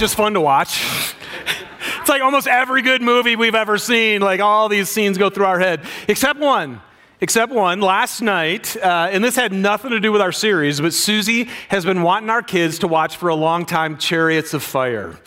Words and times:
just 0.00 0.14
fun 0.14 0.32
to 0.32 0.40
watch. 0.40 0.82
it's 2.00 2.08
like 2.08 2.22
almost 2.22 2.48
every 2.48 2.80
good 2.80 3.02
movie 3.02 3.36
we've 3.36 3.54
ever 3.54 3.76
seen, 3.76 4.22
like 4.22 4.40
all 4.40 4.70
these 4.70 4.88
scenes 4.88 5.18
go 5.18 5.28
through 5.28 5.44
our 5.44 5.60
head, 5.60 5.82
except 6.08 6.40
one. 6.40 6.80
Except 7.22 7.52
one, 7.52 7.82
last 7.82 8.22
night, 8.22 8.78
uh, 8.78 9.10
and 9.12 9.22
this 9.22 9.36
had 9.36 9.52
nothing 9.52 9.90
to 9.90 10.00
do 10.00 10.10
with 10.10 10.22
our 10.22 10.32
series, 10.32 10.80
but 10.80 10.94
Susie 10.94 11.50
has 11.68 11.84
been 11.84 12.00
wanting 12.00 12.30
our 12.30 12.40
kids 12.40 12.78
to 12.78 12.88
watch 12.88 13.18
for 13.18 13.28
a 13.28 13.34
long 13.34 13.66
time 13.66 13.98
Chariots 13.98 14.54
of 14.54 14.62
Fire. 14.62 15.18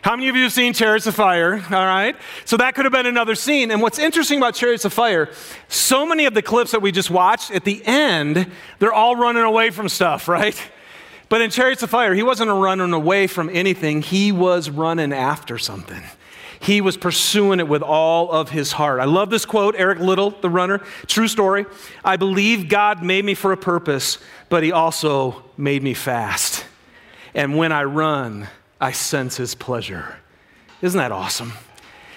How 0.00 0.16
many 0.16 0.30
of 0.30 0.36
you 0.36 0.44
have 0.44 0.52
seen 0.54 0.72
Chariots 0.72 1.06
of 1.06 1.14
Fire? 1.14 1.56
All 1.56 1.86
right. 1.86 2.16
So 2.46 2.56
that 2.56 2.74
could 2.74 2.86
have 2.86 2.92
been 2.92 3.04
another 3.04 3.34
scene. 3.34 3.70
And 3.70 3.82
what's 3.82 3.98
interesting 3.98 4.38
about 4.38 4.54
Chariots 4.54 4.86
of 4.86 4.94
Fire, 4.94 5.28
so 5.68 6.06
many 6.06 6.24
of 6.24 6.32
the 6.32 6.40
clips 6.40 6.70
that 6.70 6.80
we 6.80 6.90
just 6.90 7.10
watched, 7.10 7.50
at 7.50 7.64
the 7.64 7.84
end, 7.84 8.50
they're 8.78 8.94
all 8.94 9.14
running 9.14 9.42
away 9.42 9.68
from 9.68 9.90
stuff, 9.90 10.28
right? 10.28 10.58
But 11.32 11.40
in 11.40 11.48
Chariots 11.48 11.82
of 11.82 11.88
Fire, 11.88 12.12
he 12.12 12.22
wasn't 12.22 12.50
running 12.50 12.92
away 12.92 13.26
from 13.26 13.48
anything, 13.48 14.02
he 14.02 14.32
was 14.32 14.68
running 14.68 15.14
after 15.14 15.56
something. 15.56 16.02
He 16.60 16.82
was 16.82 16.98
pursuing 16.98 17.58
it 17.58 17.66
with 17.66 17.80
all 17.80 18.30
of 18.30 18.50
his 18.50 18.72
heart. 18.72 19.00
I 19.00 19.06
love 19.06 19.30
this 19.30 19.46
quote, 19.46 19.74
Eric 19.78 19.98
Liddell, 19.98 20.32
the 20.32 20.50
runner, 20.50 20.82
true 21.06 21.28
story. 21.28 21.64
I 22.04 22.18
believe 22.18 22.68
God 22.68 23.02
made 23.02 23.24
me 23.24 23.32
for 23.32 23.50
a 23.50 23.56
purpose, 23.56 24.18
but 24.50 24.62
he 24.62 24.72
also 24.72 25.42
made 25.56 25.82
me 25.82 25.94
fast. 25.94 26.66
And 27.32 27.56
when 27.56 27.72
I 27.72 27.84
run, 27.84 28.48
I 28.78 28.92
sense 28.92 29.38
his 29.38 29.54
pleasure. 29.54 30.16
Isn't 30.82 30.98
that 30.98 31.12
awesome? 31.12 31.54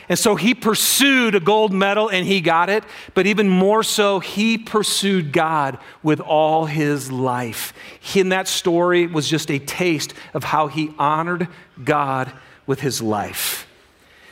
And 0.08 0.20
so 0.20 0.36
he 0.36 0.54
pursued 0.54 1.34
a 1.34 1.40
gold 1.40 1.74
medal 1.74 2.10
and 2.10 2.28
he 2.28 2.40
got 2.40 2.70
it, 2.70 2.84
but 3.16 3.26
even 3.26 3.50
more 3.50 3.82
so, 3.82 4.20
he 4.20 4.58
pursued 4.58 5.32
God 5.32 5.80
with 6.04 6.20
all 6.20 6.66
his 6.66 7.12
life. 7.12 7.74
He, 8.00 8.20
in 8.20 8.30
that 8.30 8.48
story 8.48 9.08
was 9.08 9.28
just 9.28 9.50
a 9.50 9.58
taste 9.58 10.14
of 10.34 10.44
how 10.44 10.68
he 10.68 10.94
honored 11.00 11.48
God 11.84 12.32
with 12.68 12.82
his 12.82 13.02
life. 13.02 13.68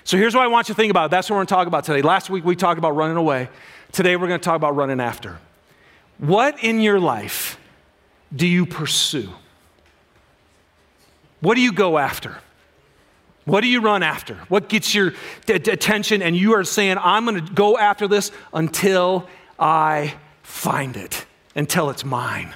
So 0.03 0.17
here's 0.17 0.35
what 0.35 0.43
I 0.43 0.47
want 0.47 0.69
you 0.69 0.75
to 0.75 0.77
think 0.79 0.91
about. 0.91 1.09
That's 1.09 1.29
what 1.29 1.35
we're 1.35 1.39
going 1.39 1.47
to 1.47 1.53
talk 1.53 1.67
about 1.67 1.85
today. 1.85 2.01
Last 2.01 2.29
week 2.29 2.45
we 2.45 2.55
talked 2.55 2.77
about 2.77 2.95
running 2.95 3.17
away. 3.17 3.49
Today 3.91 4.15
we're 4.15 4.27
going 4.27 4.39
to 4.39 4.45
talk 4.45 4.55
about 4.55 4.75
running 4.75 4.99
after. 4.99 5.39
What 6.19 6.63
in 6.63 6.81
your 6.81 6.99
life 6.99 7.57
do 8.35 8.45
you 8.45 8.65
pursue? 8.65 9.29
What 11.39 11.55
do 11.55 11.61
you 11.61 11.73
go 11.73 11.97
after? 11.97 12.37
What 13.45 13.61
do 13.61 13.67
you 13.67 13.81
run 13.81 14.03
after? 14.03 14.35
What 14.47 14.69
gets 14.69 14.95
your 14.95 15.11
d- 15.45 15.59
d- 15.59 15.71
attention? 15.71 16.21
And 16.21 16.35
you 16.35 16.53
are 16.53 16.63
saying, 16.63 16.97
I'm 16.99 17.25
going 17.25 17.45
to 17.45 17.53
go 17.53 17.77
after 17.77 18.07
this 18.07 18.31
until 18.53 19.27
I 19.59 20.15
find 20.43 20.95
it, 20.95 21.25
until 21.55 21.89
it's 21.89 22.05
mine. 22.05 22.53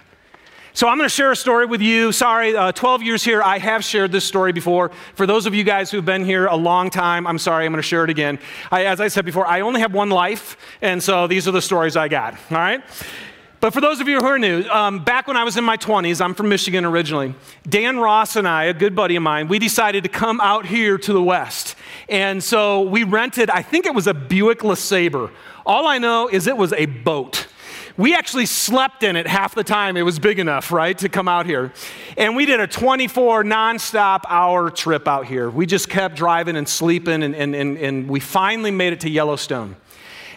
So 0.77 0.87
I'm 0.87 0.97
going 0.97 1.09
to 1.09 1.13
share 1.15 1.31
a 1.31 1.35
story 1.35 1.65
with 1.65 1.81
you. 1.81 2.11
Sorry, 2.11 2.55
uh, 2.55 2.71
12 2.71 3.01
years 3.01 3.23
here, 3.23 3.41
I 3.41 3.57
have 3.57 3.83
shared 3.83 4.11
this 4.11 4.25
story 4.25 4.51
before. 4.51 4.91
For 5.15 5.25
those 5.25 5.47
of 5.47 5.55
you 5.55 5.63
guys 5.63 5.89
who've 5.89 6.05
been 6.05 6.23
here 6.23 6.45
a 6.45 6.55
long 6.55 6.91
time, 6.91 7.25
I'm 7.25 7.39
sorry, 7.39 7.65
I'm 7.65 7.71
going 7.71 7.81
to 7.81 7.87
share 7.87 8.03
it 8.03 8.11
again. 8.11 8.37
I, 8.71 8.85
as 8.85 9.01
I 9.01 9.07
said 9.07 9.25
before, 9.25 9.47
I 9.47 9.61
only 9.61 9.81
have 9.81 9.91
one 9.91 10.11
life, 10.11 10.55
and 10.83 11.01
so 11.01 11.25
these 11.25 11.47
are 11.47 11.51
the 11.51 11.63
stories 11.63 11.97
I 11.97 12.09
got, 12.09 12.35
all 12.51 12.57
right? 12.57 12.83
But 13.59 13.73
for 13.73 13.81
those 13.81 13.99
of 13.99 14.07
you 14.07 14.19
who 14.19 14.25
are 14.25 14.37
new, 14.37 14.63
um, 14.69 15.03
back 15.03 15.27
when 15.27 15.35
I 15.35 15.43
was 15.43 15.57
in 15.57 15.63
my 15.63 15.77
20s, 15.77 16.21
I'm 16.21 16.35
from 16.35 16.47
Michigan 16.47 16.85
originally, 16.85 17.33
Dan 17.67 17.97
Ross 17.97 18.35
and 18.35 18.47
I, 18.47 18.65
a 18.65 18.73
good 18.73 18.95
buddy 18.95 19.15
of 19.15 19.23
mine, 19.23 19.47
we 19.47 19.57
decided 19.57 20.03
to 20.03 20.09
come 20.09 20.39
out 20.41 20.67
here 20.67 20.95
to 20.99 21.11
the 21.11 21.23
West. 21.23 21.75
And 22.07 22.43
so 22.43 22.83
we 22.83 23.03
rented, 23.03 23.49
I 23.49 23.63
think 23.63 23.87
it 23.87 23.95
was 23.95 24.05
a 24.05 24.13
Buick 24.13 24.59
LeSabre. 24.59 25.31
All 25.65 25.87
I 25.87 25.97
know 25.97 26.27
is 26.27 26.45
it 26.45 26.55
was 26.55 26.71
a 26.73 26.85
boat. 26.85 27.47
We 27.97 28.13
actually 28.13 28.45
slept 28.45 29.01
in 29.01 29.15
it 29.15 29.25
half 29.25 29.55
the 29.55 29.63
time. 29.63 29.97
It 29.97 30.03
was 30.03 30.19
big 30.19 30.37
enough, 30.37 30.71
right, 30.71 30.95
to 30.99 31.09
come 31.09 31.27
out 31.27 31.47
here. 31.47 31.73
And 32.15 32.35
we 32.35 32.45
did 32.45 32.59
a 32.59 32.67
24 32.67 33.43
nonstop 33.43 34.21
hour 34.27 34.69
trip 34.69 35.07
out 35.07 35.25
here. 35.25 35.49
We 35.49 35.65
just 35.65 35.89
kept 35.89 36.15
driving 36.15 36.57
and 36.57 36.69
sleeping, 36.69 37.23
and, 37.23 37.35
and, 37.35 37.55
and, 37.55 37.75
and 37.79 38.07
we 38.07 38.19
finally 38.19 38.69
made 38.69 38.93
it 38.93 38.99
to 38.99 39.09
Yellowstone. 39.09 39.77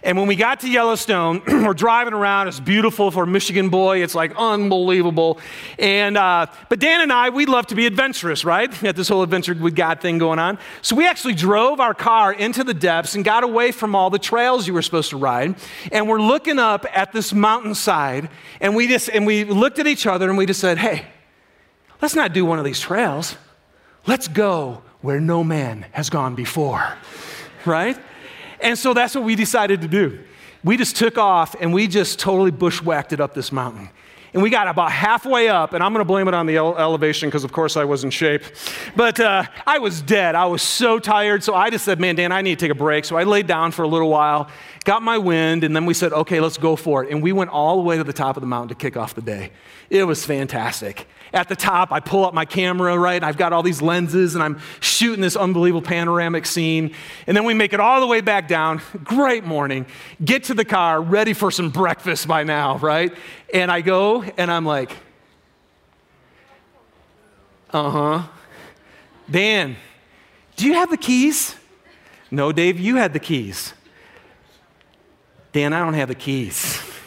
And 0.02 0.16
when 0.16 0.26
we 0.28 0.36
got 0.36 0.60
to 0.60 0.68
Yellowstone, 0.68 1.42
we're 1.46 1.74
driving 1.74 2.14
around. 2.14 2.48
It's 2.48 2.58
beautiful 2.58 3.10
for 3.10 3.24
a 3.24 3.26
Michigan 3.26 3.68
boy. 3.68 4.02
It's 4.02 4.14
like 4.14 4.34
unbelievable. 4.36 5.38
And 5.78 6.16
uh, 6.16 6.46
but 6.68 6.78
Dan 6.78 7.02
and 7.02 7.12
I, 7.12 7.28
we 7.28 7.44
love 7.44 7.66
to 7.68 7.74
be 7.74 7.86
adventurous, 7.86 8.44
right? 8.44 8.70
We 8.80 8.86
got 8.86 8.96
this 8.96 9.08
whole 9.08 9.22
adventure 9.22 9.52
with 9.54 9.76
God 9.76 10.00
thing 10.00 10.16
going 10.16 10.38
on. 10.38 10.58
So 10.80 10.96
we 10.96 11.06
actually 11.06 11.34
drove 11.34 11.80
our 11.80 11.92
car 11.92 12.32
into 12.32 12.64
the 12.64 12.72
depths 12.72 13.14
and 13.14 13.22
got 13.24 13.44
away 13.44 13.72
from 13.72 13.94
all 13.94 14.08
the 14.08 14.18
trails 14.18 14.66
you 14.66 14.72
were 14.72 14.80
supposed 14.80 15.10
to 15.10 15.18
ride. 15.18 15.56
And 15.92 16.08
we're 16.08 16.20
looking 16.20 16.58
up 16.58 16.86
at 16.92 17.12
this 17.12 17.34
mountainside, 17.34 18.30
and 18.60 18.74
we 18.74 18.88
just 18.88 19.10
and 19.10 19.26
we 19.26 19.44
looked 19.44 19.78
at 19.78 19.86
each 19.86 20.06
other 20.06 20.30
and 20.30 20.38
we 20.38 20.46
just 20.46 20.60
said, 20.60 20.78
"Hey, 20.78 21.04
let's 22.00 22.14
not 22.14 22.32
do 22.32 22.46
one 22.46 22.58
of 22.58 22.64
these 22.64 22.80
trails. 22.80 23.36
Let's 24.06 24.28
go 24.28 24.82
where 25.02 25.20
no 25.20 25.44
man 25.44 25.84
has 25.92 26.08
gone 26.08 26.34
before." 26.34 26.96
Right? 27.66 27.98
And 28.62 28.78
so 28.78 28.94
that's 28.94 29.14
what 29.14 29.24
we 29.24 29.34
decided 29.34 29.80
to 29.82 29.88
do. 29.88 30.18
We 30.62 30.76
just 30.76 30.96
took 30.96 31.18
off 31.18 31.54
and 31.58 31.72
we 31.72 31.86
just 31.86 32.18
totally 32.18 32.50
bushwhacked 32.50 33.12
it 33.12 33.20
up 33.20 33.34
this 33.34 33.50
mountain. 33.50 33.88
And 34.32 34.42
we 34.42 34.50
got 34.50 34.68
about 34.68 34.92
halfway 34.92 35.48
up, 35.48 35.72
and 35.72 35.82
I'm 35.82 35.92
going 35.92 36.02
to 36.02 36.08
blame 36.08 36.28
it 36.28 36.34
on 36.34 36.46
the 36.46 36.56
ele- 36.56 36.78
elevation 36.78 37.28
because, 37.28 37.42
of 37.42 37.50
course, 37.50 37.76
I 37.76 37.84
was 37.84 38.04
in 38.04 38.10
shape. 38.10 38.44
But 38.94 39.18
uh, 39.18 39.44
I 39.66 39.78
was 39.78 40.02
dead. 40.02 40.36
I 40.36 40.44
was 40.44 40.62
so 40.62 41.00
tired. 41.00 41.42
So 41.42 41.54
I 41.54 41.68
just 41.68 41.84
said, 41.84 41.98
Man, 41.98 42.14
Dan, 42.14 42.30
I 42.30 42.40
need 42.40 42.58
to 42.58 42.64
take 42.64 42.70
a 42.70 42.78
break. 42.78 43.04
So 43.04 43.16
I 43.16 43.24
laid 43.24 43.48
down 43.48 43.72
for 43.72 43.82
a 43.82 43.88
little 43.88 44.08
while, 44.08 44.48
got 44.84 45.02
my 45.02 45.18
wind, 45.18 45.64
and 45.64 45.74
then 45.74 45.84
we 45.84 45.94
said, 45.94 46.12
Okay, 46.12 46.38
let's 46.38 46.58
go 46.58 46.76
for 46.76 47.02
it. 47.02 47.10
And 47.10 47.22
we 47.24 47.32
went 47.32 47.50
all 47.50 47.76
the 47.76 47.82
way 47.82 47.96
to 47.96 48.04
the 48.04 48.12
top 48.12 48.36
of 48.36 48.40
the 48.40 48.46
mountain 48.46 48.68
to 48.68 48.74
kick 48.76 48.96
off 48.96 49.14
the 49.14 49.22
day. 49.22 49.50
It 49.88 50.04
was 50.04 50.24
fantastic. 50.24 51.08
At 51.32 51.48
the 51.48 51.54
top, 51.54 51.92
I 51.92 52.00
pull 52.00 52.24
up 52.24 52.34
my 52.34 52.44
camera, 52.44 52.98
right? 52.98 53.22
I've 53.22 53.36
got 53.36 53.52
all 53.52 53.62
these 53.62 53.80
lenses 53.80 54.34
and 54.34 54.42
I'm 54.42 54.60
shooting 54.80 55.20
this 55.20 55.36
unbelievable 55.36 55.82
panoramic 55.82 56.44
scene. 56.44 56.94
And 57.26 57.36
then 57.36 57.44
we 57.44 57.54
make 57.54 57.72
it 57.72 57.78
all 57.78 58.00
the 58.00 58.06
way 58.06 58.20
back 58.20 58.48
down. 58.48 58.82
Great 59.04 59.44
morning. 59.44 59.86
Get 60.24 60.44
to 60.44 60.54
the 60.54 60.64
car, 60.64 61.00
ready 61.00 61.32
for 61.32 61.50
some 61.50 61.70
breakfast 61.70 62.26
by 62.26 62.42
now, 62.42 62.78
right? 62.78 63.14
And 63.54 63.70
I 63.70 63.80
go 63.80 64.22
and 64.22 64.50
I'm 64.50 64.64
like, 64.64 64.96
uh 67.70 67.90
huh. 67.90 68.28
Dan, 69.30 69.76
do 70.56 70.66
you 70.66 70.74
have 70.74 70.90
the 70.90 70.96
keys? 70.96 71.54
No, 72.30 72.50
Dave, 72.50 72.80
you 72.80 72.96
had 72.96 73.12
the 73.12 73.20
keys. 73.20 73.72
Dan, 75.52 75.72
I 75.72 75.80
don't 75.80 75.94
have 75.94 76.08
the 76.08 76.14
keys. 76.14 76.82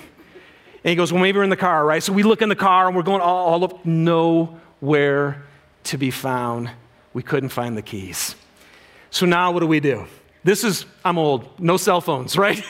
And 0.83 0.89
he 0.89 0.95
goes, 0.95 1.13
Well, 1.13 1.21
maybe 1.21 1.37
we're 1.37 1.43
in 1.43 1.49
the 1.49 1.55
car, 1.55 1.85
right? 1.85 2.03
So 2.03 2.13
we 2.13 2.23
look 2.23 2.41
in 2.41 2.49
the 2.49 2.55
car 2.55 2.87
and 2.87 2.95
we're 2.95 3.03
going 3.03 3.21
all, 3.21 3.47
all 3.47 3.63
up, 3.63 3.85
nowhere 3.85 5.43
to 5.85 5.97
be 5.97 6.11
found. 6.11 6.69
We 7.13 7.23
couldn't 7.23 7.49
find 7.49 7.77
the 7.77 7.81
keys. 7.81 8.35
So 9.09 9.25
now 9.25 9.51
what 9.51 9.59
do 9.59 9.67
we 9.67 9.79
do? 9.79 10.07
This 10.45 10.65
is, 10.65 10.85
I'm 11.05 11.17
old, 11.17 11.57
no 11.57 11.77
cell 11.77 12.01
phones, 12.01 12.37
right? 12.37 12.61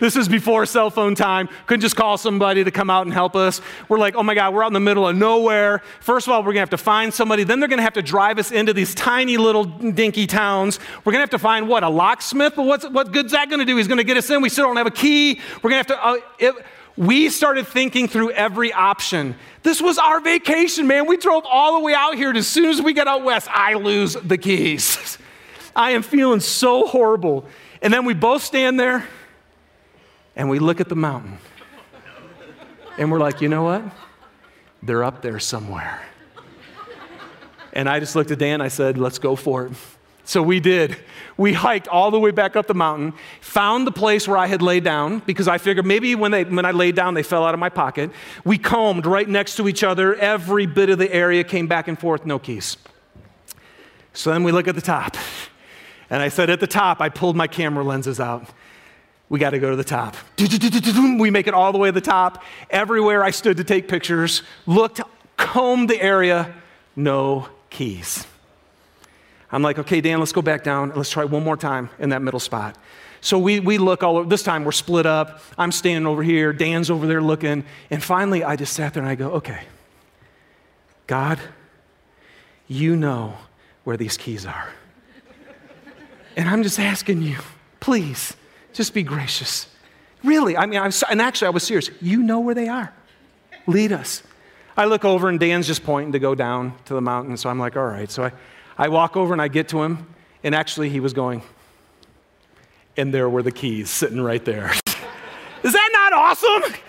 this 0.00 0.16
is 0.16 0.28
before 0.28 0.64
cell 0.64 0.88
phone 0.88 1.14
time. 1.14 1.48
Couldn't 1.66 1.82
just 1.82 1.96
call 1.96 2.16
somebody 2.16 2.64
to 2.64 2.70
come 2.70 2.88
out 2.88 3.04
and 3.04 3.12
help 3.12 3.36
us. 3.36 3.60
We're 3.88 3.98
like, 3.98 4.14
oh 4.14 4.22
my 4.22 4.34
God, 4.34 4.54
we're 4.54 4.62
out 4.62 4.68
in 4.68 4.72
the 4.72 4.80
middle 4.80 5.06
of 5.06 5.14
nowhere. 5.14 5.82
First 6.00 6.26
of 6.26 6.32
all, 6.32 6.40
we're 6.42 6.52
gonna 6.52 6.60
have 6.60 6.70
to 6.70 6.78
find 6.78 7.12
somebody. 7.12 7.44
Then 7.44 7.60
they're 7.60 7.68
gonna 7.68 7.82
have 7.82 7.94
to 7.94 8.02
drive 8.02 8.38
us 8.38 8.50
into 8.50 8.72
these 8.72 8.94
tiny 8.94 9.36
little 9.36 9.64
dinky 9.64 10.26
towns. 10.26 10.80
We're 11.04 11.12
gonna 11.12 11.22
have 11.22 11.30
to 11.30 11.38
find 11.38 11.68
what, 11.68 11.82
a 11.82 11.90
locksmith? 11.90 12.54
But 12.56 12.62
what's, 12.62 12.88
what 12.88 13.12
good's 13.12 13.32
that 13.32 13.50
gonna 13.50 13.66
do? 13.66 13.76
He's 13.76 13.88
gonna 13.88 14.04
get 14.04 14.16
us 14.16 14.30
in. 14.30 14.40
We 14.40 14.48
still 14.48 14.64
don't 14.64 14.76
have 14.76 14.86
a 14.86 14.90
key. 14.90 15.40
We're 15.62 15.70
gonna 15.70 15.76
have 15.76 15.86
to, 15.88 16.06
uh, 16.06 16.16
it, 16.38 16.54
we 16.98 17.30
started 17.30 17.68
thinking 17.68 18.08
through 18.08 18.32
every 18.32 18.72
option. 18.72 19.36
This 19.62 19.80
was 19.80 19.98
our 19.98 20.20
vacation, 20.20 20.88
man. 20.88 21.06
We 21.06 21.16
drove 21.16 21.44
all 21.48 21.78
the 21.78 21.84
way 21.84 21.94
out 21.94 22.16
here. 22.16 22.28
And 22.28 22.36
as 22.36 22.48
soon 22.48 22.64
as 22.64 22.82
we 22.82 22.92
get 22.92 23.06
out 23.06 23.22
west, 23.22 23.46
I 23.52 23.74
lose 23.74 24.14
the 24.14 24.36
keys. 24.36 25.16
I 25.76 25.92
am 25.92 26.02
feeling 26.02 26.40
so 26.40 26.88
horrible. 26.88 27.46
And 27.80 27.94
then 27.94 28.04
we 28.04 28.14
both 28.14 28.42
stand 28.42 28.80
there 28.80 29.06
and 30.34 30.50
we 30.50 30.58
look 30.58 30.80
at 30.80 30.88
the 30.88 30.96
mountain. 30.96 31.38
And 32.98 33.12
we're 33.12 33.20
like, 33.20 33.40
you 33.40 33.48
know 33.48 33.62
what? 33.62 33.84
They're 34.82 35.04
up 35.04 35.22
there 35.22 35.38
somewhere. 35.38 36.02
And 37.72 37.88
I 37.88 38.00
just 38.00 38.16
looked 38.16 38.32
at 38.32 38.40
Dan. 38.40 38.60
I 38.60 38.68
said, 38.68 38.98
let's 38.98 39.20
go 39.20 39.36
for 39.36 39.66
it. 39.66 39.72
So 40.28 40.42
we 40.42 40.60
did. 40.60 40.94
We 41.38 41.54
hiked 41.54 41.88
all 41.88 42.10
the 42.10 42.20
way 42.20 42.32
back 42.32 42.54
up 42.54 42.66
the 42.66 42.74
mountain, 42.74 43.14
found 43.40 43.86
the 43.86 43.90
place 43.90 44.28
where 44.28 44.36
I 44.36 44.46
had 44.46 44.60
laid 44.60 44.84
down 44.84 45.20
because 45.20 45.48
I 45.48 45.56
figured 45.56 45.86
maybe 45.86 46.14
when, 46.14 46.32
they, 46.32 46.44
when 46.44 46.66
I 46.66 46.70
laid 46.72 46.96
down, 46.96 47.14
they 47.14 47.22
fell 47.22 47.46
out 47.46 47.54
of 47.54 47.60
my 47.60 47.70
pocket. 47.70 48.10
We 48.44 48.58
combed 48.58 49.06
right 49.06 49.26
next 49.26 49.56
to 49.56 49.68
each 49.68 49.82
other. 49.82 50.14
Every 50.16 50.66
bit 50.66 50.90
of 50.90 50.98
the 50.98 51.10
area 51.10 51.44
came 51.44 51.66
back 51.66 51.88
and 51.88 51.98
forth, 51.98 52.26
no 52.26 52.38
keys. 52.38 52.76
So 54.12 54.30
then 54.30 54.44
we 54.44 54.52
look 54.52 54.68
at 54.68 54.74
the 54.74 54.82
top. 54.82 55.16
And 56.10 56.20
I 56.20 56.28
said, 56.28 56.50
at 56.50 56.60
the 56.60 56.66
top, 56.66 57.00
I 57.00 57.08
pulled 57.08 57.34
my 57.34 57.46
camera 57.46 57.82
lenses 57.82 58.20
out. 58.20 58.50
We 59.30 59.38
got 59.38 59.50
to 59.50 59.58
go 59.58 59.70
to 59.70 59.76
the 59.76 59.82
top. 59.82 60.14
We 61.18 61.30
make 61.30 61.46
it 61.46 61.54
all 61.54 61.72
the 61.72 61.78
way 61.78 61.88
to 61.88 61.92
the 61.92 62.02
top. 62.02 62.44
Everywhere 62.68 63.24
I 63.24 63.30
stood 63.30 63.56
to 63.56 63.64
take 63.64 63.88
pictures, 63.88 64.42
looked, 64.66 65.00
combed 65.38 65.88
the 65.88 66.02
area, 66.02 66.54
no 66.94 67.48
keys. 67.70 68.26
I'm 69.50 69.62
like, 69.62 69.78
okay, 69.78 70.00
Dan, 70.00 70.18
let's 70.18 70.32
go 70.32 70.42
back 70.42 70.62
down. 70.62 70.92
Let's 70.94 71.10
try 71.10 71.24
one 71.24 71.42
more 71.42 71.56
time 71.56 71.90
in 71.98 72.10
that 72.10 72.22
middle 72.22 72.40
spot. 72.40 72.76
So 73.20 73.38
we, 73.38 73.60
we 73.60 73.78
look 73.78 74.02
all 74.02 74.18
over. 74.18 74.28
This 74.28 74.42
time 74.42 74.64
we're 74.64 74.72
split 74.72 75.06
up. 75.06 75.40
I'm 75.56 75.72
standing 75.72 76.06
over 76.06 76.22
here. 76.22 76.52
Dan's 76.52 76.90
over 76.90 77.06
there 77.06 77.22
looking. 77.22 77.64
And 77.90 78.02
finally, 78.02 78.44
I 78.44 78.56
just 78.56 78.74
sat 78.74 78.94
there 78.94 79.02
and 79.02 79.10
I 79.10 79.14
go, 79.14 79.32
okay, 79.32 79.64
God, 81.06 81.38
you 82.68 82.94
know 82.94 83.34
where 83.84 83.96
these 83.96 84.16
keys 84.16 84.46
are. 84.46 84.68
And 86.36 86.48
I'm 86.48 86.62
just 86.62 86.78
asking 86.78 87.22
you, 87.22 87.38
please, 87.80 88.36
just 88.72 88.94
be 88.94 89.02
gracious. 89.02 89.66
Really, 90.22 90.56
I 90.56 90.66
mean, 90.66 90.78
I 90.78 90.86
was, 90.86 91.02
and 91.10 91.20
actually, 91.20 91.48
I 91.48 91.50
was 91.50 91.64
serious. 91.64 91.90
You 92.00 92.22
know 92.22 92.40
where 92.40 92.54
they 92.54 92.68
are. 92.68 92.92
Lead 93.66 93.92
us. 93.92 94.22
I 94.76 94.84
look 94.84 95.04
over, 95.04 95.28
and 95.28 95.40
Dan's 95.40 95.66
just 95.66 95.82
pointing 95.82 96.12
to 96.12 96.18
go 96.20 96.36
down 96.36 96.74
to 96.84 96.94
the 96.94 97.00
mountain. 97.00 97.36
So 97.36 97.50
I'm 97.50 97.58
like, 97.58 97.76
all 97.76 97.86
right. 97.86 98.10
So 98.10 98.24
I, 98.24 98.32
I 98.78 98.88
walk 98.88 99.16
over 99.16 99.32
and 99.32 99.42
I 99.42 99.48
get 99.48 99.68
to 99.70 99.82
him, 99.82 100.06
and 100.44 100.54
actually, 100.54 100.88
he 100.88 101.00
was 101.00 101.12
going, 101.12 101.42
and 102.96 103.12
there 103.12 103.28
were 103.28 103.42
the 103.42 103.50
keys 103.50 103.90
sitting 103.90 104.20
right 104.20 104.44
there. 104.44 104.70
Is 105.64 105.72
that 105.72 105.90
not 105.92 106.12
awesome? 106.12 106.80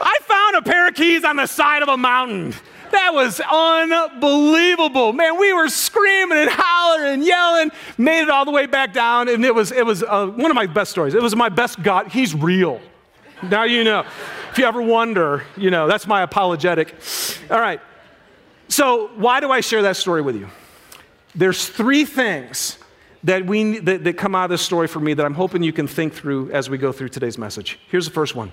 I 0.00 0.18
found 0.22 0.56
a 0.56 0.62
pair 0.62 0.88
of 0.88 0.94
keys 0.94 1.24
on 1.24 1.36
the 1.36 1.46
side 1.46 1.82
of 1.82 1.88
a 1.88 1.96
mountain. 1.96 2.52
That 2.90 3.14
was 3.14 3.40
unbelievable. 3.40 5.12
Man, 5.12 5.38
we 5.38 5.52
were 5.52 5.68
screaming 5.68 6.38
and 6.38 6.50
hollering 6.50 7.14
and 7.14 7.24
yelling, 7.24 7.70
made 7.96 8.22
it 8.22 8.30
all 8.30 8.44
the 8.44 8.50
way 8.50 8.66
back 8.66 8.92
down, 8.92 9.28
and 9.28 9.44
it 9.44 9.54
was, 9.54 9.70
it 9.70 9.86
was 9.86 10.02
uh, 10.02 10.26
one 10.26 10.50
of 10.50 10.54
my 10.56 10.66
best 10.66 10.90
stories. 10.90 11.14
It 11.14 11.22
was 11.22 11.36
my 11.36 11.48
best 11.48 11.82
God. 11.82 12.08
He's 12.08 12.34
real. 12.34 12.80
Now 13.42 13.64
you 13.64 13.84
know. 13.84 14.04
If 14.50 14.58
you 14.58 14.66
ever 14.66 14.80
wonder, 14.80 15.42
you 15.56 15.70
know, 15.70 15.88
that's 15.88 16.06
my 16.06 16.22
apologetic. 16.22 16.94
All 17.50 17.60
right. 17.60 17.80
So, 18.68 19.08
why 19.16 19.40
do 19.40 19.50
I 19.50 19.60
share 19.60 19.82
that 19.82 19.96
story 19.96 20.22
with 20.22 20.36
you? 20.36 20.48
There's 21.34 21.68
three 21.68 22.04
things 22.04 22.78
that, 23.24 23.46
we, 23.46 23.78
that, 23.80 24.04
that 24.04 24.16
come 24.16 24.34
out 24.34 24.44
of 24.44 24.50
this 24.50 24.62
story 24.62 24.86
for 24.86 25.00
me 25.00 25.14
that 25.14 25.24
I'm 25.24 25.34
hoping 25.34 25.62
you 25.62 25.72
can 25.72 25.88
think 25.88 26.12
through 26.12 26.50
as 26.52 26.70
we 26.70 26.78
go 26.78 26.92
through 26.92 27.08
today's 27.08 27.38
message. 27.38 27.78
Here's 27.88 28.04
the 28.04 28.12
first 28.12 28.34
one. 28.34 28.52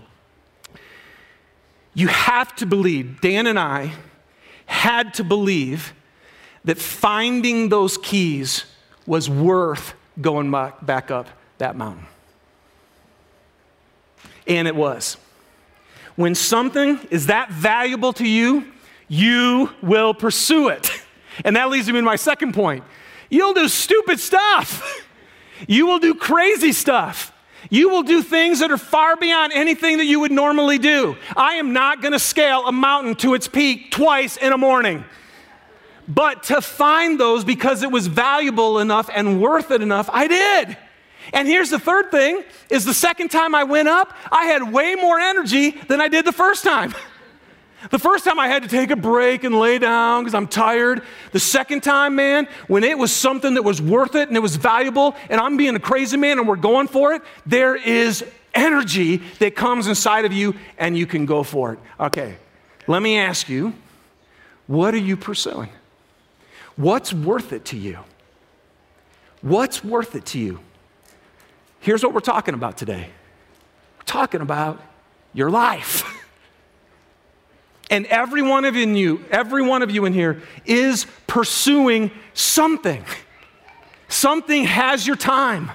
You 1.93 2.07
have 2.07 2.55
to 2.57 2.65
believe, 2.65 3.21
Dan 3.21 3.47
and 3.47 3.59
I 3.59 3.93
had 4.65 5.13
to 5.15 5.23
believe 5.23 5.93
that 6.63 6.77
finding 6.77 7.69
those 7.69 7.97
keys 7.97 8.65
was 9.05 9.29
worth 9.29 9.93
going 10.19 10.51
back 10.51 11.11
up 11.11 11.27
that 11.57 11.75
mountain. 11.75 12.05
And 14.47 14.67
it 14.67 14.75
was. 14.75 15.17
When 16.15 16.35
something 16.35 16.99
is 17.09 17.27
that 17.27 17.51
valuable 17.51 18.13
to 18.13 18.27
you, 18.27 18.71
you 19.07 19.69
will 19.81 20.13
pursue 20.13 20.69
it. 20.69 20.89
And 21.43 21.55
that 21.55 21.69
leads 21.69 21.87
me 21.87 21.93
to 21.93 22.01
my 22.01 22.15
second 22.15 22.53
point. 22.53 22.83
You'll 23.29 23.53
do 23.53 23.67
stupid 23.67 24.19
stuff. 24.19 25.07
You 25.67 25.87
will 25.87 25.99
do 25.99 26.13
crazy 26.15 26.73
stuff. 26.73 27.33
You 27.69 27.89
will 27.89 28.03
do 28.03 28.23
things 28.23 28.59
that 28.59 28.71
are 28.71 28.77
far 28.77 29.15
beyond 29.15 29.53
anything 29.53 29.97
that 29.97 30.05
you 30.05 30.19
would 30.19 30.31
normally 30.31 30.79
do. 30.79 31.15
I 31.37 31.55
am 31.55 31.73
not 31.73 32.01
going 32.01 32.13
to 32.13 32.19
scale 32.19 32.65
a 32.67 32.71
mountain 32.71 33.15
to 33.17 33.33
its 33.33 33.47
peak 33.47 33.91
twice 33.91 34.37
in 34.37 34.51
a 34.51 34.57
morning. 34.57 35.05
But 36.07 36.43
to 36.43 36.61
find 36.61 37.19
those 37.19 37.43
because 37.43 37.83
it 37.83 37.91
was 37.91 38.07
valuable 38.07 38.79
enough 38.79 39.09
and 39.13 39.41
worth 39.41 39.71
it 39.71 39.81
enough, 39.81 40.09
I 40.11 40.27
did. 40.27 40.77
And 41.33 41.47
here's 41.47 41.69
the 41.69 41.79
third 41.79 42.11
thing 42.11 42.43
is 42.69 42.83
the 42.83 42.93
second 42.93 43.29
time 43.29 43.53
I 43.53 43.63
went 43.63 43.87
up, 43.87 44.13
I 44.31 44.45
had 44.45 44.73
way 44.73 44.95
more 44.95 45.19
energy 45.19 45.71
than 45.71 46.01
I 46.01 46.07
did 46.07 46.25
the 46.25 46.31
first 46.31 46.63
time. 46.63 46.93
The 47.89 47.97
first 47.97 48.25
time 48.25 48.39
I 48.39 48.47
had 48.47 48.61
to 48.63 48.69
take 48.69 48.91
a 48.91 48.95
break 48.95 49.43
and 49.43 49.57
lay 49.57 49.79
down 49.79 50.23
because 50.23 50.35
I'm 50.35 50.47
tired. 50.47 51.01
The 51.31 51.39
second 51.39 51.81
time, 51.81 52.15
man, 52.15 52.47
when 52.67 52.83
it 52.83 52.97
was 52.97 53.11
something 53.11 53.55
that 53.55 53.63
was 53.63 53.81
worth 53.81 54.13
it 54.15 54.27
and 54.27 54.37
it 54.37 54.41
was 54.41 54.55
valuable 54.55 55.15
and 55.29 55.41
I'm 55.41 55.57
being 55.57 55.75
a 55.75 55.79
crazy 55.79 56.17
man 56.17 56.37
and 56.37 56.47
we're 56.47 56.57
going 56.57 56.87
for 56.87 57.13
it, 57.13 57.23
there 57.45 57.75
is 57.75 58.23
energy 58.53 59.17
that 59.39 59.55
comes 59.55 59.87
inside 59.87 60.25
of 60.25 60.33
you 60.33 60.55
and 60.77 60.95
you 60.97 61.07
can 61.07 61.25
go 61.25 61.41
for 61.41 61.73
it. 61.73 61.79
Okay, 61.99 62.35
let 62.87 63.01
me 63.01 63.17
ask 63.17 63.49
you 63.49 63.73
what 64.67 64.93
are 64.93 64.97
you 64.97 65.17
pursuing? 65.17 65.69
What's 66.75 67.11
worth 67.11 67.51
it 67.51 67.65
to 67.65 67.77
you? 67.77 67.99
What's 69.41 69.83
worth 69.83 70.15
it 70.15 70.25
to 70.27 70.39
you? 70.39 70.59
Here's 71.79 72.03
what 72.03 72.13
we're 72.13 72.19
talking 72.19 72.53
about 72.53 72.77
today 72.77 73.09
we're 73.97 74.03
talking 74.05 74.41
about 74.41 74.81
your 75.33 75.49
life. 75.49 76.03
And 77.91 78.05
every 78.05 78.41
one 78.41 78.63
of 78.63 78.75
you, 78.75 79.23
every 79.29 79.61
one 79.61 79.81
of 79.81 79.91
you 79.91 80.05
in 80.05 80.13
here 80.13 80.41
is 80.65 81.05
pursuing 81.27 82.09
something. 82.33 83.03
Something 84.07 84.63
has 84.63 85.05
your 85.05 85.17
time. 85.17 85.69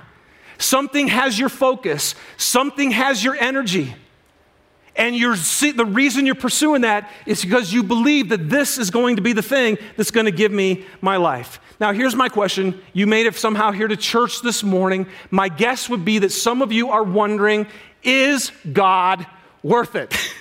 Something 0.57 1.09
has 1.09 1.39
your 1.39 1.51
focus. 1.51 2.15
Something 2.39 2.91
has 2.93 3.23
your 3.23 3.37
energy. 3.37 3.95
And 4.97 5.15
you're, 5.15 5.37
the 5.37 5.85
reason 5.87 6.25
you're 6.25 6.35
pursuing 6.35 6.81
that 6.81 7.11
is 7.27 7.45
because 7.45 7.71
you 7.71 7.83
believe 7.83 8.31
that 8.31 8.49
this 8.49 8.79
is 8.79 8.91
going 8.91 9.17
to 9.17 9.23
be 9.23 9.35
the 9.35 9.43
thing 9.43 9.77
that's 9.99 10.11
going 10.11 10.25
to 10.25 10.33
give 10.33 10.51
me 10.51 10.87
my 11.03 11.19
life. 11.19 11.61
Now, 11.79 11.93
here's 11.93 12.15
my 12.15 12.31
question. 12.31 12.81
You 12.95 13.07
made 13.07 13.27
it 13.27 13.35
somehow 13.35 13.73
here 13.73 13.89
to 13.89 13.97
church 13.97 14.41
this 14.41 14.63
morning. 14.63 15.07
My 15.31 15.51
guess 15.51 15.91
would 15.91 16.07
be 16.07 16.21
that 16.21 16.33
some 16.33 16.63
of 16.63 16.73
you 16.73 16.89
are 16.89 17.03
wondering 17.03 17.67
is 18.03 18.53
God 18.73 19.27
worth 19.63 19.97
it? 19.97 20.17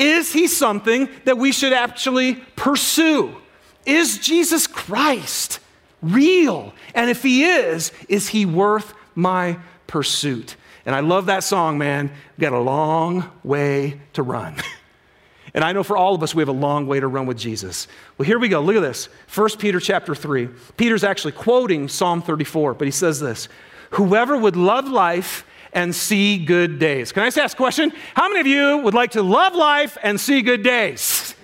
Is 0.00 0.32
he 0.32 0.46
something 0.46 1.10
that 1.26 1.36
we 1.36 1.52
should 1.52 1.74
actually 1.74 2.36
pursue? 2.56 3.36
Is 3.84 4.16
Jesus 4.16 4.66
Christ 4.66 5.60
real? 6.00 6.72
And 6.94 7.10
if 7.10 7.22
he 7.22 7.44
is, 7.44 7.92
is 8.08 8.28
he 8.28 8.46
worth 8.46 8.94
my 9.14 9.58
pursuit? 9.86 10.56
And 10.86 10.94
I 10.94 11.00
love 11.00 11.26
that 11.26 11.44
song, 11.44 11.76
man. 11.76 12.08
We've 12.08 12.50
got 12.50 12.54
a 12.54 12.58
long 12.58 13.30
way 13.44 14.00
to 14.14 14.22
run. 14.22 14.56
and 15.54 15.62
I 15.62 15.72
know 15.72 15.82
for 15.82 15.98
all 15.98 16.14
of 16.14 16.22
us, 16.22 16.34
we 16.34 16.40
have 16.40 16.48
a 16.48 16.52
long 16.52 16.86
way 16.86 16.98
to 16.98 17.06
run 17.06 17.26
with 17.26 17.36
Jesus. 17.36 17.86
Well, 18.16 18.26
here 18.26 18.38
we 18.38 18.48
go. 18.48 18.62
Look 18.62 18.76
at 18.76 18.80
this. 18.80 19.10
1 19.34 19.50
Peter 19.58 19.80
chapter 19.80 20.14
3. 20.14 20.48
Peter's 20.78 21.04
actually 21.04 21.32
quoting 21.32 21.88
Psalm 21.88 22.22
34, 22.22 22.72
but 22.72 22.86
he 22.86 22.92
says 22.92 23.20
this 23.20 23.50
Whoever 23.90 24.38
would 24.38 24.56
love 24.56 24.88
life 24.88 25.44
and 25.72 25.94
see 25.94 26.44
good 26.44 26.78
days. 26.78 27.12
Can 27.12 27.22
I 27.22 27.26
just 27.26 27.38
ask 27.38 27.56
a 27.56 27.56
question? 27.56 27.92
How 28.14 28.28
many 28.28 28.40
of 28.40 28.46
you 28.46 28.78
would 28.78 28.94
like 28.94 29.12
to 29.12 29.22
love 29.22 29.54
life 29.54 29.96
and 30.02 30.20
see 30.20 30.42
good 30.42 30.62
days? 30.62 31.34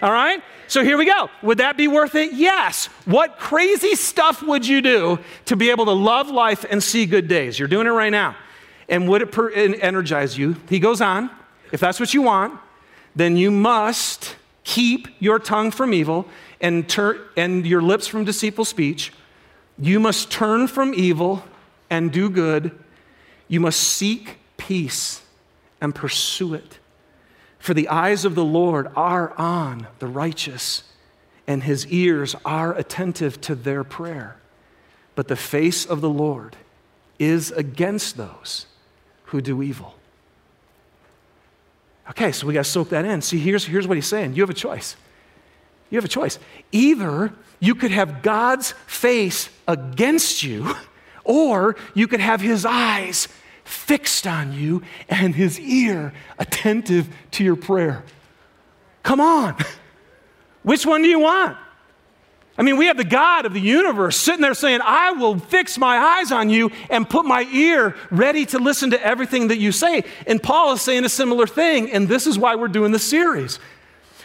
All 0.00 0.12
right? 0.12 0.42
So 0.66 0.82
here 0.82 0.96
we 0.96 1.04
go. 1.04 1.28
Would 1.42 1.58
that 1.58 1.76
be 1.76 1.88
worth 1.88 2.14
it? 2.14 2.32
Yes. 2.32 2.86
What 3.04 3.38
crazy 3.38 3.94
stuff 3.94 4.42
would 4.42 4.66
you 4.66 4.80
do 4.80 5.18
to 5.46 5.56
be 5.56 5.70
able 5.70 5.84
to 5.84 5.92
love 5.92 6.30
life 6.30 6.64
and 6.68 6.82
see 6.82 7.06
good 7.06 7.28
days? 7.28 7.58
You're 7.58 7.68
doing 7.68 7.86
it 7.86 7.90
right 7.90 8.10
now. 8.10 8.36
And 8.88 9.08
would 9.08 9.22
it 9.22 9.32
per- 9.32 9.50
energize 9.50 10.36
you? 10.36 10.56
He 10.68 10.78
goes 10.78 11.00
on, 11.00 11.30
if 11.72 11.80
that's 11.80 12.00
what 12.00 12.14
you 12.14 12.22
want, 12.22 12.58
then 13.14 13.36
you 13.36 13.50
must 13.50 14.36
keep 14.64 15.08
your 15.20 15.38
tongue 15.38 15.70
from 15.70 15.92
evil 15.92 16.26
and, 16.60 16.92
and 17.36 17.66
your 17.66 17.82
lips 17.82 18.06
from 18.06 18.24
deceitful 18.24 18.64
speech. 18.64 19.12
You 19.78 20.00
must 20.00 20.30
turn 20.30 20.66
from 20.66 20.94
evil 20.94 21.44
and 21.90 22.10
do 22.10 22.30
good 22.30 22.78
you 23.48 23.60
must 23.60 23.80
seek 23.80 24.38
peace 24.56 25.22
and 25.80 25.94
pursue 25.94 26.54
it. 26.54 26.78
For 27.58 27.74
the 27.74 27.88
eyes 27.88 28.24
of 28.24 28.34
the 28.34 28.44
Lord 28.44 28.88
are 28.94 29.32
on 29.38 29.86
the 29.98 30.06
righteous, 30.06 30.84
and 31.46 31.62
his 31.62 31.86
ears 31.86 32.34
are 32.44 32.74
attentive 32.74 33.40
to 33.42 33.54
their 33.54 33.84
prayer. 33.84 34.36
But 35.14 35.28
the 35.28 35.36
face 35.36 35.86
of 35.86 36.00
the 36.00 36.10
Lord 36.10 36.56
is 37.18 37.50
against 37.52 38.16
those 38.16 38.66
who 39.26 39.40
do 39.40 39.62
evil. 39.62 39.94
Okay, 42.10 42.32
so 42.32 42.46
we 42.46 42.52
got 42.52 42.64
to 42.64 42.70
soak 42.70 42.90
that 42.90 43.04
in. 43.04 43.22
See, 43.22 43.38
here's, 43.38 43.64
here's 43.64 43.88
what 43.88 43.96
he's 43.96 44.06
saying 44.06 44.34
you 44.34 44.42
have 44.42 44.50
a 44.50 44.54
choice. 44.54 44.96
You 45.90 45.96
have 45.96 46.04
a 46.04 46.08
choice. 46.08 46.38
Either 46.72 47.32
you 47.60 47.74
could 47.74 47.92
have 47.92 48.22
God's 48.22 48.72
face 48.86 49.48
against 49.68 50.42
you 50.42 50.74
or 51.24 51.76
you 51.94 52.06
could 52.06 52.20
have 52.20 52.40
his 52.40 52.64
eyes 52.64 53.28
fixed 53.64 54.26
on 54.26 54.52
you 54.52 54.82
and 55.08 55.34
his 55.34 55.58
ear 55.58 56.12
attentive 56.38 57.08
to 57.32 57.42
your 57.42 57.56
prayer. 57.56 58.04
Come 59.02 59.20
on. 59.20 59.56
Which 60.62 60.86
one 60.86 61.02
do 61.02 61.08
you 61.08 61.20
want? 61.20 61.56
I 62.56 62.62
mean, 62.62 62.76
we 62.76 62.86
have 62.86 62.96
the 62.96 63.04
God 63.04 63.46
of 63.46 63.52
the 63.52 63.60
universe 63.60 64.16
sitting 64.16 64.40
there 64.40 64.54
saying, 64.54 64.80
I 64.82 65.10
will 65.12 65.38
fix 65.38 65.76
my 65.76 65.96
eyes 65.96 66.30
on 66.30 66.50
you 66.50 66.70
and 66.88 67.08
put 67.08 67.26
my 67.26 67.42
ear 67.52 67.96
ready 68.12 68.46
to 68.46 68.58
listen 68.60 68.90
to 68.90 69.04
everything 69.04 69.48
that 69.48 69.58
you 69.58 69.72
say. 69.72 70.04
And 70.26 70.40
Paul 70.40 70.72
is 70.74 70.80
saying 70.80 71.04
a 71.04 71.08
similar 71.08 71.48
thing, 71.48 71.90
and 71.90 72.08
this 72.08 72.28
is 72.28 72.38
why 72.38 72.54
we're 72.54 72.68
doing 72.68 72.92
this 72.92 73.02
series. 73.02 73.58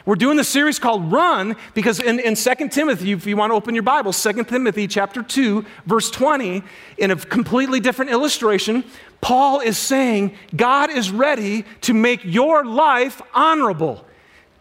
We're 0.09 0.15
doing 0.15 0.37
the 0.37 0.43
series 0.43 0.79
called 0.79 1.11
Run 1.11 1.55
because 1.75 1.99
in, 1.99 2.19
in 2.19 2.33
2 2.33 2.69
Timothy, 2.69 3.11
if 3.11 3.27
you 3.27 3.37
want 3.37 3.51
to 3.51 3.53
open 3.53 3.75
your 3.75 3.83
Bible, 3.83 4.11
2 4.11 4.43
Timothy 4.45 4.87
chapter 4.87 5.21
2, 5.21 5.63
verse 5.85 6.09
20, 6.09 6.63
in 6.97 7.11
a 7.11 7.15
completely 7.15 7.79
different 7.79 8.09
illustration, 8.09 8.83
Paul 9.21 9.59
is 9.59 9.77
saying 9.77 10.35
God 10.55 10.89
is 10.89 11.11
ready 11.11 11.63
to 11.81 11.93
make 11.93 12.25
your 12.25 12.65
life 12.65 13.21
honorable, 13.35 14.03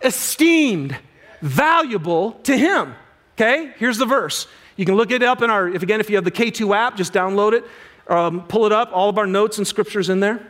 esteemed, 0.03 0.95
valuable 1.41 2.33
to 2.43 2.55
Him. 2.55 2.95
Okay, 3.33 3.73
here's 3.79 3.97
the 3.97 4.05
verse. 4.05 4.49
You 4.77 4.85
can 4.85 4.97
look 4.97 5.11
it 5.13 5.23
up 5.23 5.41
in 5.41 5.49
our, 5.49 5.67
if 5.67 5.83
again, 5.83 5.99
if 5.99 6.11
you 6.11 6.17
have 6.17 6.27
the 6.27 6.31
K2 6.31 6.77
app, 6.77 6.95
just 6.95 7.15
download 7.15 7.55
it, 7.55 7.65
um, 8.09 8.43
pull 8.49 8.67
it 8.67 8.73
up. 8.73 8.91
All 8.93 9.09
of 9.09 9.17
our 9.17 9.27
notes 9.27 9.57
and 9.57 9.67
scriptures 9.67 10.11
in 10.11 10.21
there. 10.21 10.47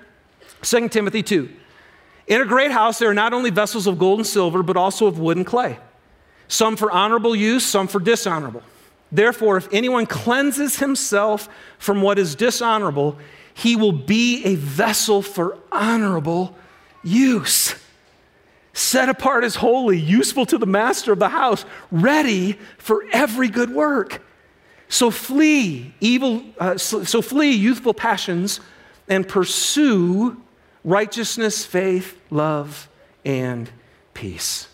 2 0.63 0.89
Timothy 0.89 1.23
2. 1.23 1.49
In 2.29 2.43
a 2.43 2.45
great 2.45 2.71
house, 2.71 2.99
there 2.99 3.09
are 3.09 3.15
not 3.15 3.33
only 3.33 3.49
vessels 3.51 3.87
of 3.87 3.99
gold 3.99 4.19
and 4.19 4.27
silver, 4.27 4.63
but 4.63 4.77
also 4.77 5.07
of 5.07 5.19
wood 5.19 5.39
and 5.39 5.47
clay, 5.47 5.79
some 6.47 6.77
for 6.77 6.93
honorable 6.93 7.35
use, 7.35 7.65
some 7.65 7.89
for 7.89 7.99
dishonorable. 7.99 8.63
Therefore, 9.11 9.57
if 9.57 9.67
anyone 9.73 10.05
cleanses 10.05 10.79
himself 10.79 11.49
from 11.79 12.03
what 12.03 12.19
is 12.19 12.35
dishonorable, 12.35 13.17
he 13.55 13.75
will 13.75 13.93
be 13.93 14.45
a 14.45 14.55
vessel 14.57 15.23
for 15.23 15.57
honorable 15.73 16.55
use. 17.03 17.75
Set 18.75 19.09
apart 19.09 19.43
as 19.43 19.57
holy, 19.57 19.99
useful 19.99 20.45
to 20.47 20.59
the 20.59 20.67
master 20.67 21.13
of 21.13 21.19
the 21.19 21.31
house, 21.31 21.65
ready 21.91 22.59
for 22.77 23.05
every 23.11 23.49
good 23.49 23.71
work. 23.71 24.23
So 24.91 25.11
flee 25.11 25.95
evil, 26.01 26.45
uh, 26.59 26.77
so, 26.77 27.05
so 27.05 27.23
flee 27.23 27.53
youthful 27.53 27.95
passions 27.95 28.61
and 29.09 29.27
pursue 29.27 30.37
righteousness, 30.85 31.65
faith, 31.65 32.19
love, 32.31 32.89
and 33.25 33.71
peace. 34.15 34.69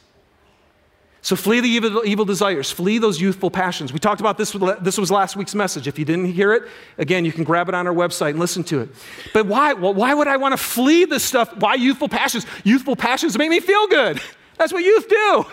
So 1.25 1.37
flee 1.37 1.61
the 1.61 1.69
evil, 1.69 2.03
evil, 2.05 2.27
desires, 2.27 2.71
flee 2.71 2.99
those 2.99 3.19
youthful 3.19 3.51
passions. 3.51 3.95
We 3.95 3.99
talked 3.99 4.21
about 4.21 4.37
this, 4.37 4.53
this 4.83 4.99
was 4.99 5.11
last 5.11 5.37
week's 5.37 5.55
message. 5.55 5.89
If 5.89 5.99
you 5.99 6.05
didn't 6.05 6.27
hear 6.27 6.53
it, 6.53 6.65
again, 6.99 7.25
you 7.25 7.33
can 7.33 7.45
grab 7.45 7.67
it 7.71 7.75
on 7.75 7.87
our 7.87 7.95
website 7.95 8.31
and 8.31 8.39
listen 8.39 8.63
to 8.65 8.81
it. 8.81 8.91
But 9.33 9.47
why? 9.47 9.73
Well, 9.73 9.95
why 9.95 10.13
would 10.13 10.29
I 10.29 10.37
want 10.37 10.53
to 10.53 10.59
flee 10.59 11.07
this 11.07 11.25
stuff? 11.25 11.57
Why 11.57 11.77
youthful 11.77 12.11
passions? 12.11 12.45
Youthful 12.63 12.95
passions 12.95 13.39
make 13.39 13.49
me 13.49 13.61
feel 13.61 13.87
good. 13.87 14.21
That's 14.59 14.71
what 14.71 14.85
youth 14.85 15.09
do. 15.09 15.47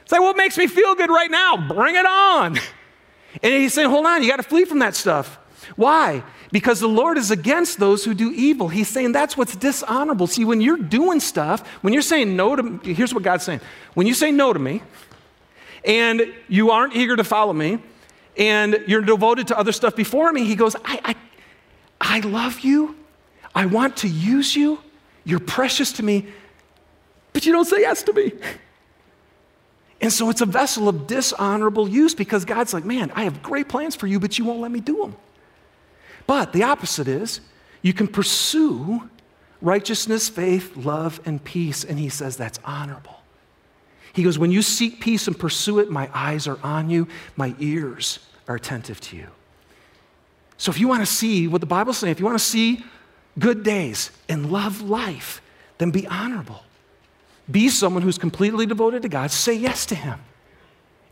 It's 0.00 0.12
like, 0.12 0.22
what 0.22 0.38
makes 0.38 0.56
me 0.56 0.66
feel 0.66 0.94
good 0.94 1.10
right 1.10 1.30
now? 1.30 1.68
Bring 1.68 1.94
it 1.94 2.06
on. 2.06 2.58
And 3.42 3.52
he's 3.52 3.74
saying, 3.74 3.90
hold 3.90 4.06
on, 4.06 4.22
you 4.22 4.30
got 4.30 4.36
to 4.36 4.42
flee 4.42 4.64
from 4.64 4.78
that 4.78 4.94
stuff. 4.94 5.38
Why? 5.76 6.22
Because 6.50 6.80
the 6.80 6.88
Lord 6.88 7.18
is 7.18 7.30
against 7.30 7.78
those 7.78 8.04
who 8.04 8.14
do 8.14 8.30
evil. 8.32 8.68
He's 8.68 8.88
saying 8.88 9.12
that's 9.12 9.36
what's 9.36 9.56
dishonorable. 9.56 10.26
See, 10.26 10.44
when 10.44 10.60
you're 10.60 10.76
doing 10.76 11.20
stuff, 11.20 11.66
when 11.82 11.92
you're 11.92 12.02
saying 12.02 12.36
no 12.36 12.56
to 12.56 12.62
me, 12.62 12.94
here's 12.94 13.14
what 13.14 13.22
God's 13.22 13.44
saying. 13.44 13.60
When 13.94 14.06
you 14.06 14.14
say 14.14 14.30
no 14.30 14.52
to 14.52 14.58
me, 14.58 14.82
and 15.84 16.32
you 16.48 16.70
aren't 16.70 16.94
eager 16.94 17.16
to 17.16 17.24
follow 17.24 17.52
me, 17.52 17.78
and 18.36 18.82
you're 18.86 19.02
devoted 19.02 19.48
to 19.48 19.58
other 19.58 19.72
stuff 19.72 19.96
before 19.96 20.32
me, 20.32 20.44
he 20.44 20.54
goes, 20.54 20.76
I, 20.84 21.00
I, 21.04 21.16
I 22.00 22.20
love 22.20 22.60
you. 22.60 22.96
I 23.54 23.66
want 23.66 23.98
to 23.98 24.08
use 24.08 24.56
you. 24.56 24.78
You're 25.24 25.40
precious 25.40 25.92
to 25.92 26.02
me, 26.02 26.26
but 27.32 27.46
you 27.46 27.52
don't 27.52 27.64
say 27.64 27.80
yes 27.80 28.02
to 28.04 28.12
me. 28.12 28.32
And 30.00 30.12
so 30.12 30.30
it's 30.30 30.40
a 30.40 30.46
vessel 30.46 30.88
of 30.88 31.06
dishonorable 31.06 31.88
use 31.88 32.14
because 32.14 32.44
God's 32.44 32.74
like, 32.74 32.84
man, 32.84 33.12
I 33.14 33.22
have 33.22 33.40
great 33.40 33.68
plans 33.68 33.94
for 33.94 34.08
you, 34.08 34.18
but 34.18 34.36
you 34.36 34.44
won't 34.44 34.60
let 34.60 34.72
me 34.72 34.80
do 34.80 34.96
them. 34.96 35.16
But 36.32 36.54
the 36.54 36.62
opposite 36.62 37.08
is 37.08 37.42
you 37.82 37.92
can 37.92 38.08
pursue 38.08 39.10
righteousness, 39.60 40.30
faith, 40.30 40.74
love, 40.78 41.20
and 41.26 41.44
peace. 41.44 41.84
And 41.84 41.98
he 41.98 42.08
says 42.08 42.38
that's 42.38 42.58
honorable. 42.64 43.20
He 44.14 44.22
goes, 44.22 44.38
When 44.38 44.50
you 44.50 44.62
seek 44.62 44.98
peace 44.98 45.26
and 45.26 45.38
pursue 45.38 45.78
it, 45.78 45.90
my 45.90 46.08
eyes 46.14 46.48
are 46.48 46.58
on 46.62 46.88
you, 46.88 47.06
my 47.36 47.54
ears 47.58 48.18
are 48.48 48.54
attentive 48.54 48.98
to 49.02 49.16
you. 49.18 49.26
So 50.56 50.70
if 50.70 50.80
you 50.80 50.88
want 50.88 51.02
to 51.02 51.14
see 51.14 51.48
what 51.48 51.60
the 51.60 51.66
Bible's 51.66 51.98
saying, 51.98 52.12
if 52.12 52.18
you 52.18 52.24
want 52.24 52.38
to 52.38 52.44
see 52.44 52.82
good 53.38 53.62
days 53.62 54.10
and 54.26 54.50
love 54.50 54.80
life, 54.80 55.42
then 55.76 55.90
be 55.90 56.06
honorable. 56.06 56.62
Be 57.50 57.68
someone 57.68 58.02
who's 58.02 58.16
completely 58.16 58.64
devoted 58.64 59.02
to 59.02 59.10
God. 59.10 59.32
Say 59.32 59.52
yes 59.52 59.84
to 59.84 59.94
Him 59.94 60.18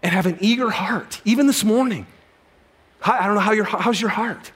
and 0.02 0.14
have 0.14 0.24
an 0.24 0.38
eager 0.40 0.70
heart, 0.70 1.20
even 1.26 1.46
this 1.46 1.62
morning. 1.62 2.06
I 3.02 3.26
don't 3.26 3.34
know 3.34 3.42
how 3.42 3.52
your, 3.52 3.66
how's 3.66 4.00
your 4.00 4.08
heart? 4.08 4.52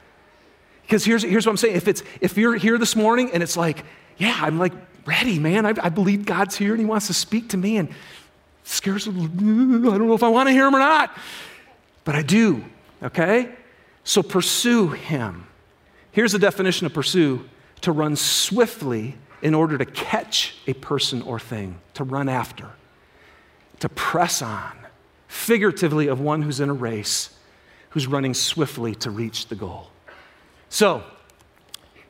Because 0.86 1.04
here's, 1.04 1.22
here's 1.22 1.46
what 1.46 1.52
I'm 1.52 1.56
saying. 1.56 1.76
If, 1.76 1.88
it's, 1.88 2.02
if 2.20 2.36
you're 2.36 2.54
here 2.54 2.78
this 2.78 2.94
morning 2.94 3.30
and 3.32 3.42
it's 3.42 3.56
like, 3.56 3.84
yeah, 4.18 4.38
I'm 4.40 4.58
like 4.58 4.72
ready, 5.06 5.38
man. 5.38 5.66
I, 5.66 5.74
I 5.82 5.88
believe 5.88 6.24
God's 6.24 6.56
here 6.56 6.72
and 6.72 6.80
He 6.80 6.86
wants 6.86 7.06
to 7.08 7.14
speak 7.14 7.50
to 7.50 7.56
me 7.56 7.78
and 7.78 7.88
scares, 8.64 9.08
I 9.08 9.12
don't 9.12 10.06
know 10.06 10.14
if 10.14 10.22
I 10.22 10.28
want 10.28 10.48
to 10.48 10.52
hear 10.52 10.66
Him 10.66 10.74
or 10.74 10.80
not. 10.80 11.16
But 12.04 12.14
I 12.14 12.22
do, 12.22 12.64
okay? 13.02 13.50
So 14.04 14.22
pursue 14.22 14.88
Him. 14.88 15.46
Here's 16.12 16.32
the 16.32 16.38
definition 16.38 16.86
of 16.86 16.92
pursue 16.92 17.48
to 17.80 17.92
run 17.92 18.16
swiftly 18.16 19.16
in 19.42 19.54
order 19.54 19.76
to 19.76 19.84
catch 19.84 20.56
a 20.66 20.74
person 20.74 21.22
or 21.22 21.38
thing, 21.38 21.78
to 21.94 22.04
run 22.04 22.28
after, 22.28 22.70
to 23.80 23.88
press 23.88 24.40
on, 24.40 24.72
figuratively, 25.28 26.06
of 26.06 26.20
one 26.20 26.42
who's 26.42 26.60
in 26.60 26.70
a 26.70 26.74
race, 26.74 27.30
who's 27.90 28.06
running 28.06 28.32
swiftly 28.32 28.94
to 28.94 29.10
reach 29.10 29.48
the 29.48 29.54
goal. 29.54 29.90
So, 30.68 31.04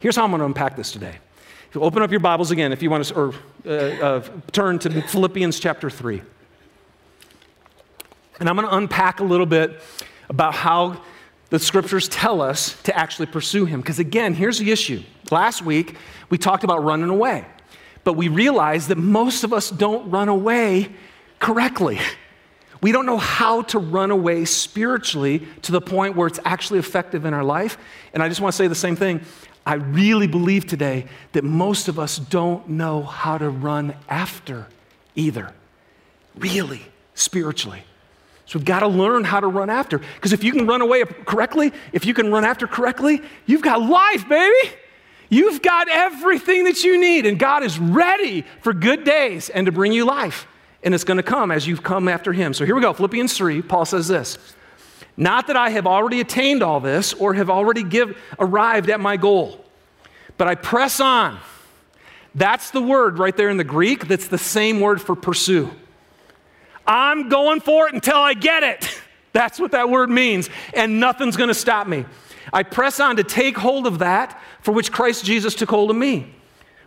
here's 0.01 0.17
how 0.17 0.25
I'm 0.25 0.31
going 0.31 0.41
to 0.41 0.47
unpack 0.47 0.77
this 0.77 0.93
today. 0.93 1.17
If 1.69 1.75
you 1.75 1.83
open 1.83 2.03
up 2.03 2.11
your 2.11 2.21
Bibles 2.21 2.51
again, 2.51 2.73
if 2.73 2.83
you 2.83 2.91
want 2.91 3.05
to, 3.05 3.15
or 3.15 3.35
uh, 3.67 3.71
uh, 3.71 4.29
turn 4.53 4.79
to 4.81 5.03
Philippians 5.03 5.59
chapter 5.59 5.91
3. 5.91 6.23
And 8.41 8.49
I'm 8.49 8.57
going 8.57 8.69
to 8.69 8.77
unpack 8.77 9.21
a 9.21 9.25
little 9.25 9.47
bit 9.47 9.81
about 10.29 10.55
how 10.55 11.01
the 11.51 11.59
scriptures 11.59 12.09
tell 12.09 12.41
us 12.41 12.81
to 12.83 12.97
actually 12.97 13.27
pursue 13.27 13.65
him. 13.65 13.81
Because 13.81 13.99
again, 13.99 14.35
here's 14.35 14.59
the 14.59 14.71
issue. 14.71 15.03
Last 15.31 15.63
week, 15.63 15.97
we 16.31 16.39
talked 16.39 16.65
about 16.65 16.83
running 16.83 17.11
away, 17.11 17.45
but 18.03 18.15
we 18.15 18.29
realized 18.29 18.89
that 18.89 18.99
most 18.99 19.45
of 19.45 19.53
us 19.53 19.71
don't 19.71 20.11
run 20.11 20.29
away 20.29 20.91
correctly. 21.39 22.01
We 22.85 22.93
don't 22.93 23.07
know 23.07 23.17
how 23.17 23.63
to 23.63 23.79
run 23.79 24.11
away 24.11 24.45
spiritually 24.45 25.49
to 25.63 25.73
the 25.73 25.81
point 25.81 26.17
where 26.17 26.27
it's 26.27 26.39
actually 26.45 26.81
effective 26.81 27.25
in 27.25 27.33
our 27.33 27.43
life. 27.43 27.79
And 28.13 28.23
I 28.23 28.29
just 28.29 28.43
want 28.43 28.53
to 28.53 28.59
say 28.59 28.67
the 28.67 28.75
same 28.75 28.95
thing. 28.95 29.23
I 29.65 29.77
really 29.77 30.27
believe 30.27 30.67
today 30.67 31.07
that 31.33 31.45
most 31.45 31.89
of 31.89 31.99
us 31.99 32.19
don't 32.19 32.69
know 32.69 33.03
how 33.03 33.39
to 33.39 33.49
run 33.49 33.95
after 34.07 34.67
either, 35.17 35.51
really, 36.37 36.83
spiritually. 37.15 37.85
So 38.45 38.59
we've 38.59 38.67
got 38.67 38.81
to 38.81 38.89
learn 38.89 39.25
how 39.25 39.41
to 39.41 39.47
run 39.47 39.71
after. 39.71 39.97
Because 39.97 40.35
if 40.35 40.45
you 40.45 40.53
can 40.53 40.67
run 40.67 40.83
away 40.83 41.05
correctly, 41.05 41.73
if 41.95 42.05
you 42.05 42.13
can 42.13 42.31
run 42.31 42.45
after 42.45 42.67
correctly, 42.67 43.23
you've 43.47 43.63
got 43.63 43.81
life, 43.81 44.29
baby. 44.29 44.75
You've 45.31 45.63
got 45.63 45.89
everything 45.89 46.65
that 46.65 46.85
you 46.85 47.01
need, 47.01 47.25
and 47.25 47.39
God 47.39 47.63
is 47.63 47.79
ready 47.79 48.45
for 48.61 48.75
good 48.75 49.05
days 49.05 49.49
and 49.49 49.65
to 49.65 49.73
bring 49.73 49.93
you 49.93 50.05
life 50.05 50.47
and 50.85 50.95
it's 50.95 51.05
going 51.05 51.17
to 51.17 51.23
come 51.23 51.51
as 51.51 51.67
you've 51.67 51.83
come 51.83 52.07
after 52.07 52.33
him. 52.33 52.55
So 52.55 52.65
here 52.65 52.75
we 52.77 52.83
go 52.83 52.93
Philippians 52.93 53.37
3, 53.37 53.63
Paul 53.63 53.87
says 53.87 54.07
this 54.07 54.39
Not 55.17 55.49
that 55.49 55.57
I 55.57 55.71
have 55.71 55.87
already 55.87 56.21
attained 56.21 56.63
all 56.63 56.79
this 56.79 57.15
or 57.15 57.35
have 57.35 57.51
already 57.51 57.83
give, 57.83 58.17
arrived 58.39 58.91
at 58.91 59.01
my 59.01 59.17
goal, 59.17 59.65
but 60.37 60.47
I 60.47 60.55
press 60.55 61.01
on. 61.01 61.39
That's 62.37 62.71
the 62.71 62.83
word 62.83 63.19
right 63.19 63.37
there 63.37 63.49
in 63.49 63.57
the 63.57 63.65
Greek, 63.65 64.07
that's 64.07 64.29
the 64.29 64.39
same 64.39 64.81
word 64.81 65.01
for 65.01 65.17
pursue. 65.17 65.71
I'm 66.87 67.29
going 67.29 67.61
for 67.61 67.89
it 67.89 67.95
until 67.95 68.19
I 68.19 68.35
get 68.35 68.63
it. 68.63 69.01
That's 69.33 69.59
what 69.59 69.73
that 69.73 69.91
word 69.91 70.11
means, 70.11 70.49
and 70.75 71.01
nothing's 71.01 71.37
going 71.37 71.49
to 71.49 71.55
stop 71.55 71.89
me. 71.89 72.05
I 72.53 72.63
press 72.63 73.01
on 73.01 73.17
to 73.17 73.25
take 73.25 73.57
hold 73.57 73.89
of 73.89 73.99
that 73.99 74.41
for 74.61 74.71
which 74.71 74.93
Christ 74.93 75.25
Jesus 75.25 75.57
took 75.57 75.71
hold 75.71 75.91
of 75.91 75.97
me. 75.97 76.33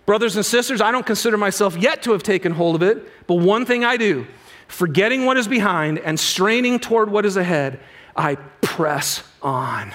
Brothers 0.08 0.38
and 0.38 0.46
sisters, 0.46 0.80
I 0.80 0.92
don't 0.92 1.06
consider 1.06 1.36
myself 1.36 1.76
yet 1.76 2.02
to 2.04 2.14
have 2.14 2.24
taken 2.24 2.54
hold 2.54 2.76
of 2.76 2.82
it, 2.82 3.28
but 3.28 3.36
one 3.36 3.66
thing 3.66 3.84
I 3.84 3.98
do, 3.98 4.26
forgetting 4.70 5.26
what 5.26 5.36
is 5.36 5.50
behind 5.50 6.00
and 6.00 6.18
straining 6.18 6.80
toward 6.80 7.12
what 7.12 7.26
is 7.26 7.36
ahead, 7.36 7.82
I 8.16 8.36
press 8.62 9.22
on. 9.42 9.94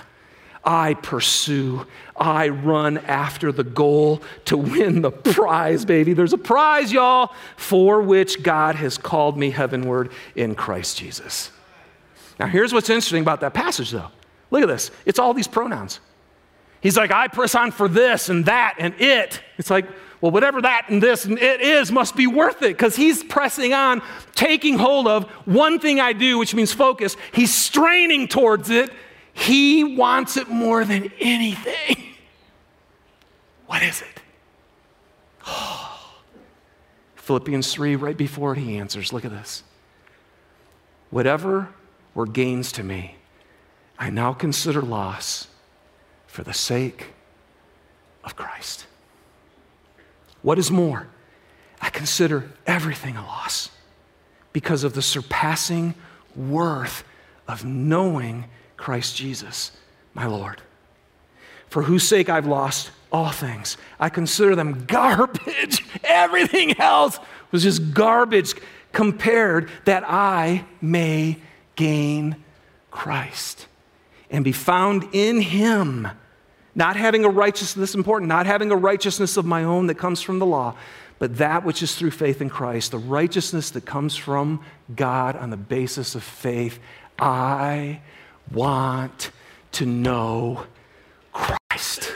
I 0.64 0.94
pursue. 0.94 1.86
I 2.14 2.50
run 2.50 2.98
after 2.98 3.52
the 3.52 3.64
goal 3.64 4.22
to 4.44 4.58
win 4.58 5.00
the 5.00 5.10
prize, 5.10 5.86
baby. 5.86 6.12
There's 6.12 6.34
a 6.34 6.38
prize, 6.38 6.92
y'all, 6.92 7.34
for 7.56 8.02
which 8.02 8.42
God 8.42 8.74
has 8.74 8.98
called 8.98 9.38
me 9.38 9.48
heavenward 9.50 10.12
in 10.36 10.54
Christ 10.54 10.98
Jesus. 10.98 11.50
Now, 12.38 12.48
here's 12.48 12.74
what's 12.74 12.90
interesting 12.90 13.22
about 13.22 13.40
that 13.40 13.54
passage, 13.54 13.90
though. 13.90 14.10
Look 14.50 14.62
at 14.62 14.68
this. 14.68 14.90
It's 15.06 15.18
all 15.18 15.32
these 15.32 15.48
pronouns. 15.48 16.00
He's 16.82 16.96
like, 16.96 17.12
I 17.12 17.28
press 17.28 17.54
on 17.54 17.70
for 17.70 17.88
this 17.88 18.28
and 18.28 18.44
that 18.46 18.74
and 18.78 19.00
it. 19.00 19.40
It's 19.56 19.70
like, 19.70 19.86
well, 20.20 20.32
whatever 20.32 20.60
that 20.62 20.86
and 20.88 21.02
this 21.02 21.24
and 21.24 21.38
it 21.38 21.60
is 21.60 21.92
must 21.92 22.16
be 22.16 22.26
worth 22.26 22.56
it 22.62 22.76
because 22.76 22.96
he's 22.96 23.22
pressing 23.22 23.72
on, 23.72 24.02
taking 24.34 24.78
hold 24.78 25.06
of 25.06 25.24
one 25.46 25.78
thing 25.78 26.00
I 26.00 26.12
do, 26.12 26.38
which 26.38 26.54
means 26.54 26.72
focus. 26.72 27.16
He's 27.32 27.54
straining 27.54 28.26
towards 28.26 28.68
it. 28.68 28.90
He 29.32 29.96
wants 29.96 30.36
it 30.36 30.48
more 30.48 30.84
than 30.84 31.10
anything. 31.20 31.96
What 33.66 33.82
is 33.82 34.02
it? 34.02 34.20
Philippians 37.14 37.72
3, 37.72 37.96
right 37.96 38.18
before 38.18 38.52
it, 38.52 38.58
he 38.58 38.76
answers. 38.76 39.14
Look 39.14 39.24
at 39.24 39.30
this. 39.30 39.62
Whatever 41.08 41.70
were 42.14 42.26
gains 42.26 42.70
to 42.72 42.82
me, 42.82 43.16
I 43.98 44.10
now 44.10 44.34
consider 44.34 44.82
loss 44.82 45.46
for 46.32 46.42
the 46.42 46.54
sake 46.54 47.08
of 48.24 48.34
Christ. 48.36 48.86
What 50.40 50.58
is 50.58 50.70
more, 50.70 51.06
I 51.78 51.90
consider 51.90 52.50
everything 52.66 53.18
a 53.18 53.22
loss 53.22 53.68
because 54.54 54.82
of 54.82 54.94
the 54.94 55.02
surpassing 55.02 55.94
worth 56.34 57.04
of 57.46 57.66
knowing 57.66 58.46
Christ 58.78 59.14
Jesus, 59.14 59.72
my 60.14 60.24
Lord. 60.24 60.62
For 61.68 61.82
whose 61.82 62.08
sake 62.08 62.30
I've 62.30 62.46
lost 62.46 62.92
all 63.12 63.28
things. 63.30 63.76
I 64.00 64.08
consider 64.08 64.56
them 64.56 64.86
garbage. 64.86 65.84
Everything 66.04 66.80
else 66.80 67.18
was 67.50 67.62
just 67.62 67.92
garbage 67.92 68.54
compared 68.92 69.68
that 69.84 70.02
I 70.06 70.64
may 70.80 71.36
gain 71.76 72.36
Christ 72.90 73.66
and 74.32 74.42
be 74.42 74.52
found 74.52 75.08
in 75.12 75.42
him, 75.42 76.08
not 76.74 76.96
having 76.96 77.24
a 77.24 77.28
righteousness, 77.28 77.94
important, 77.94 78.28
not 78.28 78.46
having 78.46 78.70
a 78.70 78.76
righteousness 78.76 79.36
of 79.36 79.44
my 79.44 79.64
own 79.64 79.86
that 79.88 79.96
comes 79.96 80.22
from 80.22 80.38
the 80.38 80.46
law, 80.46 80.74
but 81.18 81.38
that 81.38 81.64
which 81.64 81.82
is 81.82 81.94
through 81.94 82.10
faith 82.10 82.40
in 82.40 82.48
Christ, 82.48 82.90
the 82.90 82.98
righteousness 82.98 83.70
that 83.70 83.84
comes 83.84 84.16
from 84.16 84.64
God 84.94 85.36
on 85.36 85.50
the 85.50 85.56
basis 85.56 86.14
of 86.14 86.22
faith. 86.22 86.78
I 87.18 88.00
want 88.50 89.30
to 89.72 89.86
know 89.86 90.66
Christ. 91.32 92.12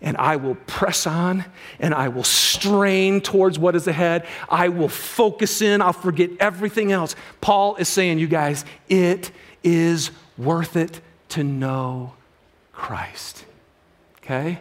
And 0.00 0.16
I 0.16 0.34
will 0.34 0.56
press 0.66 1.06
on 1.06 1.44
and 1.78 1.94
I 1.94 2.08
will 2.08 2.24
strain 2.24 3.20
towards 3.20 3.56
what 3.56 3.76
is 3.76 3.86
ahead. 3.86 4.26
I 4.48 4.68
will 4.68 4.88
focus 4.88 5.62
in. 5.62 5.80
I'll 5.80 5.92
forget 5.92 6.30
everything 6.40 6.90
else. 6.90 7.14
Paul 7.40 7.76
is 7.76 7.88
saying, 7.88 8.18
you 8.18 8.26
guys, 8.26 8.64
it 8.88 9.30
is 9.62 10.10
worth 10.36 10.74
it 10.76 11.00
to 11.28 11.44
know 11.44 12.14
Christ. 12.82 13.44
Okay? 14.18 14.58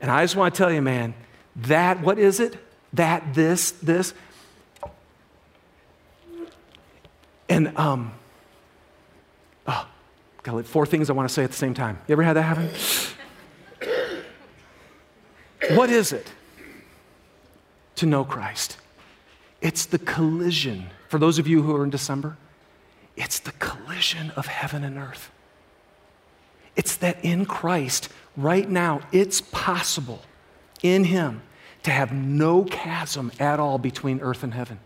And 0.00 0.12
I 0.12 0.22
just 0.22 0.36
want 0.36 0.54
to 0.54 0.58
tell 0.58 0.72
you, 0.72 0.80
man, 0.80 1.12
that, 1.56 2.00
what 2.00 2.20
is 2.20 2.38
it? 2.38 2.56
That, 2.92 3.34
this, 3.34 3.72
this. 3.72 4.14
And, 7.48 7.76
um, 7.76 8.12
oh, 9.66 9.88
got 10.44 10.54
like 10.54 10.66
four 10.66 10.86
things 10.86 11.10
I 11.10 11.14
want 11.14 11.28
to 11.28 11.34
say 11.34 11.42
at 11.42 11.50
the 11.50 11.56
same 11.56 11.74
time. 11.74 11.98
You 12.06 12.12
ever 12.12 12.22
had 12.22 12.34
that 12.34 12.42
happen? 12.42 12.70
what 15.74 15.90
is 15.90 16.12
it 16.12 16.32
to 17.96 18.06
know 18.06 18.24
Christ? 18.24 18.76
It's 19.60 19.84
the 19.84 19.98
collision. 19.98 20.90
For 21.08 21.18
those 21.18 21.40
of 21.40 21.48
you 21.48 21.62
who 21.62 21.74
are 21.74 21.82
in 21.82 21.90
December, 21.90 22.36
it's 23.16 23.40
the 23.40 23.52
collision 23.52 24.30
of 24.36 24.46
heaven 24.46 24.84
and 24.84 24.96
earth. 24.96 25.32
It's 26.76 26.96
that 26.96 27.24
in 27.24 27.46
Christ, 27.46 28.08
right 28.36 28.68
now, 28.68 29.00
it's 29.12 29.40
possible 29.40 30.22
in 30.82 31.04
Him 31.04 31.42
to 31.82 31.90
have 31.90 32.12
no 32.12 32.64
chasm 32.64 33.32
at 33.38 33.58
all 33.58 33.78
between 33.78 34.20
earth 34.20 34.42
and 34.42 34.52
heaven. 34.54 34.78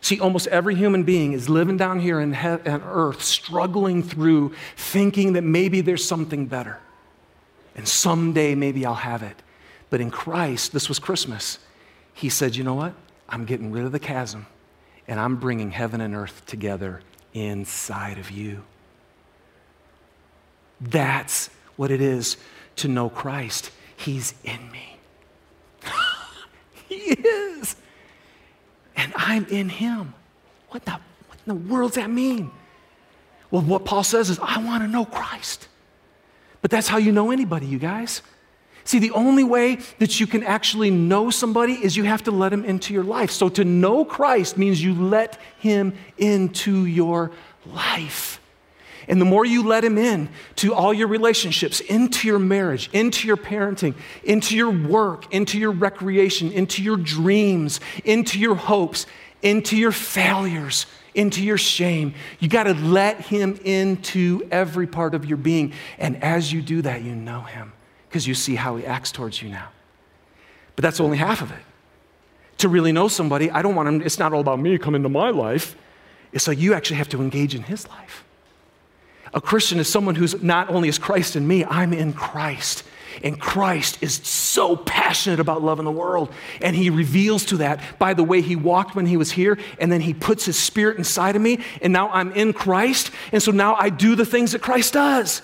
See, 0.00 0.18
almost 0.18 0.46
every 0.48 0.74
human 0.74 1.02
being 1.02 1.32
is 1.32 1.48
living 1.48 1.76
down 1.76 2.00
here 2.00 2.20
in 2.20 2.34
on 2.34 2.82
earth, 2.82 3.22
struggling 3.22 4.02
through, 4.02 4.54
thinking 4.76 5.34
that 5.34 5.42
maybe 5.42 5.82
there's 5.82 6.04
something 6.04 6.46
better. 6.46 6.78
And 7.76 7.86
someday 7.86 8.54
maybe 8.54 8.84
I'll 8.84 8.94
have 8.94 9.22
it. 9.22 9.36
But 9.90 10.00
in 10.00 10.10
Christ, 10.10 10.72
this 10.72 10.88
was 10.88 10.98
Christmas, 10.98 11.58
He 12.14 12.28
said, 12.28 12.56
You 12.56 12.64
know 12.64 12.74
what? 12.74 12.94
I'm 13.28 13.44
getting 13.44 13.70
rid 13.70 13.84
of 13.84 13.92
the 13.92 14.00
chasm 14.00 14.46
and 15.06 15.18
I'm 15.18 15.36
bringing 15.36 15.70
heaven 15.70 16.00
and 16.00 16.14
earth 16.14 16.46
together 16.46 17.00
inside 17.34 18.18
of 18.18 18.30
you. 18.30 18.62
That's 20.80 21.50
what 21.76 21.90
it 21.90 22.00
is 22.00 22.36
to 22.76 22.88
know 22.88 23.08
Christ. 23.08 23.70
He's 23.96 24.34
in 24.44 24.70
me. 24.70 24.96
he 26.88 26.96
is. 26.96 27.76
And 28.96 29.12
I'm 29.14 29.46
in 29.46 29.68
him. 29.68 30.14
What, 30.70 30.84
the, 30.84 30.92
what 30.92 31.38
in 31.46 31.48
the 31.48 31.54
world 31.54 31.92
does 31.92 31.96
that 31.96 32.10
mean? 32.10 32.50
Well, 33.50 33.62
what 33.62 33.84
Paul 33.84 34.04
says 34.04 34.30
is, 34.30 34.38
I 34.38 34.62
want 34.62 34.82
to 34.82 34.88
know 34.88 35.04
Christ. 35.04 35.68
But 36.62 36.70
that's 36.70 36.88
how 36.88 36.98
you 36.98 37.12
know 37.12 37.30
anybody, 37.30 37.66
you 37.66 37.78
guys. 37.78 38.22
See, 38.84 38.98
the 38.98 39.10
only 39.12 39.44
way 39.44 39.76
that 39.98 40.20
you 40.20 40.26
can 40.26 40.42
actually 40.42 40.90
know 40.90 41.30
somebody 41.30 41.74
is 41.74 41.96
you 41.96 42.04
have 42.04 42.24
to 42.24 42.30
let 42.30 42.52
him 42.52 42.64
into 42.64 42.94
your 42.94 43.04
life. 43.04 43.30
So 43.30 43.48
to 43.50 43.64
know 43.64 44.04
Christ 44.04 44.56
means 44.56 44.82
you 44.82 44.94
let 44.94 45.38
him 45.58 45.94
into 46.18 46.86
your 46.86 47.30
life. 47.66 48.39
And 49.10 49.20
the 49.20 49.24
more 49.24 49.44
you 49.44 49.64
let 49.64 49.82
him 49.82 49.98
in 49.98 50.28
to 50.56 50.72
all 50.72 50.94
your 50.94 51.08
relationships, 51.08 51.80
into 51.80 52.28
your 52.28 52.38
marriage, 52.38 52.88
into 52.92 53.26
your 53.26 53.36
parenting, 53.36 53.96
into 54.22 54.56
your 54.56 54.70
work, 54.70 55.34
into 55.34 55.58
your 55.58 55.72
recreation, 55.72 56.52
into 56.52 56.80
your 56.80 56.96
dreams, 56.96 57.80
into 58.04 58.38
your 58.38 58.54
hopes, 58.54 59.06
into 59.42 59.76
your 59.76 59.90
failures, 59.90 60.86
into 61.12 61.42
your 61.42 61.58
shame, 61.58 62.14
you 62.38 62.48
got 62.48 62.64
to 62.64 62.74
let 62.74 63.20
him 63.20 63.58
into 63.64 64.46
every 64.52 64.86
part 64.86 65.16
of 65.16 65.24
your 65.24 65.38
being. 65.38 65.72
And 65.98 66.22
as 66.22 66.52
you 66.52 66.62
do 66.62 66.80
that, 66.82 67.02
you 67.02 67.16
know 67.16 67.40
him 67.40 67.72
because 68.08 68.28
you 68.28 68.34
see 68.34 68.54
how 68.54 68.76
he 68.76 68.86
acts 68.86 69.10
towards 69.10 69.42
you 69.42 69.48
now. 69.48 69.70
But 70.76 70.84
that's 70.84 71.00
only 71.00 71.18
half 71.18 71.42
of 71.42 71.50
it. 71.50 71.62
To 72.58 72.68
really 72.68 72.92
know 72.92 73.08
somebody, 73.08 73.50
I 73.50 73.60
don't 73.60 73.74
want 73.74 73.88
him, 73.88 74.02
it's 74.02 74.20
not 74.20 74.32
all 74.32 74.40
about 74.40 74.60
me 74.60 74.78
coming 74.78 75.00
into 75.00 75.08
my 75.08 75.30
life. 75.30 75.74
It's 76.32 76.46
like 76.46 76.58
you 76.58 76.74
actually 76.74 76.98
have 76.98 77.08
to 77.08 77.20
engage 77.20 77.56
in 77.56 77.64
his 77.64 77.88
life. 77.88 78.24
A 79.32 79.40
Christian 79.40 79.78
is 79.78 79.88
someone 79.88 80.14
who's 80.14 80.42
not 80.42 80.70
only 80.70 80.88
is 80.88 80.98
Christ 80.98 81.36
in 81.36 81.46
me, 81.46 81.64
I'm 81.64 81.92
in 81.92 82.12
Christ. 82.12 82.84
And 83.22 83.40
Christ 83.40 83.98
is 84.00 84.14
so 84.14 84.76
passionate 84.76 85.40
about 85.40 85.62
loving 85.62 85.84
the 85.84 85.90
world. 85.90 86.32
And 86.62 86.74
he 86.74 86.90
reveals 86.90 87.44
to 87.46 87.58
that 87.58 87.80
by 87.98 88.14
the 88.14 88.24
way 88.24 88.40
he 88.40 88.56
walked 88.56 88.94
when 88.94 89.06
he 89.06 89.16
was 89.16 89.32
here. 89.32 89.58
And 89.78 89.90
then 89.90 90.00
he 90.00 90.14
puts 90.14 90.44
his 90.44 90.58
spirit 90.58 90.96
inside 90.96 91.36
of 91.36 91.42
me. 91.42 91.60
And 91.82 91.92
now 91.92 92.08
I'm 92.10 92.32
in 92.32 92.52
Christ. 92.52 93.10
And 93.32 93.42
so 93.42 93.50
now 93.52 93.74
I 93.74 93.90
do 93.90 94.14
the 94.14 94.24
things 94.24 94.52
that 94.52 94.62
Christ 94.62 94.94
does. 94.94 95.42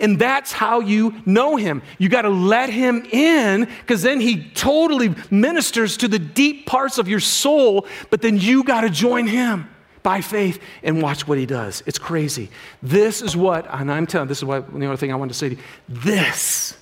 And 0.00 0.18
that's 0.18 0.52
how 0.52 0.80
you 0.80 1.14
know 1.24 1.56
him. 1.56 1.80
You 1.98 2.08
got 2.08 2.22
to 2.22 2.28
let 2.28 2.70
him 2.70 3.06
in 3.10 3.66
because 3.80 4.02
then 4.02 4.20
he 4.20 4.50
totally 4.50 5.14
ministers 5.30 5.96
to 5.98 6.08
the 6.08 6.18
deep 6.18 6.66
parts 6.66 6.98
of 6.98 7.06
your 7.08 7.20
soul, 7.20 7.86
but 8.10 8.20
then 8.20 8.36
you 8.36 8.64
got 8.64 8.80
to 8.80 8.90
join 8.90 9.28
him 9.28 9.68
by 10.06 10.20
faith 10.20 10.62
and 10.84 11.02
watch 11.02 11.26
what 11.26 11.36
he 11.36 11.46
does. 11.46 11.82
It's 11.84 11.98
crazy. 11.98 12.48
This 12.80 13.20
is 13.20 13.36
what, 13.36 13.66
and 13.68 13.90
I'm 13.90 14.06
telling 14.06 14.28
this 14.28 14.38
is 14.38 14.44
what 14.44 14.72
the 14.72 14.86
other 14.86 14.96
thing 14.96 15.10
I 15.10 15.16
wanted 15.16 15.32
to 15.32 15.38
say 15.38 15.48
to 15.48 15.54
you. 15.56 15.60
This, 15.88 16.78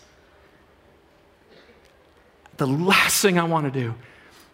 the 2.58 2.66
last 2.66 3.22
thing 3.22 3.38
I 3.38 3.44
want 3.44 3.64
to 3.64 3.70
do 3.70 3.94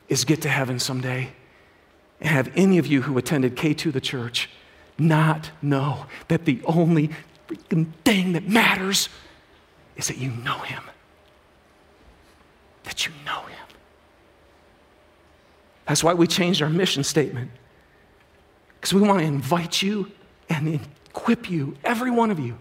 is 0.08 0.24
get 0.24 0.42
to 0.42 0.48
heaven 0.48 0.78
someday 0.78 1.30
and 2.20 2.28
have 2.28 2.52
any 2.54 2.78
of 2.78 2.86
you 2.86 3.02
who 3.02 3.18
attended 3.18 3.56
K2 3.56 3.92
the 3.92 4.00
church 4.00 4.48
not 4.96 5.50
know 5.60 6.06
that 6.28 6.44
the 6.44 6.60
only 6.64 7.10
freaking 7.48 7.88
thing 8.04 8.34
that 8.34 8.48
matters 8.48 9.08
is 9.96 10.06
that 10.06 10.18
you 10.18 10.30
know 10.30 10.60
Him. 10.60 10.84
That 12.84 13.04
you 13.04 13.10
know 13.26 13.40
Him. 13.40 13.66
That's 15.88 16.04
why 16.04 16.14
we 16.14 16.28
changed 16.28 16.62
our 16.62 16.70
mission 16.70 17.02
statement. 17.02 17.50
Because 18.80 18.94
we 18.94 19.02
want 19.02 19.18
to 19.20 19.26
invite 19.26 19.82
you 19.82 20.10
and 20.48 20.80
equip 21.10 21.50
you, 21.50 21.76
every 21.84 22.10
one 22.10 22.30
of 22.30 22.38
you, 22.38 22.56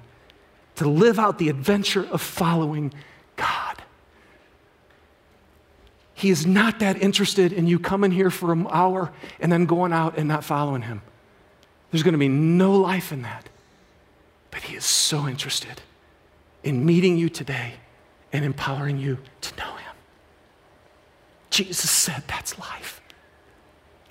to 0.75 0.87
live 0.87 1.17
out 1.17 1.37
the 1.37 1.47
adventure 1.49 2.05
of 2.11 2.21
following 2.21 2.93
God. 3.37 3.81
He 6.13 6.29
is 6.29 6.45
not 6.45 6.79
that 6.79 7.01
interested 7.01 7.53
in 7.53 7.65
you 7.67 7.79
coming 7.79 8.11
here 8.11 8.29
for 8.29 8.51
an 8.51 8.67
hour 8.69 9.13
and 9.39 9.49
then 9.49 9.65
going 9.65 9.93
out 9.93 10.17
and 10.17 10.27
not 10.27 10.43
following 10.43 10.81
Him. 10.81 11.01
There's 11.91 12.03
going 12.03 12.13
to 12.13 12.19
be 12.19 12.27
no 12.27 12.73
life 12.73 13.13
in 13.13 13.21
that. 13.21 13.47
But 14.51 14.63
He 14.63 14.75
is 14.75 14.83
so 14.83 15.27
interested 15.27 15.81
in 16.61 16.85
meeting 16.85 17.17
you 17.17 17.29
today 17.29 17.75
and 18.33 18.43
empowering 18.43 18.97
you 18.97 19.19
to 19.41 19.55
know 19.55 19.71
Him. 19.71 19.95
Jesus 21.49 21.89
said 21.89 22.23
that's 22.27 22.59
life. 22.59 23.01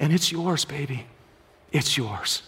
And 0.01 0.13
it's 0.13 0.33
yours, 0.33 0.65
baby. 0.65 1.07
It's 1.73 1.97
yours. 1.97 2.43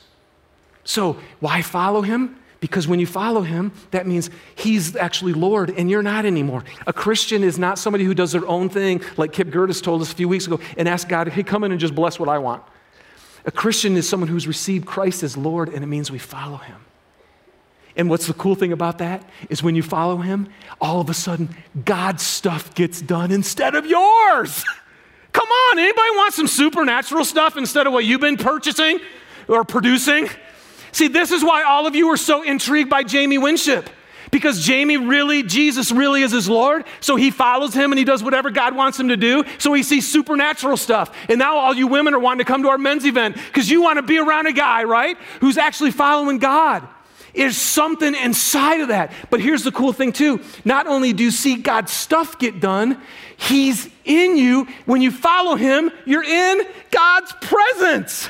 So, 0.84 1.18
why 1.40 1.62
follow 1.62 2.02
Him? 2.02 2.40
Because 2.60 2.86
when 2.86 3.00
you 3.00 3.06
follow 3.06 3.40
him, 3.40 3.72
that 3.90 4.06
means 4.06 4.28
he's 4.54 4.94
actually 4.94 5.32
Lord 5.32 5.70
and 5.70 5.90
you're 5.90 6.02
not 6.02 6.26
anymore. 6.26 6.62
A 6.86 6.92
Christian 6.92 7.42
is 7.42 7.58
not 7.58 7.78
somebody 7.78 8.04
who 8.04 8.14
does 8.14 8.32
their 8.32 8.46
own 8.46 8.68
thing, 8.68 9.00
like 9.16 9.32
Kip 9.32 9.48
Gertis 9.48 9.82
told 9.82 10.02
us 10.02 10.12
a 10.12 10.14
few 10.14 10.28
weeks 10.28 10.46
ago, 10.46 10.60
and 10.76 10.86
ask 10.86 11.08
God, 11.08 11.28
hey, 11.28 11.42
come 11.42 11.64
in 11.64 11.72
and 11.72 11.80
just 11.80 11.94
bless 11.94 12.18
what 12.18 12.28
I 12.28 12.38
want. 12.38 12.62
A 13.46 13.50
Christian 13.50 13.96
is 13.96 14.06
someone 14.06 14.28
who's 14.28 14.46
received 14.46 14.86
Christ 14.86 15.22
as 15.22 15.38
Lord, 15.38 15.70
and 15.70 15.82
it 15.82 15.86
means 15.86 16.10
we 16.10 16.18
follow 16.18 16.58
him. 16.58 16.76
And 17.96 18.10
what's 18.10 18.26
the 18.26 18.34
cool 18.34 18.54
thing 18.54 18.72
about 18.72 18.98
that 18.98 19.28
is 19.48 19.62
when 19.62 19.74
you 19.74 19.82
follow 19.82 20.18
him, 20.18 20.48
all 20.80 21.00
of 21.00 21.08
a 21.08 21.14
sudden 21.14 21.56
God's 21.84 22.22
stuff 22.22 22.74
gets 22.74 23.00
done 23.00 23.32
instead 23.32 23.74
of 23.74 23.86
yours. 23.86 24.64
Come 25.32 25.48
on, 25.48 25.78
anybody 25.78 26.10
want 26.16 26.34
some 26.34 26.46
supernatural 26.46 27.24
stuff 27.24 27.56
instead 27.56 27.86
of 27.86 27.92
what 27.92 28.04
you've 28.04 28.20
been 28.20 28.36
purchasing 28.36 29.00
or 29.48 29.64
producing? 29.64 30.28
See, 30.92 31.08
this 31.08 31.30
is 31.30 31.44
why 31.44 31.62
all 31.62 31.86
of 31.86 31.94
you 31.94 32.08
are 32.08 32.16
so 32.16 32.42
intrigued 32.42 32.90
by 32.90 33.02
Jamie 33.02 33.38
Winship. 33.38 33.88
Because 34.30 34.64
Jamie 34.64 34.96
really, 34.96 35.42
Jesus 35.42 35.90
really 35.90 36.22
is 36.22 36.30
his 36.30 36.48
Lord. 36.48 36.84
So 37.00 37.16
he 37.16 37.30
follows 37.30 37.74
him 37.74 37.90
and 37.90 37.98
he 37.98 38.04
does 38.04 38.22
whatever 38.22 38.50
God 38.50 38.76
wants 38.76 38.98
him 38.98 39.08
to 39.08 39.16
do. 39.16 39.44
So 39.58 39.72
he 39.72 39.82
sees 39.82 40.10
supernatural 40.10 40.76
stuff. 40.76 41.14
And 41.28 41.38
now 41.38 41.56
all 41.56 41.74
you 41.74 41.88
women 41.88 42.14
are 42.14 42.20
wanting 42.20 42.38
to 42.38 42.44
come 42.44 42.62
to 42.62 42.68
our 42.68 42.78
men's 42.78 43.04
event 43.04 43.34
because 43.34 43.68
you 43.68 43.82
want 43.82 43.96
to 43.96 44.02
be 44.02 44.18
around 44.18 44.46
a 44.46 44.52
guy, 44.52 44.84
right? 44.84 45.16
Who's 45.40 45.58
actually 45.58 45.90
following 45.90 46.38
God. 46.38 46.86
There's 47.34 47.56
something 47.56 48.14
inside 48.14 48.80
of 48.80 48.88
that. 48.88 49.12
But 49.30 49.40
here's 49.40 49.62
the 49.62 49.72
cool 49.72 49.92
thing, 49.92 50.12
too. 50.12 50.40
Not 50.64 50.86
only 50.86 51.12
do 51.12 51.22
you 51.22 51.30
see 51.30 51.56
God's 51.56 51.92
stuff 51.92 52.38
get 52.38 52.60
done, 52.60 53.00
He's 53.40 53.88
in 54.04 54.36
you. 54.36 54.66
When 54.84 55.00
you 55.00 55.10
follow 55.10 55.56
Him, 55.56 55.90
you're 56.04 56.22
in 56.22 56.66
God's 56.90 57.32
presence. 57.40 58.28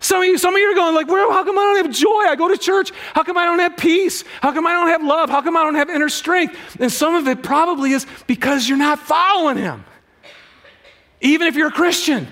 Some 0.00 0.20
of 0.20 0.26
you, 0.26 0.36
some 0.36 0.54
of 0.54 0.60
you 0.60 0.70
are 0.70 0.74
going 0.74 0.94
like, 0.94 1.06
well, 1.06 1.32
how 1.32 1.44
come 1.44 1.56
I 1.56 1.62
don't 1.62 1.86
have 1.86 1.94
joy? 1.94 2.24
I 2.26 2.34
go 2.36 2.48
to 2.48 2.58
church. 2.58 2.90
How 3.14 3.22
come 3.22 3.38
I 3.38 3.46
don't 3.46 3.60
have 3.60 3.76
peace? 3.76 4.22
How 4.42 4.52
come 4.52 4.66
I 4.66 4.72
don't 4.72 4.88
have 4.88 5.02
love? 5.02 5.30
How 5.30 5.40
come 5.40 5.56
I 5.56 5.62
don't 5.62 5.76
have 5.76 5.88
inner 5.88 6.10
strength? 6.10 6.58
And 6.78 6.92
some 6.92 7.14
of 7.14 7.26
it 7.26 7.42
probably 7.42 7.92
is 7.92 8.06
because 8.26 8.68
you're 8.68 8.76
not 8.76 8.98
following 8.98 9.56
him. 9.56 9.84
Even 11.22 11.46
if 11.46 11.54
you're 11.54 11.68
a 11.68 11.72
Christian. 11.72 12.28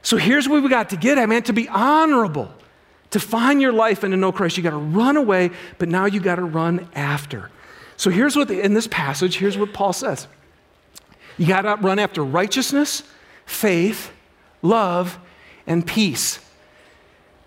So 0.00 0.16
here's 0.16 0.48
what 0.48 0.62
we 0.62 0.68
got 0.70 0.90
to 0.90 0.96
get 0.96 1.18
at, 1.18 1.28
man, 1.28 1.42
to 1.42 1.52
be 1.52 1.68
honorable, 1.68 2.50
to 3.10 3.20
find 3.20 3.60
your 3.60 3.72
life 3.72 4.02
and 4.02 4.12
to 4.12 4.16
know 4.16 4.32
Christ, 4.32 4.56
you 4.56 4.62
got 4.62 4.70
to 4.70 4.76
run 4.76 5.18
away, 5.18 5.50
but 5.76 5.90
now 5.90 6.06
you 6.06 6.20
got 6.20 6.36
to 6.36 6.44
run 6.44 6.88
after. 6.94 7.50
So 8.02 8.10
here's 8.10 8.34
what, 8.34 8.50
in 8.50 8.74
this 8.74 8.88
passage, 8.88 9.36
here's 9.36 9.56
what 9.56 9.72
Paul 9.72 9.92
says 9.92 10.26
you 11.38 11.46
got 11.46 11.62
to 11.62 11.76
run 11.76 12.00
after 12.00 12.24
righteousness, 12.24 13.04
faith, 13.46 14.10
love, 14.60 15.20
and 15.68 15.86
peace. 15.86 16.40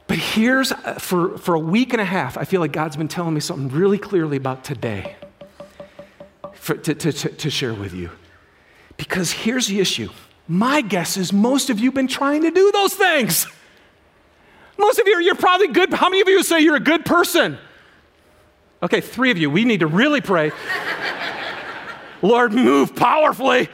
But 0.08 0.18
here's, 0.18 0.72
uh, 0.72 0.94
for, 0.94 1.38
for 1.40 1.56
a 1.56 1.60
week 1.60 1.92
and 1.92 2.02
a 2.02 2.06
half, 2.06 2.38
I 2.38 2.46
feel 2.46 2.62
like 2.62 2.72
God's 2.72 2.96
been 2.96 3.10
telling 3.10 3.34
me 3.34 3.42
something 3.42 3.68
really 3.68 3.98
clearly 3.98 4.38
about 4.38 4.64
today 4.64 5.18
for, 6.54 6.76
to, 6.76 6.96
to, 6.96 7.12
to, 7.12 7.30
to 7.30 7.50
share 7.50 7.74
with 7.74 7.94
you. 7.94 8.10
Because 8.96 9.34
here's 9.34 9.68
the 9.68 9.82
issue. 9.82 10.08
My 10.48 10.80
guess 10.80 11.18
is 11.18 11.34
most 11.34 11.70
of 11.70 11.80
you 11.80 11.88
have 11.90 11.96
been 11.96 12.08
trying 12.08 12.44
to 12.44 12.52
do 12.52 12.72
those 12.72 12.94
things. 12.94 13.46
Most 14.78 15.00
of 15.00 15.06
you, 15.06 15.20
you're 15.20 15.36
probably 15.36 15.68
good. 15.68 15.94
How 15.94 16.08
many 16.08 16.22
of 16.22 16.30
you 16.30 16.42
say 16.44 16.62
you're 16.62 16.78
a 16.78 16.80
good 16.80 17.04
person? 17.04 17.58
Okay, 18.86 19.02
three 19.02 19.32
of 19.32 19.40
you. 19.40 19.50
We 19.50 19.66
need 19.66 19.80
to 19.80 19.88
really 19.88 20.22
pray. 20.22 20.52
Lord, 22.22 22.54
move 22.54 22.96
powerfully. 22.96 23.68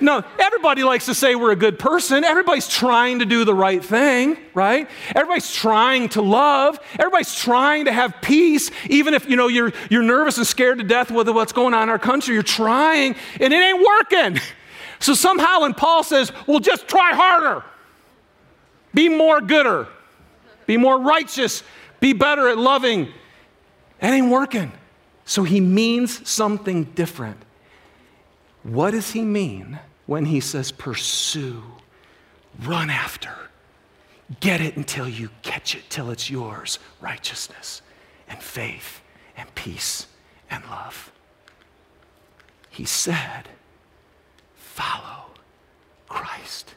No, 0.00 0.24
everybody 0.36 0.82
likes 0.82 1.06
to 1.06 1.14
say 1.14 1.36
we're 1.36 1.52
a 1.52 1.56
good 1.56 1.78
person. 1.78 2.24
Everybody's 2.24 2.66
trying 2.66 3.20
to 3.20 3.24
do 3.24 3.44
the 3.44 3.54
right 3.54 3.84
thing, 3.84 4.36
right? 4.54 4.88
Everybody's 5.14 5.52
trying 5.52 6.08
to 6.10 6.22
love. 6.22 6.80
Everybody's 6.98 7.36
trying 7.36 7.84
to 7.84 7.92
have 7.92 8.20
peace. 8.20 8.72
Even 8.88 9.14
if 9.14 9.30
you 9.30 9.36
know 9.36 9.46
you're 9.46 9.72
you're 9.90 10.02
nervous 10.02 10.38
and 10.38 10.46
scared 10.46 10.78
to 10.78 10.84
death 10.84 11.12
with 11.12 11.28
what's 11.28 11.52
going 11.52 11.72
on 11.72 11.84
in 11.84 11.88
our 11.88 11.98
country, 11.98 12.34
you're 12.34 12.42
trying 12.42 13.14
and 13.40 13.52
it 13.52 13.56
ain't 13.56 13.86
working. 13.86 14.40
So 14.98 15.14
somehow 15.14 15.60
when 15.60 15.74
Paul 15.74 16.02
says, 16.02 16.32
"Well, 16.48 16.58
just 16.58 16.88
try 16.88 17.14
harder. 17.14 17.62
Be 18.92 19.08
more 19.08 19.40
gooder. 19.40 19.86
Be 20.66 20.76
more 20.76 21.00
righteous. 21.00 21.62
Be 22.00 22.12
better 22.12 22.48
at 22.48 22.58
loving." 22.58 23.12
That 24.00 24.12
ain't 24.12 24.30
working. 24.30 24.72
So 25.24 25.42
he 25.42 25.60
means 25.60 26.28
something 26.28 26.84
different. 26.84 27.38
What 28.62 28.92
does 28.92 29.10
he 29.10 29.22
mean 29.22 29.78
when 30.06 30.24
he 30.24 30.40
says 30.40 30.72
pursue, 30.72 31.62
run 32.62 32.88
after, 32.88 33.34
get 34.40 34.60
it 34.60 34.76
until 34.76 35.08
you 35.08 35.30
catch 35.42 35.74
it, 35.74 35.82
till 35.90 36.10
it's 36.10 36.30
yours 36.30 36.78
righteousness 37.00 37.82
and 38.28 38.42
faith 38.42 39.00
and 39.36 39.54
peace 39.54 40.06
and 40.50 40.64
love. 40.70 41.12
He 42.70 42.84
said, 42.84 43.48
follow 44.56 45.26
Christ. 46.08 46.74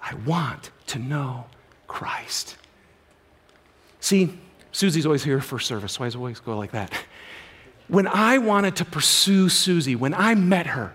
I 0.00 0.14
want 0.14 0.70
to 0.86 0.98
know 0.98 1.46
Christ. 1.86 2.56
See, 4.00 4.38
Susie's 4.78 5.06
always 5.06 5.24
here 5.24 5.40
for 5.40 5.58
service, 5.58 5.94
so 5.94 6.04
I 6.04 6.10
always 6.10 6.38
go 6.38 6.56
like 6.56 6.70
that. 6.70 6.92
When 7.88 8.06
I 8.06 8.38
wanted 8.38 8.76
to 8.76 8.84
pursue 8.84 9.48
Susie, 9.48 9.96
when 9.96 10.14
I 10.14 10.36
met 10.36 10.68
her, 10.68 10.92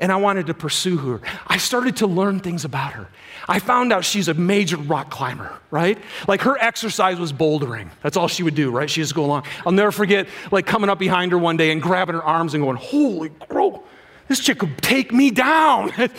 and 0.00 0.10
I 0.10 0.16
wanted 0.16 0.46
to 0.46 0.54
pursue 0.54 0.96
her. 0.96 1.20
I 1.46 1.58
started 1.58 1.96
to 1.98 2.06
learn 2.06 2.40
things 2.40 2.64
about 2.64 2.94
her. 2.94 3.08
I 3.46 3.58
found 3.58 3.92
out 3.92 4.06
she's 4.06 4.28
a 4.28 4.34
major 4.34 4.78
rock 4.78 5.10
climber, 5.10 5.52
right? 5.70 5.98
Like 6.26 6.40
her 6.42 6.56
exercise 6.58 7.18
was 7.18 7.32
bouldering. 7.32 7.90
That's 8.02 8.16
all 8.16 8.26
she 8.28 8.42
would 8.42 8.54
do, 8.54 8.70
right? 8.70 8.88
She 8.88 9.02
just 9.02 9.14
go 9.14 9.24
along. 9.24 9.44
I'll 9.66 9.72
never 9.72 9.92
forget 9.92 10.28
like 10.50 10.66
coming 10.66 10.88
up 10.88 10.98
behind 10.98 11.32
her 11.32 11.38
one 11.38 11.58
day 11.58 11.70
and 11.72 11.82
grabbing 11.82 12.14
her 12.14 12.24
arms 12.24 12.54
and 12.54 12.64
going, 12.64 12.76
"Holy 12.76 13.28
crow, 13.28 13.84
this 14.28 14.40
chick 14.40 14.58
could 14.58 14.78
take 14.78 15.12
me 15.12 15.30
down." 15.30 15.92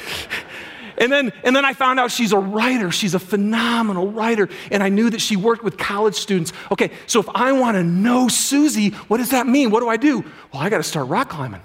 and 0.97 1.12
then, 1.12 1.31
and 1.43 1.55
then 1.55 1.63
I 1.63 1.73
found 1.73 1.99
out 1.99 2.12
she's 2.12 2.33
a 2.33 2.39
writer. 2.39 2.91
She's 2.91 3.13
a 3.13 3.19
phenomenal 3.19 4.12
writer. 4.12 4.49
And 4.71 4.81
I 4.81 4.89
knew 4.89 5.10
that 5.10 5.21
she 5.21 5.36
worked 5.36 5.63
with 5.63 5.77
college 5.77 6.15
students. 6.15 6.53
Okay, 6.71 6.91
so 7.05 7.19
if 7.19 7.29
I 7.29 7.51
want 7.51 7.75
to 7.75 7.83
know 7.83 8.27
Susie, 8.27 8.89
what 9.07 9.17
does 9.17 9.31
that 9.31 9.47
mean? 9.47 9.69
What 9.69 9.81
do 9.81 9.89
I 9.89 9.97
do? 9.97 10.21
Well, 10.51 10.62
I 10.62 10.69
got 10.69 10.77
to 10.77 10.83
start 10.83 11.07
rock 11.07 11.29
climbing. 11.29 11.62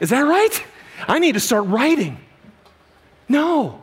Is 0.00 0.10
that 0.10 0.22
right? 0.22 0.62
I 1.08 1.18
need 1.18 1.32
to 1.32 1.40
start 1.40 1.66
writing. 1.66 2.18
No. 3.28 3.82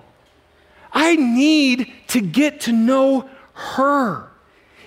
I 0.93 1.15
need 1.15 1.91
to 2.07 2.21
get 2.21 2.61
to 2.61 2.71
know 2.71 3.29
her. 3.53 4.27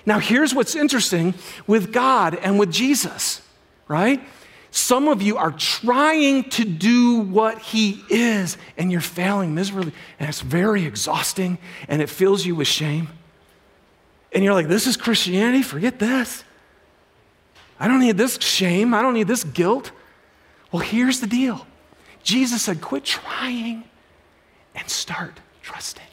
Now, 0.05 0.19
here's 0.19 0.53
what's 0.53 0.75
interesting 0.75 1.33
with 1.65 1.91
God 1.91 2.35
and 2.35 2.59
with 2.59 2.71
Jesus, 2.71 3.41
right? 3.87 4.21
Some 4.75 5.07
of 5.07 5.21
you 5.21 5.37
are 5.37 5.53
trying 5.53 6.49
to 6.49 6.65
do 6.65 7.19
what 7.19 7.59
He 7.59 8.03
is, 8.09 8.57
and 8.75 8.91
you're 8.91 8.99
failing 8.99 9.55
miserably, 9.55 9.93
and 10.19 10.27
it's 10.27 10.41
very 10.41 10.83
exhausting, 10.83 11.59
and 11.87 12.01
it 12.01 12.09
fills 12.09 12.45
you 12.45 12.55
with 12.55 12.67
shame. 12.67 13.07
And 14.33 14.43
you're 14.43 14.53
like, 14.53 14.67
this 14.67 14.85
is 14.85 14.97
Christianity? 14.97 15.63
Forget 15.63 15.97
this. 15.97 16.43
I 17.79 17.87
don't 17.87 18.01
need 18.01 18.17
this 18.17 18.37
shame. 18.41 18.93
I 18.93 19.01
don't 19.01 19.13
need 19.13 19.29
this 19.29 19.45
guilt. 19.45 19.93
Well, 20.73 20.81
here's 20.81 21.21
the 21.21 21.27
deal 21.27 21.65
Jesus 22.21 22.63
said, 22.63 22.81
quit 22.81 23.05
trying 23.05 23.85
and 24.75 24.89
start 24.89 25.39
trusting. 25.61 26.03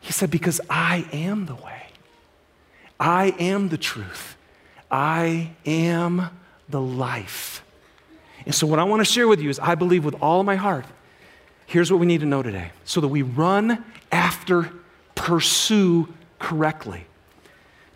He 0.00 0.12
said, 0.12 0.30
because 0.30 0.58
I 0.70 1.06
am 1.12 1.44
the 1.44 1.54
way, 1.54 1.82
I 2.98 3.34
am 3.38 3.68
the 3.68 3.76
truth, 3.76 4.38
I 4.90 5.50
am 5.66 6.30
the 6.70 6.80
life. 6.80 7.62
And 8.46 8.54
so, 8.54 8.66
what 8.66 8.78
I 8.78 8.84
want 8.84 9.00
to 9.00 9.04
share 9.04 9.28
with 9.28 9.40
you 9.40 9.50
is 9.50 9.58
I 9.58 9.74
believe 9.74 10.04
with 10.04 10.14
all 10.22 10.42
my 10.42 10.56
heart, 10.56 10.86
here's 11.66 11.90
what 11.90 12.00
we 12.00 12.06
need 12.06 12.20
to 12.20 12.26
know 12.26 12.42
today 12.42 12.72
so 12.84 13.00
that 13.00 13.08
we 13.08 13.22
run 13.22 13.84
after, 14.10 14.70
pursue 15.14 16.08
correctly. 16.38 17.06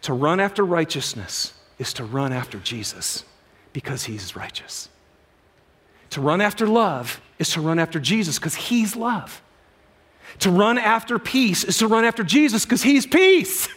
To 0.02 0.12
run 0.12 0.38
after 0.38 0.64
righteousness 0.64 1.54
is 1.78 1.92
to 1.94 2.04
run 2.04 2.32
after 2.32 2.58
Jesus 2.58 3.24
because 3.72 4.04
he's 4.04 4.36
righteous. 4.36 4.88
To 6.10 6.20
run 6.20 6.40
after 6.40 6.66
love 6.66 7.20
is 7.38 7.50
to 7.50 7.60
run 7.60 7.78
after 7.78 7.98
Jesus 7.98 8.38
because 8.38 8.54
he's 8.54 8.94
love. 8.94 9.42
To 10.40 10.50
run 10.50 10.78
after 10.78 11.18
peace 11.18 11.64
is 11.64 11.78
to 11.78 11.86
run 11.86 12.04
after 12.04 12.22
Jesus 12.22 12.64
because 12.64 12.82
he's 12.82 13.06
peace. 13.06 13.68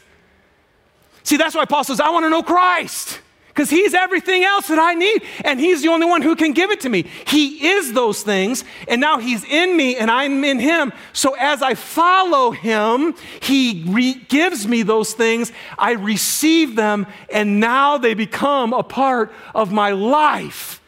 See, 1.24 1.38
that's 1.38 1.56
why 1.56 1.66
Paul 1.66 1.84
says, 1.84 2.00
I 2.00 2.10
want 2.10 2.26
to 2.26 2.30
know 2.30 2.44
Christ 2.44 3.22
because 3.58 3.72
he's 3.72 3.96
everything 3.96 4.44
else 4.44 4.68
that 4.68 4.78
I 4.78 4.94
need, 4.94 5.24
and 5.44 5.60
he's 5.60 5.82
the 5.82 5.88
only 5.88 6.06
one 6.06 6.22
who 6.22 6.36
can 6.36 6.54
give 6.54 6.70
it 6.70 6.82
to 6.82 6.90
me. 6.90 7.06
He 7.26 7.70
is 7.70 7.92
those 7.92 8.22
things, 8.22 8.64
and 8.88 9.02
now 9.02 9.18
he's 9.18 9.44
in 9.44 9.76
me, 9.76 9.96
and 9.96 10.12
I'm 10.12 10.44
in 10.44 10.60
him. 10.60 10.94
So 11.12 11.34
as 11.34 11.64
I 11.64 11.74
follow 11.74 12.52
him, 12.52 13.16
he 13.42 13.84
re- 13.88 14.14
gives 14.14 14.68
me 14.68 14.84
those 14.84 15.14
things, 15.14 15.52
I 15.76 15.94
receive 15.94 16.76
them, 16.76 17.08
and 17.34 17.60
now 17.60 17.98
they 17.98 18.14
become 18.14 18.74
a 18.74 18.84
part 18.84 19.34
of 19.56 19.72
my 19.72 19.90
life. 19.90 20.80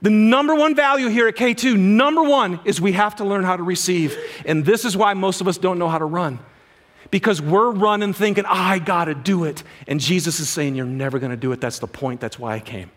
The 0.00 0.08
number 0.08 0.54
one 0.54 0.74
value 0.74 1.08
here 1.08 1.28
at 1.28 1.36
K2, 1.36 1.76
number 1.76 2.22
one, 2.22 2.58
is 2.64 2.80
we 2.80 2.92
have 2.92 3.16
to 3.16 3.24
learn 3.24 3.44
how 3.44 3.58
to 3.58 3.62
receive. 3.62 4.16
And 4.46 4.64
this 4.64 4.86
is 4.86 4.96
why 4.96 5.12
most 5.12 5.42
of 5.42 5.46
us 5.46 5.58
don't 5.58 5.78
know 5.78 5.90
how 5.90 5.98
to 5.98 6.06
run. 6.06 6.38
Because 7.12 7.42
we're 7.42 7.70
running 7.70 8.14
thinking, 8.14 8.44
ah, 8.46 8.70
I 8.70 8.78
gotta 8.80 9.14
do 9.14 9.44
it. 9.44 9.62
And 9.86 10.00
Jesus 10.00 10.40
is 10.40 10.48
saying, 10.48 10.74
You're 10.74 10.86
never 10.86 11.20
gonna 11.20 11.36
do 11.36 11.52
it. 11.52 11.60
That's 11.60 11.78
the 11.78 11.86
point. 11.86 12.20
That's 12.20 12.38
why 12.38 12.54
I 12.54 12.60
came. 12.60 12.90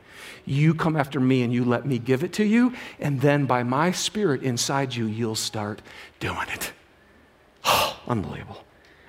You 0.45 0.73
come 0.73 0.95
after 0.95 1.19
me 1.19 1.43
and 1.43 1.51
you 1.53 1.65
let 1.65 1.85
me 1.85 1.99
give 1.99 2.23
it 2.23 2.31
to 2.33 2.45
you. 2.45 2.73
And 2.99 3.19
then 3.19 3.45
by 3.45 3.63
my 3.63 3.91
spirit 3.91 4.41
inside 4.41 4.95
you, 4.95 5.05
you'll 5.05 5.35
start 5.35 5.81
doing 6.19 6.47
it. 6.53 6.71
Oh, 7.65 7.99
unbelievable. 8.07 8.63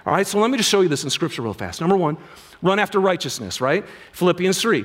All 0.04 0.12
right, 0.12 0.26
so 0.26 0.40
let 0.40 0.50
me 0.50 0.56
just 0.56 0.68
show 0.68 0.80
you 0.80 0.88
this 0.88 1.04
in 1.04 1.10
scripture 1.10 1.42
real 1.42 1.54
fast. 1.54 1.80
Number 1.80 1.96
one, 1.96 2.16
run 2.60 2.78
after 2.78 3.00
righteousness, 3.00 3.60
right? 3.60 3.84
Philippians 4.12 4.60
3. 4.60 4.84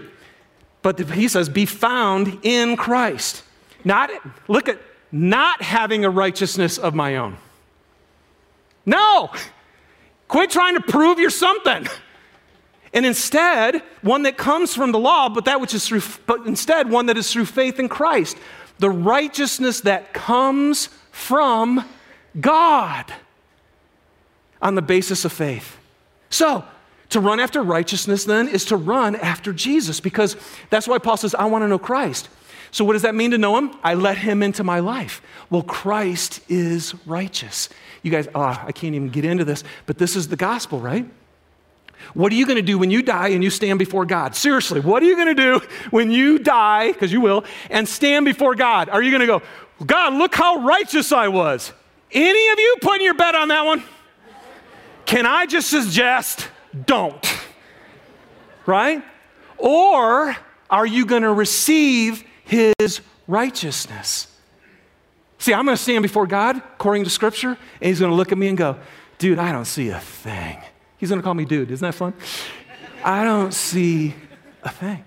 But 0.82 1.00
he 1.12 1.28
says, 1.28 1.50
be 1.50 1.66
found 1.66 2.40
in 2.44 2.78
Christ. 2.78 3.44
Not, 3.84 4.12
look 4.48 4.70
at, 4.70 4.80
not 5.12 5.62
having 5.62 6.06
a 6.06 6.10
righteousness 6.10 6.78
of 6.78 6.96
my 6.96 7.18
own. 7.18 7.38
No! 8.86 9.30
Quit 10.32 10.50
trying 10.50 10.76
to 10.76 10.82
prove 10.82 11.20
you're 11.20 11.30
something. 11.30 11.86
And 12.94 13.06
instead, 13.06 13.84
one 14.02 14.24
that 14.24 14.38
comes 14.38 14.74
from 14.74 14.94
the 14.94 14.98
law, 14.98 15.28
but 15.28 15.44
that 15.44 15.60
which 15.60 15.74
is 15.74 15.86
through, 15.86 16.04
but 16.26 16.48
instead, 16.48 16.90
one 16.90 17.08
that 17.08 17.18
is 17.18 17.30
through 17.34 17.48
faith 17.48 17.82
in 17.82 17.90
Christ. 17.90 18.38
The 18.80 18.90
righteousness 18.90 19.82
that 19.82 20.14
comes 20.14 20.88
from 21.12 21.84
God 22.40 23.14
on 24.62 24.76
the 24.76 24.82
basis 24.82 25.26
of 25.26 25.34
faith. 25.34 25.78
So, 26.30 26.64
to 27.10 27.20
run 27.20 27.42
after 27.42 27.62
righteousness, 27.62 28.24
then, 28.24 28.48
is 28.48 28.64
to 28.66 28.78
run 28.78 29.18
after 29.18 29.52
Jesus 29.52 30.00
because 30.00 30.38
that's 30.70 30.88
why 30.88 30.98
Paul 30.98 31.18
says, 31.18 31.36
I 31.36 31.44
want 31.44 31.66
to 31.66 31.68
know 31.68 31.78
Christ. 31.78 32.30
So, 32.72 32.86
what 32.86 32.94
does 32.94 33.02
that 33.02 33.16
mean 33.16 33.32
to 33.32 33.38
know 33.38 33.58
him? 33.58 33.76
I 33.84 33.94
let 33.96 34.18
him 34.18 34.42
into 34.42 34.64
my 34.64 34.80
life. 34.80 35.22
Well, 35.50 35.62
Christ 35.62 36.40
is 36.50 36.96
righteous. 37.06 37.68
You 38.02 38.12
guys, 38.12 38.28
oh, 38.34 38.42
I 38.42 38.72
can't 38.72 38.96
even 38.96 39.10
get 39.10 39.26
into 39.26 39.44
this, 39.44 39.64
but 39.86 39.98
this 39.98 40.16
is 40.16 40.30
the 40.30 40.38
gospel, 40.38 40.80
right? 40.80 41.06
What 42.14 42.32
are 42.32 42.36
you 42.36 42.46
going 42.46 42.56
to 42.56 42.64
do 42.64 42.80
when 42.80 42.90
you 42.90 43.02
die 43.02 43.30
and 43.30 43.44
you 43.44 43.50
stand 43.50 43.78
before 43.78 44.06
God? 44.06 44.36
Seriously, 44.36 44.80
what 44.80 45.04
are 45.04 45.06
you 45.06 45.16
going 45.16 45.36
to 45.36 45.60
do 45.60 45.62
when 45.92 46.12
you 46.12 46.40
die, 46.40 46.92
because 46.92 47.12
you 47.12 47.22
will, 47.22 47.44
and 47.70 47.88
stand 47.88 48.26
before 48.26 48.56
God? 48.56 48.90
Are 48.90 49.04
you 49.04 49.12
going 49.12 49.22
to 49.22 49.28
go, 49.28 49.42
God, 49.86 50.14
look 50.14 50.34
how 50.34 50.58
righteous 50.58 51.12
I 51.12 51.28
was? 51.28 51.72
Any 52.12 52.50
of 52.50 52.60
you 52.60 52.78
putting 52.82 53.06
your 53.06 53.14
bet 53.14 53.36
on 53.36 53.50
that 53.50 53.66
one? 53.66 53.84
Can 55.06 55.26
I 55.26 55.46
just 55.46 55.70
suggest 55.70 56.48
don't? 56.86 57.26
Right? 58.66 59.04
Or 59.58 60.36
are 60.70 60.86
you 60.86 61.06
going 61.06 61.24
to 61.24 61.34
receive 61.34 62.24
his 62.52 63.00
righteousness? 63.28 64.28
See, 65.38 65.54
I'm 65.54 65.66
going 65.66 65.78
to 65.78 65.82
stand 65.82 66.04
before 66.04 66.28
God 66.28 66.58
according 66.58 67.06
to 67.06 67.10
Scripture, 67.10 67.50
and 67.50 67.88
he's 67.88 68.00
going 68.00 68.12
to 68.12 68.16
look 68.16 68.32
at 68.32 68.38
me 68.38 68.48
and 68.50 68.58
go, 68.58 68.78
dude, 69.18 69.40
I 69.40 69.52
don't 69.52 69.66
see 69.66 69.90
a 69.90 70.00
thing. 70.00 70.62
He's 70.98 71.10
going 71.10 71.20
to 71.20 71.24
call 71.24 71.34
me 71.34 71.46
dude. 71.46 71.72
Isn't 71.72 71.86
that 71.86 71.96
fun? 71.96 72.14
I 73.04 73.24
don't 73.24 73.54
see 73.54 74.14
a 74.64 74.70
thing. 74.70 75.04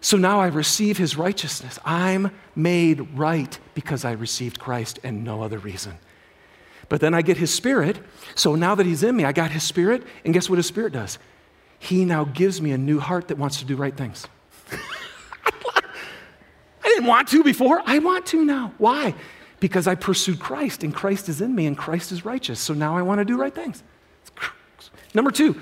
So 0.00 0.16
now 0.16 0.40
I 0.40 0.46
receive 0.46 0.96
his 0.96 1.16
righteousness. 1.16 1.78
I'm 1.84 2.30
made 2.56 3.00
right 3.18 3.58
because 3.74 4.04
I 4.04 4.12
received 4.12 4.58
Christ 4.58 4.98
and 5.02 5.24
no 5.24 5.42
other 5.42 5.58
reason. 5.58 5.98
But 6.88 7.00
then 7.00 7.14
I 7.14 7.22
get 7.22 7.36
his 7.36 7.52
spirit. 7.52 7.98
So 8.34 8.54
now 8.54 8.74
that 8.74 8.86
he's 8.86 9.02
in 9.02 9.16
me, 9.16 9.24
I 9.24 9.32
got 9.32 9.50
his 9.50 9.62
spirit. 9.62 10.04
And 10.24 10.32
guess 10.32 10.48
what 10.48 10.56
his 10.56 10.66
spirit 10.66 10.92
does? 10.92 11.18
He 11.78 12.04
now 12.04 12.24
gives 12.24 12.62
me 12.62 12.70
a 12.70 12.78
new 12.78 13.00
heart 13.00 13.28
that 13.28 13.38
wants 13.38 13.58
to 13.58 13.64
do 13.64 13.76
right 13.76 13.96
things. 13.96 14.26
Didn't 17.02 17.10
want 17.10 17.28
to 17.30 17.42
before. 17.42 17.82
I 17.84 17.98
want 17.98 18.26
to 18.26 18.44
now. 18.44 18.72
Why? 18.78 19.16
Because 19.58 19.88
I 19.88 19.96
pursued 19.96 20.38
Christ 20.38 20.84
and 20.84 20.94
Christ 20.94 21.28
is 21.28 21.40
in 21.40 21.52
me 21.52 21.66
and 21.66 21.76
Christ 21.76 22.12
is 22.12 22.24
righteous. 22.24 22.60
So 22.60 22.74
now 22.74 22.96
I 22.96 23.02
want 23.02 23.18
to 23.18 23.24
do 23.24 23.36
right 23.36 23.52
things. 23.52 23.82
Number 25.12 25.32
two, 25.32 25.60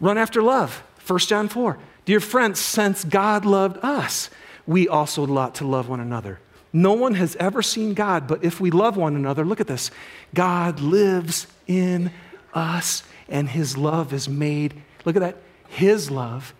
run 0.00 0.16
after 0.16 0.40
love. 0.40 0.82
1 1.06 1.18
John 1.18 1.48
4. 1.48 1.78
Dear 2.06 2.18
friends, 2.20 2.60
since 2.60 3.04
God 3.04 3.44
loved 3.44 3.76
us, 3.84 4.30
we 4.66 4.88
also 4.88 5.26
ought 5.36 5.54
to 5.56 5.66
love 5.66 5.90
one 5.90 6.00
another. 6.00 6.40
No 6.72 6.94
one 6.94 7.12
has 7.12 7.36
ever 7.36 7.60
seen 7.60 7.92
God, 7.92 8.26
but 8.26 8.42
if 8.42 8.58
we 8.58 8.70
love 8.70 8.96
one 8.96 9.16
another, 9.16 9.44
look 9.44 9.60
at 9.60 9.66
this 9.66 9.90
God 10.32 10.80
lives 10.80 11.46
in 11.66 12.10
us, 12.54 13.02
and 13.28 13.50
his 13.50 13.76
love 13.76 14.14
is 14.14 14.30
made, 14.30 14.80
look 15.04 15.14
at 15.14 15.20
that, 15.20 15.36
his 15.68 16.10
love 16.10 16.54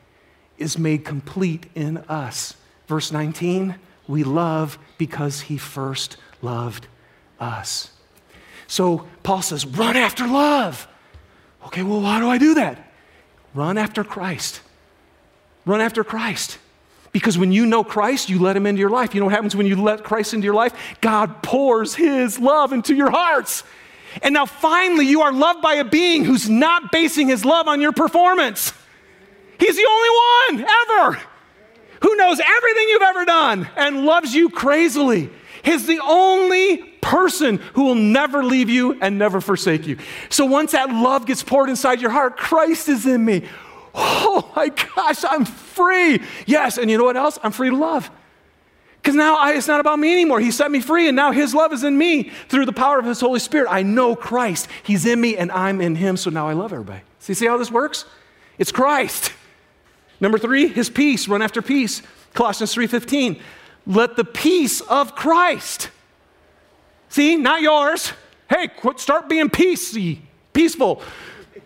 is 0.58 0.76
made 0.76 1.06
complete 1.06 1.66
in 1.74 1.96
us. 2.08 2.54
Verse 2.86 3.12
19, 3.12 3.76
we 4.10 4.24
love 4.24 4.78
because 4.98 5.42
he 5.42 5.56
first 5.56 6.16
loved 6.42 6.88
us. 7.38 7.90
So 8.66 9.06
Paul 9.22 9.42
says, 9.42 9.64
run 9.64 9.96
after 9.96 10.26
love. 10.26 10.86
Okay, 11.66 11.82
well, 11.82 12.00
how 12.00 12.20
do 12.20 12.28
I 12.28 12.38
do 12.38 12.54
that? 12.54 12.92
Run 13.54 13.78
after 13.78 14.04
Christ. 14.04 14.60
Run 15.64 15.80
after 15.80 16.04
Christ. 16.04 16.58
Because 17.12 17.38
when 17.38 17.52
you 17.52 17.66
know 17.66 17.82
Christ, 17.82 18.28
you 18.28 18.38
let 18.38 18.56
him 18.56 18.66
into 18.66 18.80
your 18.80 18.90
life. 18.90 19.14
You 19.14 19.20
know 19.20 19.26
what 19.26 19.34
happens 19.34 19.56
when 19.56 19.66
you 19.66 19.80
let 19.80 20.04
Christ 20.04 20.34
into 20.34 20.44
your 20.44 20.54
life? 20.54 20.74
God 21.00 21.42
pours 21.42 21.94
his 21.94 22.38
love 22.38 22.72
into 22.72 22.94
your 22.94 23.10
hearts. 23.10 23.64
And 24.22 24.34
now 24.34 24.46
finally, 24.46 25.06
you 25.06 25.22
are 25.22 25.32
loved 25.32 25.62
by 25.62 25.74
a 25.74 25.84
being 25.84 26.24
who's 26.24 26.48
not 26.48 26.92
basing 26.92 27.28
his 27.28 27.44
love 27.44 27.68
on 27.68 27.80
your 27.80 27.92
performance. 27.92 28.72
He's 29.58 29.76
the 29.76 29.86
only 29.88 30.60
one 30.60 30.66
ever 30.82 31.22
who 32.00 32.16
knows 32.16 32.40
everything 32.40 32.88
you've 32.88 33.02
ever 33.02 33.24
done 33.24 33.68
and 33.76 34.04
loves 34.04 34.34
you 34.34 34.48
crazily. 34.48 35.30
He's 35.62 35.86
the 35.86 36.00
only 36.02 36.78
person 37.00 37.58
who 37.74 37.84
will 37.84 37.94
never 37.94 38.42
leave 38.42 38.70
you 38.70 38.98
and 39.00 39.18
never 39.18 39.40
forsake 39.40 39.86
you. 39.86 39.98
So 40.28 40.46
once 40.46 40.72
that 40.72 40.90
love 40.90 41.26
gets 41.26 41.42
poured 41.42 41.68
inside 41.68 42.00
your 42.00 42.10
heart, 42.10 42.36
Christ 42.36 42.88
is 42.88 43.06
in 43.06 43.24
me. 43.24 43.44
Oh 43.94 44.50
my 44.54 44.68
gosh, 44.68 45.24
I'm 45.24 45.44
free. 45.44 46.22
Yes, 46.46 46.78
and 46.78 46.90
you 46.90 46.96
know 46.96 47.04
what 47.04 47.16
else? 47.16 47.38
I'm 47.42 47.52
free 47.52 47.70
to 47.70 47.76
love. 47.76 48.10
Because 49.02 49.14
now 49.14 49.36
I, 49.38 49.54
it's 49.54 49.66
not 49.66 49.80
about 49.80 49.98
me 49.98 50.12
anymore. 50.12 50.40
He 50.40 50.50
set 50.50 50.70
me 50.70 50.80
free, 50.80 51.08
and 51.08 51.16
now 51.16 51.32
His 51.32 51.54
love 51.54 51.72
is 51.72 51.84
in 51.84 51.96
me 51.96 52.30
through 52.48 52.66
the 52.66 52.72
power 52.72 52.98
of 52.98 53.06
His 53.06 53.20
Holy 53.20 53.40
Spirit. 53.40 53.68
I 53.70 53.82
know 53.82 54.14
Christ. 54.14 54.68
He's 54.82 55.06
in 55.06 55.20
me, 55.20 55.36
and 55.36 55.50
I'm 55.50 55.80
in 55.80 55.96
Him, 55.96 56.16
so 56.16 56.30
now 56.30 56.48
I 56.48 56.52
love 56.52 56.72
everybody. 56.72 57.00
See, 57.18 57.34
see 57.34 57.46
how 57.46 57.56
this 57.56 57.70
works? 57.70 58.04
It's 58.58 58.70
Christ. 58.70 59.32
Number 60.20 60.38
three, 60.38 60.68
His 60.68 60.90
peace. 60.90 61.28
Run 61.28 61.42
after 61.42 61.62
peace. 61.62 62.02
Colossians 62.34 62.74
3.15. 62.74 63.40
Let 63.86 64.16
the 64.16 64.24
peace 64.24 64.80
of 64.82 65.14
Christ. 65.14 65.90
See, 67.08 67.36
not 67.36 67.60
yours. 67.60 68.12
Hey, 68.48 68.68
quit, 68.68 69.00
start 69.00 69.28
being 69.28 69.48
peacey, 69.48 70.22
peaceful. 70.52 71.02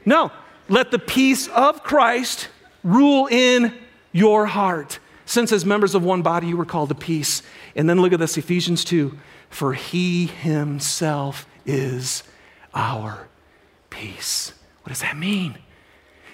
No, 0.06 0.30
let 0.68 0.90
the 0.90 0.98
peace 0.98 1.48
of 1.48 1.82
Christ 1.82 2.48
rule 2.82 3.26
in 3.26 3.74
your 4.12 4.46
heart. 4.46 4.98
Since 5.26 5.52
as 5.52 5.64
members 5.64 5.94
of 5.94 6.04
one 6.04 6.22
body 6.22 6.48
you 6.48 6.56
were 6.56 6.66
called 6.66 6.90
to 6.90 6.94
peace. 6.94 7.42
And 7.74 7.88
then 7.88 8.00
look 8.00 8.12
at 8.12 8.20
this 8.20 8.36
Ephesians 8.36 8.84
2 8.84 9.18
for 9.54 9.72
he 9.72 10.26
himself 10.26 11.46
is 11.64 12.24
our 12.74 13.28
peace. 13.88 14.52
What 14.82 14.90
does 14.90 15.00
that 15.00 15.16
mean? 15.16 15.56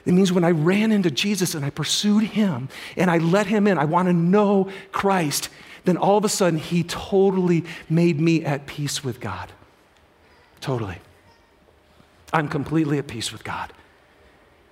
It 0.06 0.12
means 0.12 0.32
when 0.32 0.44
I 0.44 0.50
ran 0.50 0.92
into 0.92 1.10
Jesus 1.10 1.54
and 1.54 1.64
I 1.64 1.70
pursued 1.70 2.24
him 2.24 2.68
and 2.96 3.10
I 3.10 3.18
let 3.18 3.46
him 3.46 3.66
in, 3.66 3.78
I 3.78 3.84
want 3.84 4.08
to 4.08 4.12
know 4.12 4.70
Christ, 4.92 5.48
then 5.84 5.96
all 5.96 6.16
of 6.16 6.24
a 6.24 6.28
sudden 6.28 6.58
he 6.58 6.82
totally 6.84 7.64
made 7.88 8.20
me 8.20 8.44
at 8.44 8.66
peace 8.66 9.04
with 9.04 9.20
God. 9.20 9.52
Totally. 10.60 10.98
I'm 12.32 12.48
completely 12.48 12.98
at 12.98 13.06
peace 13.06 13.32
with 13.32 13.44
God. 13.44 13.72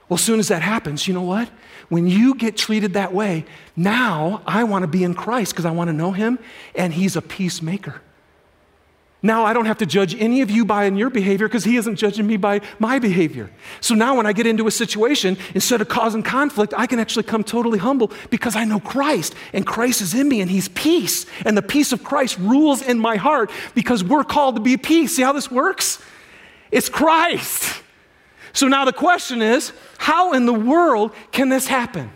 Well, 0.09 0.17
as 0.17 0.25
soon 0.25 0.39
as 0.39 0.49
that 0.49 0.63
happens, 0.63 1.07
you 1.07 1.13
know 1.13 1.23
what? 1.23 1.51
When 1.89 2.07
you 2.07 2.35
get 2.35 2.57
treated 2.57 2.95
that 2.95 3.13
way, 3.13 3.45
now 3.77 4.43
I 4.47 4.65
want 4.65 4.83
to 4.83 4.87
be 4.87 5.05
in 5.05 5.15
Christ 5.15 5.53
because 5.53 5.67
I 5.67 5.71
want 5.71 5.89
to 5.89 5.93
know 5.93 6.13
Him, 6.13 6.39
and 6.75 6.95
He's 6.95 7.17
a 7.17 7.23
peacemaker. 7.23 8.01
Now 9.21 9.45
I 9.45 9.53
don't 9.53 9.67
have 9.67 9.79
to 9.79 9.87
judge 9.87 10.15
any 10.15 10.43
of 10.43 10.51
you 10.51 10.65
by 10.65 10.87
your 10.87 11.11
behavior 11.11 11.49
because 11.49 11.65
He 11.65 11.77
isn't 11.77 11.97
judging 11.97 12.27
me 12.27 12.37
by 12.37 12.61
my 12.79 13.01
behavior. 13.01 13.51
So 13.81 13.95
now 13.95 14.17
when 14.17 14.27
I 14.27 14.33
get 14.33 14.47
into 14.47 14.69
a 14.69 14.71
situation, 14.71 15.37
instead 15.55 15.81
of 15.81 15.89
causing 15.89 16.23
conflict, 16.23 16.73
I 16.77 16.87
can 16.87 17.01
actually 17.01 17.25
come 17.25 17.43
totally 17.43 17.81
humble 17.81 18.13
because 18.31 18.55
I 18.55 18.65
know 18.65 18.79
Christ, 18.79 19.35
and 19.53 19.67
Christ 19.67 20.03
is 20.03 20.15
in 20.15 20.29
me, 20.29 20.41
and 20.41 20.49
He's 20.49 20.69
peace. 20.69 21.27
And 21.45 21.57
the 21.57 21.63
peace 21.63 21.91
of 21.91 22.05
Christ 22.05 22.39
rules 22.39 22.81
in 22.81 23.01
my 23.01 23.17
heart 23.17 23.51
because 23.75 24.05
we're 24.05 24.25
called 24.25 24.55
to 24.55 24.63
be 24.63 24.77
peace. 24.77 25.17
See 25.17 25.23
how 25.23 25.33
this 25.33 25.51
works? 25.51 26.01
It's 26.71 26.89
Christ. 26.89 27.83
So 28.53 28.69
now 28.69 28.85
the 28.85 28.93
question 28.93 29.43
is 29.43 29.73
how 29.99 30.33
in 30.33 30.47
the 30.47 30.55
world 30.55 31.13
can 31.33 31.49
this 31.49 31.67
happen? 31.67 32.11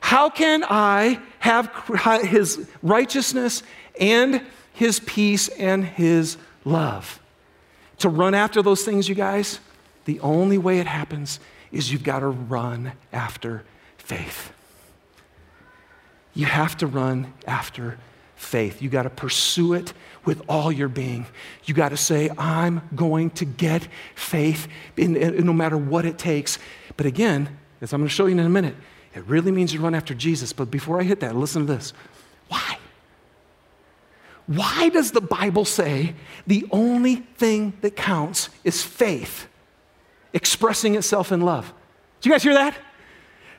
How 0.00 0.30
can 0.30 0.64
I 0.68 1.20
have 1.38 1.70
his 2.22 2.68
righteousness 2.82 3.62
and 4.00 4.42
his 4.78 5.00
peace 5.00 5.48
and 5.48 5.84
his 5.84 6.36
love? 6.64 7.20
To 7.98 8.08
run 8.08 8.32
after 8.32 8.62
those 8.62 8.84
things, 8.84 9.08
you 9.08 9.16
guys, 9.16 9.58
the 10.04 10.20
only 10.20 10.56
way 10.56 10.78
it 10.78 10.86
happens 10.86 11.40
is 11.72 11.92
you've 11.92 12.04
got 12.04 12.20
to 12.20 12.28
run 12.28 12.92
after 13.12 13.64
faith. 13.96 14.52
You 16.32 16.46
have 16.46 16.76
to 16.76 16.86
run 16.86 17.34
after 17.44 17.98
faith. 18.36 18.80
You 18.80 18.88
got 18.88 19.02
to 19.02 19.10
pursue 19.10 19.74
it 19.74 19.92
with 20.24 20.42
all 20.48 20.70
your 20.70 20.88
being. 20.88 21.26
You 21.64 21.74
got 21.74 21.88
to 21.88 21.96
say, 21.96 22.30
I'm 22.38 22.80
going 22.94 23.30
to 23.30 23.44
get 23.44 23.88
faith 24.14 24.68
in, 24.96 25.16
in, 25.16 25.44
no 25.44 25.52
matter 25.52 25.76
what 25.76 26.06
it 26.06 26.18
takes. 26.18 26.60
But 26.96 27.06
again, 27.06 27.58
as 27.80 27.92
I'm 27.92 28.00
going 28.00 28.08
to 28.08 28.14
show 28.14 28.26
you 28.26 28.38
in 28.38 28.38
a 28.38 28.48
minute, 28.48 28.76
it 29.12 29.24
really 29.24 29.50
means 29.50 29.74
you 29.74 29.80
run 29.80 29.96
after 29.96 30.14
Jesus. 30.14 30.52
But 30.52 30.70
before 30.70 31.00
I 31.00 31.02
hit 31.02 31.18
that, 31.18 31.34
listen 31.34 31.66
to 31.66 31.74
this. 31.74 31.92
Why? 32.46 32.78
Why 34.48 34.88
does 34.88 35.12
the 35.12 35.20
Bible 35.20 35.64
say 35.64 36.14
the 36.46 36.66
only 36.72 37.16
thing 37.36 37.74
that 37.82 37.94
counts 37.94 38.50
is 38.64 38.82
faith 38.82 39.46
expressing 40.32 40.96
itself 40.96 41.30
in 41.30 41.42
love? 41.42 41.72
Do 42.20 42.28
you 42.28 42.34
guys 42.34 42.42
hear 42.42 42.54
that? 42.54 42.76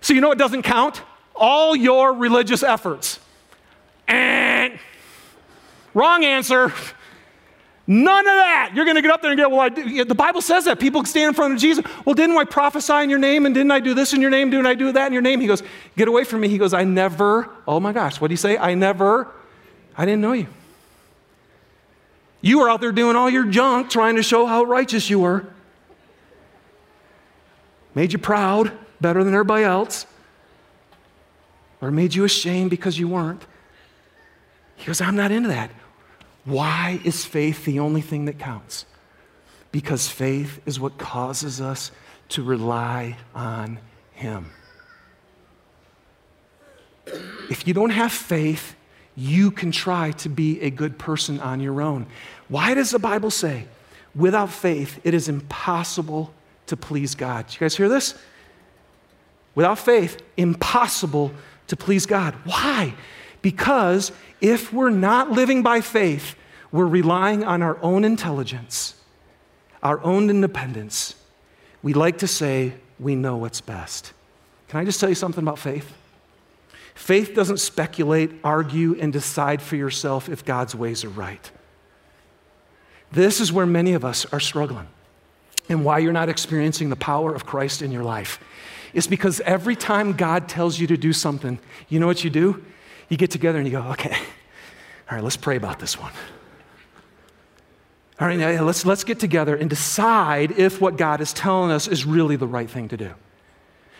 So, 0.02 0.14
you 0.14 0.20
know 0.20 0.28
what 0.28 0.38
doesn't 0.38 0.64
count? 0.64 1.02
All 1.36 1.76
your 1.76 2.14
religious 2.14 2.64
efforts. 2.64 3.20
And 4.08 4.80
Wrong 5.94 6.24
answer. 6.24 6.72
None 7.88 8.20
of 8.20 8.26
that. 8.26 8.72
You're 8.76 8.86
going 8.86 8.98
to 8.98 9.02
get 9.02 9.10
up 9.10 9.22
there 9.22 9.32
and 9.32 9.40
go, 9.40 9.50
well, 9.50 9.70
the 9.70 10.16
Bible 10.16 10.42
says 10.42 10.66
that. 10.66 10.80
People 10.80 11.04
stand 11.06 11.30
in 11.30 11.34
front 11.34 11.54
of 11.56 11.60
Jesus. 11.60 11.84
Well, 12.06 12.14
didn't 12.14 12.38
I 12.38 12.44
prophesy 12.44 12.94
in 12.94 13.10
your 13.10 13.18
name? 13.18 13.48
And 13.48 13.56
didn't 13.56 13.72
I 13.72 13.80
do 13.80 13.96
this 13.96 14.14
in 14.14 14.22
your 14.22 14.30
name? 14.30 14.52
Didn't 14.52 14.68
I 14.68 14.76
do 14.76 14.92
that 14.92 15.08
in 15.08 15.14
your 15.14 15.24
name? 15.24 15.42
He 15.42 15.48
goes, 15.48 15.64
get 15.98 16.08
away 16.08 16.24
from 16.24 16.42
me. 16.42 16.50
He 16.50 16.60
goes, 16.60 16.74
I 16.74 16.84
never, 16.84 17.50
oh 17.68 17.80
my 17.80 17.92
gosh, 17.92 18.22
what 18.22 18.28
do 18.28 18.34
you 18.34 18.38
say? 18.38 18.58
I 18.58 18.76
never, 18.76 19.32
I 19.98 20.06
didn't 20.06 20.22
know 20.22 20.34
you. 20.34 20.48
You 22.42 22.60
were 22.60 22.70
out 22.70 22.82
there 22.82 22.92
doing 22.92 23.16
all 23.16 23.30
your 23.30 23.46
junk, 23.46 23.90
trying 23.90 24.16
to 24.16 24.24
show 24.24 24.46
how 24.46 24.64
righteous 24.64 25.10
you 25.10 25.20
were. 25.20 25.46
Made 27.96 28.14
you 28.14 28.20
proud, 28.20 28.72
better 29.02 29.24
than 29.24 29.34
everybody 29.34 29.64
else. 29.64 30.06
Or 31.82 31.92
made 31.92 32.14
you 32.14 32.24
ashamed 32.24 32.70
because 32.70 32.98
you 32.98 33.08
weren't. 33.08 33.46
He 34.76 34.86
goes, 34.86 35.02
I'm 35.02 35.16
not 35.16 35.32
into 35.32 35.50
that. 35.50 35.72
Why 36.46 37.00
is 37.04 37.26
faith 37.26 37.66
the 37.66 37.80
only 37.80 38.02
thing 38.02 38.26
that 38.26 38.40
counts? 38.40 38.86
Because 39.72 40.08
faith 40.08 40.62
is 40.66 40.80
what 40.80 40.98
causes 40.98 41.60
us 41.60 41.92
to 42.30 42.44
rely 42.44 43.18
on 43.36 43.80
Him. 44.14 44.52
If 47.50 47.68
you 47.68 47.74
don't 47.74 47.90
have 47.90 48.12
faith, 48.12 48.76
you 49.20 49.52
can 49.52 49.72
try 49.72 50.12
to 50.12 50.30
be 50.30 50.62
a 50.62 50.70
good 50.70 50.98
person 50.98 51.42
on 51.42 51.60
your 51.60 51.82
own. 51.82 52.06
Why 52.48 52.74
does 52.74 52.90
the 52.90 53.00
Bible 53.00 53.30
say, 53.30 53.66
without 54.16 54.50
faith, 54.50 54.98
it 55.04 55.14
is 55.14 55.28
impossible 55.28 56.34
to 56.68 56.78
please 56.78 57.16
God? 57.16 57.46
You 57.52 57.60
guys 57.60 57.76
hear 57.76 57.90
this? 57.90 58.16
Without 59.56 59.78
faith, 59.78 60.22
impossible 60.38 61.34
to 61.68 61.76
please 61.76 62.06
God. 62.06 62.34
Why? 62.46 62.96
Because 63.42 64.14
if 64.40 64.72
we're 64.72 64.90
not 64.90 65.32
living 65.32 65.64
by 65.64 65.82
faith, 65.82 66.36
we're 66.72 66.86
relying 66.86 67.44
on 67.44 67.62
our 67.62 67.78
own 67.82 68.06
intelligence, 68.06 68.96
our 69.84 70.02
own 70.02 70.30
independence. 70.30 71.16
We 71.84 71.94
like 71.94 72.20
to 72.20 72.28
say 72.28 72.74
we 73.00 73.16
know 73.16 73.36
what's 73.36 73.60
best. 73.60 74.14
Can 74.70 74.80
I 74.80 74.86
just 74.86 75.02
tell 75.02 75.10
you 75.10 75.16
something 75.16 75.44
about 75.44 75.60
faith? 75.60 75.92
Faith 77.00 77.34
doesn't 77.34 77.60
speculate, 77.62 78.30
argue, 78.44 78.94
and 79.00 79.14
decide 79.14 79.62
for 79.62 79.78
yourself 79.78 80.28
if 80.28 80.44
God's 80.44 80.76
ways 80.76 81.06
are 81.06 81.10
right. 81.10 81.50
This 83.10 83.40
is 83.40 83.54
where 83.54 83.66
many 83.66 83.94
of 83.94 84.04
us 84.04 84.26
are 84.34 84.40
struggling 84.42 84.90
and 85.70 85.86
why 85.86 86.00
you're 86.00 86.12
not 86.12 86.28
experiencing 86.28 86.90
the 86.90 86.98
power 86.98 87.34
of 87.34 87.46
Christ 87.46 87.82
in 87.82 87.94
your 87.94 88.04
life. 88.04 88.38
It's 88.94 89.08
because 89.08 89.40
every 89.40 89.78
time 89.78 90.12
God 90.12 90.50
tells 90.50 90.78
you 90.78 90.88
to 90.88 90.98
do 90.98 91.14
something, 91.14 91.58
you 91.88 92.02
know 92.02 92.06
what 92.06 92.26
you 92.26 92.30
do? 92.30 92.66
You 93.08 93.16
get 93.16 93.32
together 93.32 93.60
and 93.60 93.66
you 93.66 93.72
go, 93.72 93.88
okay, 93.92 94.16
all 95.10 95.16
right, 95.16 95.24
let's 95.24 95.38
pray 95.38 95.56
about 95.56 95.80
this 95.80 95.98
one. 95.98 96.12
All 98.20 98.28
right, 98.28 98.60
let's, 98.60 98.86
let's 98.86 99.06
get 99.06 99.22
together 99.22 99.56
and 99.56 99.70
decide 99.70 100.52
if 100.52 100.82
what 100.82 100.98
God 100.98 101.22
is 101.22 101.32
telling 101.32 101.72
us 101.72 101.88
is 101.88 102.06
really 102.06 102.36
the 102.36 102.46
right 102.46 102.70
thing 102.70 102.90
to 102.90 102.98
do 102.98 103.14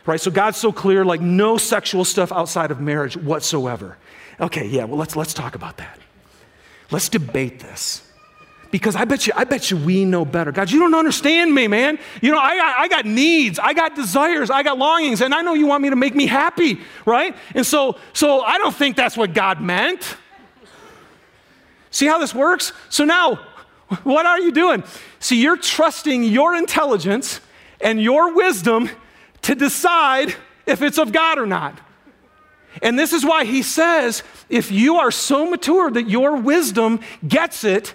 right? 0.10 0.20
So 0.20 0.32
God's 0.32 0.58
so 0.58 0.72
clear, 0.72 1.06
like 1.06 1.22
no 1.22 1.58
sexual 1.58 2.04
stuff 2.04 2.32
outside 2.32 2.72
of 2.72 2.82
marriage 2.82 3.16
whatsoever. 3.16 3.96
Okay, 4.42 4.66
yeah, 4.66 4.86
well, 4.86 4.98
let's, 4.98 5.16
let's 5.16 5.36
talk 5.36 5.54
about 5.54 5.78
that. 5.78 6.00
Let's 6.90 7.10
debate 7.10 7.60
this. 7.60 8.02
Because 8.72 8.96
I 8.96 9.06
bet 9.06 9.28
you, 9.28 9.34
I 9.36 9.44
bet 9.44 9.70
you 9.70 9.78
we 9.78 10.06
know 10.06 10.26
better. 10.26 10.52
God, 10.52 10.72
you 10.72 10.80
don't 10.80 10.96
understand 10.96 11.54
me, 11.54 11.68
man. 11.68 12.00
You 12.24 12.32
know, 12.32 12.40
I 12.40 12.58
got, 12.58 12.80
I 12.80 12.88
got 12.88 13.06
needs, 13.06 13.60
I 13.60 13.74
got 13.74 13.96
desires, 13.96 14.50
I 14.50 14.64
got 14.64 14.80
longings, 14.80 15.22
and 15.22 15.34
I 15.34 15.42
know 15.42 15.54
you 15.54 15.68
want 15.68 15.84
me 15.84 15.92
to 15.92 15.96
make 15.96 16.16
me 16.16 16.26
happy, 16.26 16.80
right? 17.06 17.36
And 17.54 17.64
so, 17.64 17.96
so 18.14 18.42
I 18.42 18.58
don't 18.58 18.76
think 18.76 18.96
that's 18.96 19.16
what 19.16 19.36
God 19.36 19.62
meant. 19.62 20.18
See 21.92 22.08
how 22.08 22.18
this 22.18 22.34
works? 22.34 22.74
So 22.90 23.06
now, 23.06 23.36
what 24.04 24.26
are 24.26 24.40
you 24.40 24.52
doing? 24.52 24.84
See, 25.20 25.40
you're 25.40 25.58
trusting 25.58 26.24
your 26.24 26.56
intelligence 26.56 27.42
and 27.80 28.02
your 28.02 28.34
wisdom 28.34 28.90
to 29.44 29.56
decide 29.56 30.36
if 30.66 30.82
it's 30.82 30.98
of 30.98 31.12
God 31.12 31.38
or 31.38 31.46
not. 31.46 31.80
And 32.82 32.98
this 32.98 33.14
is 33.14 33.26
why 33.26 33.46
he 33.46 33.64
says 33.64 34.24
if 34.50 34.72
you 34.72 34.98
are 34.98 35.12
so 35.12 35.50
mature 35.50 35.90
that 35.92 36.10
your 36.10 36.38
wisdom 36.38 37.00
gets 37.28 37.64
it, 37.64 37.94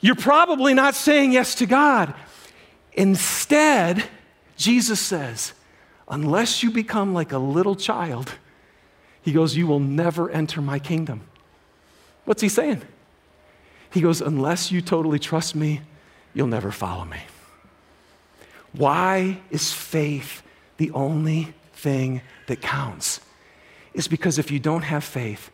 you're 0.00 0.14
probably 0.14 0.74
not 0.74 0.94
saying 0.94 1.32
yes 1.32 1.54
to 1.56 1.66
God. 1.66 2.14
Instead, 2.92 4.04
Jesus 4.56 5.00
says, 5.00 5.52
unless 6.08 6.62
you 6.62 6.70
become 6.70 7.14
like 7.14 7.32
a 7.32 7.38
little 7.38 7.74
child, 7.74 8.34
he 9.22 9.32
goes, 9.32 9.56
you 9.56 9.66
will 9.66 9.80
never 9.80 10.30
enter 10.30 10.60
my 10.60 10.78
kingdom. 10.78 11.22
What's 12.24 12.42
he 12.42 12.48
saying? 12.48 12.82
He 13.90 14.00
goes, 14.00 14.20
unless 14.20 14.70
you 14.70 14.80
totally 14.82 15.18
trust 15.18 15.54
me, 15.54 15.80
you'll 16.34 16.46
never 16.46 16.70
follow 16.70 17.04
me. 17.04 17.20
Why 18.72 19.40
is 19.50 19.72
faith 19.72 20.42
the 20.76 20.90
only 20.92 21.54
thing 21.72 22.22
that 22.46 22.60
counts 22.60 23.20
is 23.92 24.08
because 24.08 24.38
if 24.38 24.50
you 24.50 24.58
don't 24.58 24.82
have 24.82 25.04
faith, 25.04 25.50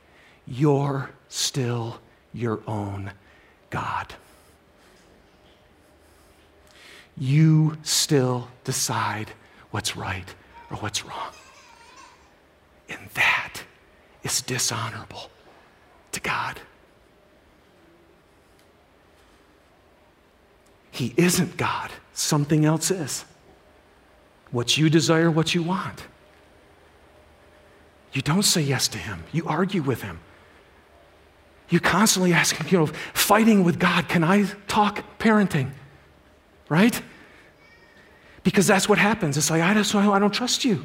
you're 0.46 1.10
still 1.28 2.00
your 2.32 2.60
own 2.66 3.12
God. 3.68 4.14
You 7.16 7.76
still 7.82 8.48
decide 8.64 9.32
what's 9.70 9.96
right 9.96 10.34
or 10.70 10.78
what's 10.78 11.04
wrong. 11.04 11.32
And 12.88 12.98
that 13.14 13.62
is 14.22 14.40
dishonorable 14.40 15.30
to 16.12 16.20
God. 16.20 16.60
He 20.90 21.14
isn't 21.16 21.56
God, 21.56 21.90
something 22.14 22.64
else 22.64 22.90
is 22.90 23.24
what 24.50 24.76
you 24.76 24.90
desire, 24.90 25.30
what 25.30 25.54
you 25.54 25.62
want. 25.62 26.06
You 28.12 28.22
don't 28.22 28.42
say 28.42 28.60
yes 28.60 28.88
to 28.88 28.98
him, 28.98 29.24
you 29.32 29.46
argue 29.46 29.82
with 29.82 30.02
him. 30.02 30.20
You 31.68 31.78
constantly 31.78 32.32
ask 32.32 32.56
him, 32.56 32.66
you 32.68 32.78
know, 32.78 32.86
fighting 33.14 33.62
with 33.62 33.78
God, 33.78 34.08
can 34.08 34.24
I 34.24 34.44
talk 34.66 35.04
parenting? 35.20 35.70
Right? 36.68 37.00
Because 38.42 38.66
that's 38.66 38.88
what 38.88 38.98
happens. 38.98 39.36
It's 39.36 39.50
like, 39.50 39.62
I 39.62 39.72
don't, 39.72 39.94
I 39.94 40.18
don't 40.18 40.34
trust 40.34 40.64
you. 40.64 40.84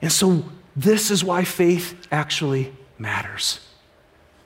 And 0.00 0.12
so, 0.12 0.44
this 0.74 1.10
is 1.10 1.22
why 1.22 1.44
faith 1.44 2.06
actually 2.10 2.72
matters. 2.98 3.60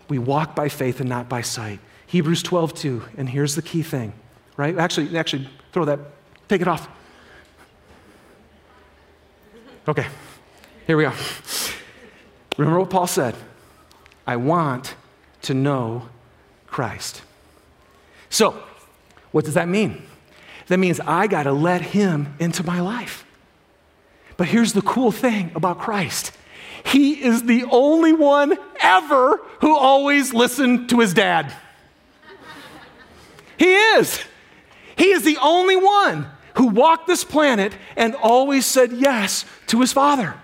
We 0.09 0.19
walk 0.19 0.55
by 0.57 0.69
faith 0.69 1.01
and 1.01 1.09
not 1.09 1.29
by 1.29 1.43
sight. 1.43 1.81
Hebrews 2.07 2.43
12, 2.43 2.75
2. 2.75 3.03
And 3.17 3.29
here's 3.29 3.55
the 3.55 3.63
key 3.63 3.83
thing, 3.83 4.13
right? 4.57 4.77
Actually, 4.77 5.17
actually, 5.17 5.49
throw 5.73 5.85
that, 5.85 6.01
take 6.49 6.61
it 6.61 6.69
off. 6.69 6.89
Okay, 9.89 10.07
here 10.87 10.97
we 10.97 11.05
go. 11.05 11.13
Remember 12.57 12.81
what 12.81 12.91
Paul 12.91 13.07
said 13.07 13.37
I 14.27 14.37
want 14.37 14.97
to 15.43 15.55
know 15.55 16.09
Christ. 16.67 17.23
So, 18.29 18.63
what 19.31 19.45
does 19.45 19.55
that 19.55 19.69
mean? 19.69 20.03
That 20.67 20.79
means 20.79 20.99
I 20.99 21.29
got 21.29 21.45
to 21.45 21.53
let 21.53 21.81
him 21.81 22.35
into 22.41 22.65
my 22.65 22.81
life. 22.81 23.25
But 24.37 24.49
here's 24.49 24.73
the 24.73 24.83
cool 24.83 25.13
thing 25.13 25.53
about 25.55 25.79
Christ 25.79 26.33
He 26.85 27.23
is 27.23 27.45
the 27.45 27.65
only 27.71 28.13
one 28.13 28.59
ever 28.81 29.41
who 29.61 29.77
always 29.77 30.35
listened 30.35 30.91
to 30.91 30.99
his 30.99 31.15
dad. 31.15 31.53
He 33.57 33.73
is. 33.73 34.23
He 34.97 35.11
is 35.11 35.23
the 35.23 35.39
only 35.41 35.77
one 35.77 36.27
who 36.57 36.69
walked 36.69 37.07
this 37.07 37.25
planet 37.25 37.73
and 37.97 38.15
always 38.17 38.67
said 38.67 38.93
yes 38.93 39.45
to 39.69 39.81
his 39.81 39.93
father. 39.93 40.35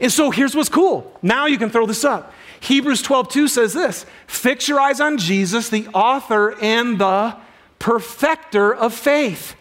And 0.00 0.10
so 0.10 0.30
here's 0.30 0.54
what's 0.54 0.68
cool. 0.68 1.18
Now 1.22 1.46
you 1.46 1.58
can 1.58 1.70
throw 1.70 1.86
this 1.86 2.04
up. 2.04 2.32
Hebrews 2.60 3.02
12, 3.02 3.28
2 3.28 3.48
says 3.48 3.72
this 3.72 4.06
Fix 4.26 4.68
your 4.68 4.80
eyes 4.80 5.00
on 5.00 5.18
Jesus, 5.18 5.68
the 5.68 5.88
author 5.88 6.56
and 6.60 6.98
the 6.98 7.36
perfecter 7.78 8.74
of 8.74 8.94
faith. 8.94 9.56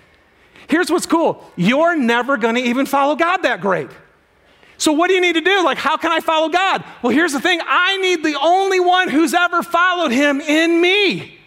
Here's 0.67 0.89
what's 0.89 1.05
cool 1.05 1.43
you're 1.55 1.95
never 1.95 2.37
going 2.37 2.55
to 2.55 2.61
even 2.61 2.85
follow 2.85 3.15
God 3.15 3.37
that 3.43 3.59
great. 3.61 3.89
So, 4.77 4.93
what 4.93 5.09
do 5.09 5.13
you 5.13 5.21
need 5.21 5.33
to 5.33 5.41
do? 5.41 5.63
Like, 5.63 5.77
how 5.77 5.97
can 5.97 6.11
I 6.11 6.21
follow 6.21 6.49
God? 6.49 6.83
Well, 7.03 7.13
here's 7.13 7.33
the 7.33 7.41
thing 7.41 7.59
I 7.63 7.97
need 7.97 8.23
the 8.23 8.39
only 8.41 8.79
one 8.79 9.09
who's 9.09 9.33
ever 9.33 9.61
followed 9.61 10.11
him 10.11 10.39
in 10.39 10.79
me. 10.79 11.40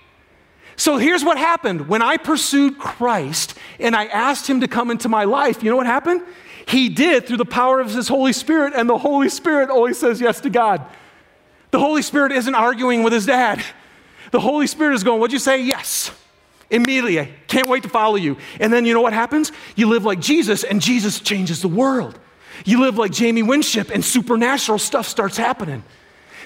So 0.77 0.97
here's 0.97 1.25
what 1.25 1.39
happened. 1.39 1.89
When 1.89 2.03
I 2.03 2.17
pursued 2.17 2.79
Christ 2.79 3.55
and 3.79 3.95
I 3.95 4.07
asked 4.07 4.49
him 4.49 4.61
to 4.61 4.69
come 4.69 4.91
into 4.91 5.09
my 5.09 5.25
life, 5.25 5.63
you 5.63 5.71
know 5.71 5.77
what 5.77 5.87
happened? 5.87 6.23
He 6.67 6.89
did 6.89 7.27
through 7.27 7.37
the 7.37 7.45
power 7.45 7.81
of 7.81 7.93
his 7.93 8.09
Holy 8.09 8.33
Spirit, 8.33 8.73
and 8.75 8.89
the 8.89 8.99
Holy 8.99 9.29
Spirit 9.29 9.71
always 9.71 9.99
says 9.99 10.21
yes 10.21 10.41
to 10.41 10.51
God. 10.51 10.85
The 11.71 11.79
Holy 11.79 12.03
Spirit 12.03 12.33
isn't 12.33 12.55
arguing 12.55 13.03
with 13.03 13.13
his 13.13 13.27
dad. 13.27 13.63
The 14.31 14.41
Holy 14.41 14.67
Spirit 14.67 14.95
is 14.95 15.05
going, 15.05 15.21
What'd 15.21 15.33
you 15.33 15.39
say? 15.39 15.63
Yes. 15.63 16.11
Immediately. 16.71 17.33
Can't 17.47 17.69
wait 17.69 17.83
to 17.83 17.89
follow 17.89 18.17
you. 18.17 18.39
And 18.59 18.73
then 18.73 18.87
you 18.87 18.95
know 18.95 19.03
what 19.03 19.13
happens? 19.13 19.53
You 19.77 19.89
live 19.89 20.05
like 20.05 20.21
Jesus, 20.21 20.65
and 20.65 20.81
Jesus 20.81 21.21
changes 21.21 21.61
the 21.61 21.69
world. 21.69 22.19
You 22.65 22.81
live 22.81 22.97
like 22.97 23.13
Jamie 23.13 23.43
Winship, 23.43 23.91
and 23.91 24.05
supernatural 24.05 24.79
stuff 24.79 25.07
starts 25.07 25.37
happening 25.37 25.85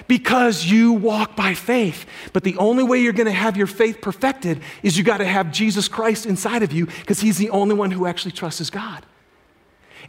because 0.09 0.65
you 0.65 0.91
walk 0.91 1.35
by 1.35 1.53
faith. 1.53 2.05
But 2.33 2.43
the 2.43 2.57
only 2.57 2.83
way 2.83 2.99
you're 2.99 3.13
going 3.13 3.27
to 3.27 3.31
have 3.31 3.55
your 3.55 3.67
faith 3.67 4.01
perfected 4.01 4.59
is 4.81 4.97
you 4.97 5.03
got 5.03 5.19
to 5.19 5.25
have 5.25 5.51
Jesus 5.51 5.87
Christ 5.87 6.25
inside 6.25 6.63
of 6.63 6.73
you 6.73 6.87
because 6.87 7.21
he's 7.21 7.37
the 7.37 7.51
only 7.51 7.75
one 7.75 7.91
who 7.91 8.07
actually 8.07 8.31
trusts 8.31 8.69
God. 8.71 9.05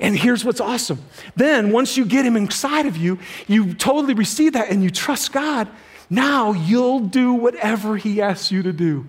And 0.01 0.16
here's 0.16 0.42
what's 0.42 0.61
awesome. 0.61 1.05
Then, 1.36 1.70
once 1.70 1.98
you 1.98 2.07
get 2.07 2.24
him 2.24 2.34
inside 2.34 2.86
of 2.86 2.96
you, 2.96 3.18
you 3.46 3.74
totally 3.74 4.14
receive 4.14 4.55
that 4.55 4.70
and 4.70 4.82
you 4.82 4.88
trust 4.88 5.32
God. 5.32 5.68
Now 6.09 6.53
you'll 6.53 7.01
do 7.01 7.34
whatever 7.34 7.98
he 7.98 8.22
asks 8.22 8.51
you 8.51 8.62
to 8.62 8.72
do. 8.72 9.07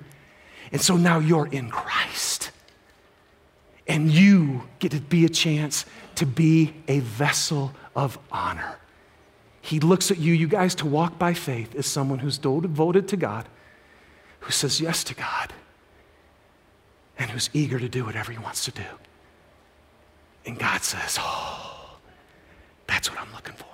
And 0.73 0.81
so 0.81 0.97
now 0.97 1.19
you're 1.19 1.47
in 1.47 1.69
Christ. 1.69 2.51
And 3.87 4.11
you 4.11 4.63
get 4.79 4.91
to 4.91 4.99
be 4.99 5.23
a 5.23 5.29
chance 5.29 5.85
to 6.15 6.25
be 6.25 6.73
a 6.89 6.99
vessel 6.99 7.71
of 7.95 8.19
honor 8.29 8.77
He 9.61 9.79
looks 9.79 10.09
at 10.11 10.17
you, 10.17 10.33
you 10.33 10.47
guys, 10.47 10.75
to 10.75 10.87
walk 10.87 11.19
by 11.19 11.33
faith 11.33 11.75
as 11.75 11.85
someone 11.85 12.19
who's 12.19 12.37
devoted 12.37 13.07
to 13.09 13.17
God, 13.17 13.47
who 14.41 14.51
says 14.51 14.81
yes 14.81 15.03
to 15.05 15.13
God, 15.13 15.53
and 17.17 17.29
who's 17.29 17.49
eager 17.53 17.79
to 17.79 17.87
do 17.87 18.03
whatever 18.03 18.31
he 18.31 18.39
wants 18.39 18.65
to 18.65 18.71
do. 18.71 18.83
And 20.45 20.57
God 20.57 20.81
says, 20.81 21.17
Oh, 21.19 21.97
that's 22.87 23.11
what 23.11 23.19
I'm 23.21 23.31
looking 23.33 23.53
for. 23.53 23.65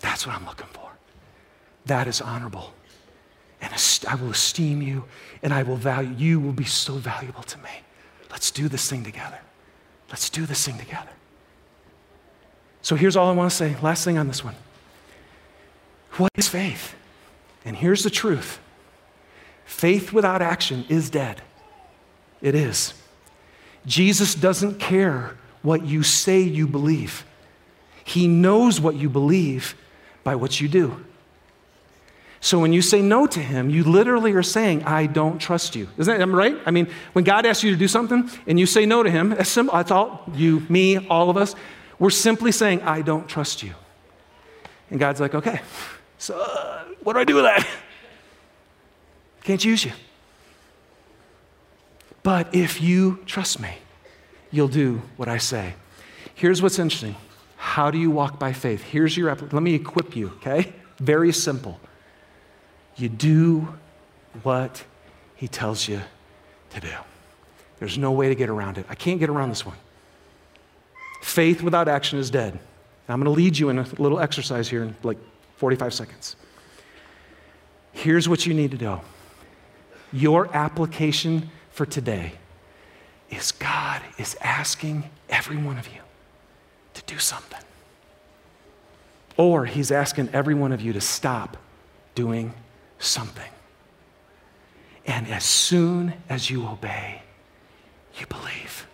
That's 0.00 0.26
what 0.26 0.36
I'm 0.36 0.44
looking 0.44 0.68
for. 0.72 0.90
That 1.86 2.06
is 2.06 2.20
honorable. 2.20 2.74
And 3.62 3.72
I 4.06 4.14
will 4.16 4.30
esteem 4.30 4.82
you 4.82 5.04
and 5.42 5.54
I 5.54 5.62
will 5.62 5.76
value 5.76 6.14
you 6.16 6.40
will 6.40 6.52
be 6.52 6.64
so 6.64 6.94
valuable 6.94 7.42
to 7.44 7.58
me. 7.58 7.70
Let's 8.30 8.50
do 8.50 8.68
this 8.68 8.88
thing 8.90 9.02
together. 9.02 9.40
Let's 10.10 10.28
do 10.28 10.44
this 10.44 10.66
thing 10.66 10.78
together. 10.78 11.10
So 12.86 12.94
here's 12.94 13.16
all 13.16 13.28
I 13.28 13.32
want 13.32 13.50
to 13.50 13.56
say. 13.56 13.74
Last 13.82 14.04
thing 14.04 14.16
on 14.16 14.28
this 14.28 14.44
one. 14.44 14.54
What 16.18 16.30
is 16.36 16.46
faith? 16.46 16.94
And 17.64 17.76
here's 17.76 18.04
the 18.04 18.10
truth 18.10 18.60
faith 19.64 20.12
without 20.12 20.40
action 20.40 20.84
is 20.88 21.10
dead. 21.10 21.42
It 22.40 22.54
is. 22.54 22.94
Jesus 23.86 24.36
doesn't 24.36 24.78
care 24.78 25.36
what 25.62 25.84
you 25.84 26.04
say 26.04 26.40
you 26.42 26.68
believe, 26.68 27.24
He 28.04 28.28
knows 28.28 28.80
what 28.80 28.94
you 28.94 29.08
believe 29.08 29.74
by 30.22 30.36
what 30.36 30.60
you 30.60 30.68
do. 30.68 31.04
So 32.38 32.60
when 32.60 32.72
you 32.72 32.82
say 32.82 33.02
no 33.02 33.26
to 33.26 33.40
him, 33.40 33.68
you 33.68 33.82
literally 33.82 34.30
are 34.34 34.42
saying, 34.44 34.84
I 34.84 35.06
don't 35.06 35.40
trust 35.40 35.74
you. 35.74 35.88
Isn't 35.98 36.18
that 36.18 36.28
right? 36.28 36.56
I 36.64 36.70
mean, 36.70 36.86
when 37.14 37.24
God 37.24 37.46
asks 37.46 37.64
you 37.64 37.72
to 37.72 37.76
do 37.76 37.88
something 37.88 38.30
and 38.46 38.60
you 38.60 38.66
say 38.66 38.86
no 38.86 39.02
to 39.02 39.10
him, 39.10 39.30
that's, 39.30 39.56
all, 39.90 40.22
you, 40.32 40.60
me, 40.68 41.04
all 41.08 41.28
of 41.30 41.36
us, 41.36 41.56
we're 41.98 42.10
simply 42.10 42.52
saying, 42.52 42.82
I 42.82 43.02
don't 43.02 43.28
trust 43.28 43.62
you. 43.62 43.74
And 44.90 45.00
God's 45.00 45.20
like, 45.20 45.34
okay, 45.34 45.60
so 46.18 46.38
uh, 46.38 46.84
what 47.02 47.14
do 47.14 47.18
I 47.18 47.24
do 47.24 47.34
with 47.36 47.44
that? 47.44 47.66
Can't 49.42 49.64
use 49.64 49.84
you. 49.84 49.92
But 52.22 52.54
if 52.54 52.82
you 52.82 53.20
trust 53.26 53.60
me, 53.60 53.78
you'll 54.50 54.68
do 54.68 55.02
what 55.16 55.28
I 55.28 55.38
say. 55.38 55.74
Here's 56.34 56.60
what's 56.60 56.78
interesting. 56.78 57.14
How 57.56 57.90
do 57.90 57.98
you 57.98 58.10
walk 58.10 58.38
by 58.38 58.52
faith? 58.52 58.82
Here's 58.82 59.16
your 59.16 59.34
let 59.34 59.62
me 59.62 59.74
equip 59.74 60.16
you, 60.16 60.28
okay? 60.36 60.72
Very 60.98 61.32
simple. 61.32 61.78
You 62.96 63.08
do 63.08 63.76
what 64.42 64.84
he 65.34 65.48
tells 65.48 65.86
you 65.86 66.00
to 66.70 66.80
do. 66.80 66.92
There's 67.78 67.98
no 67.98 68.12
way 68.12 68.28
to 68.28 68.34
get 68.34 68.48
around 68.48 68.78
it. 68.78 68.86
I 68.88 68.94
can't 68.94 69.20
get 69.20 69.28
around 69.28 69.50
this 69.50 69.64
one. 69.64 69.76
Faith 71.26 71.60
without 71.60 71.88
action 71.88 72.20
is 72.20 72.30
dead. 72.30 72.54
Now, 72.54 73.14
I'm 73.14 73.20
going 73.20 73.24
to 73.24 73.36
lead 73.36 73.58
you 73.58 73.68
in 73.68 73.80
a 73.80 73.86
little 73.98 74.20
exercise 74.20 74.68
here 74.68 74.84
in 74.84 74.94
like 75.02 75.18
45 75.56 75.92
seconds. 75.92 76.36
Here's 77.90 78.28
what 78.28 78.46
you 78.46 78.54
need 78.54 78.70
to 78.70 78.76
do 78.76 79.00
your 80.12 80.48
application 80.56 81.50
for 81.70 81.84
today 81.84 82.34
is 83.28 83.50
God 83.50 84.02
is 84.18 84.36
asking 84.40 85.10
every 85.28 85.56
one 85.56 85.78
of 85.78 85.88
you 85.88 86.00
to 86.94 87.02
do 87.06 87.18
something. 87.18 87.62
Or 89.36 89.66
He's 89.66 89.90
asking 89.90 90.28
every 90.32 90.54
one 90.54 90.70
of 90.70 90.80
you 90.80 90.92
to 90.92 91.00
stop 91.00 91.56
doing 92.14 92.54
something. 93.00 93.50
And 95.04 95.26
as 95.26 95.42
soon 95.42 96.14
as 96.28 96.50
you 96.50 96.68
obey, 96.68 97.22
you 98.16 98.26
believe. 98.28 98.86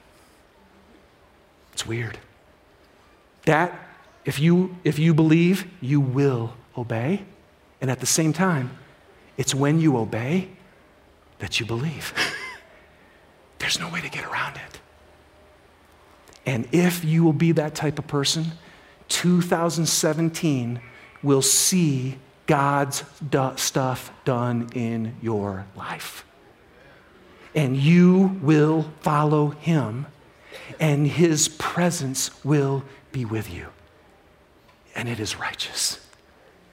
It's 1.83 1.89
weird. 1.89 2.17
That, 3.45 3.77
if 4.25 4.39
you, 4.39 4.77
if 4.85 5.01
you 5.01 5.15
believe, 5.15 5.67
you 5.81 6.01
will 6.01 6.55
obey. 6.79 7.25
And 7.81 7.91
at 7.91 7.99
the 7.99 8.07
same 8.07 8.33
time, 8.33 8.79
it's 9.37 9.53
when 9.53 9.81
you 9.81 9.97
obey 9.97 10.51
that 11.41 11.59
you 11.59 11.67
believe. 11.67 12.15
There's 13.59 13.81
no 13.81 13.89
way 13.89 14.01
to 14.01 14.09
get 14.09 14.25
around 14.25 14.59
it. 14.59 14.81
And 16.47 16.69
if 16.71 17.05
you 17.05 17.25
will 17.25 17.33
be 17.33 17.51
that 17.51 17.75
type 17.75 17.99
of 17.99 18.07
person, 18.07 18.53
2017 19.09 20.81
will 21.21 21.43
see 21.43 22.17
God's 22.47 23.03
do- 23.29 23.55
stuff 23.57 24.13
done 24.25 24.69
in 24.73 25.17
your 25.21 25.67
life. 25.75 26.25
And 27.57 27.77
you 27.77 28.39
will 28.41 28.87
follow 29.01 29.49
him, 29.49 30.07
and 30.81 31.07
his 31.07 31.49
presence 31.49 32.45
will 32.45 32.85
be 33.11 33.25
with 33.25 33.53
you. 33.53 33.69
And 34.95 35.09
it 35.09 35.21
is 35.21 35.37
righteous, 35.37 36.05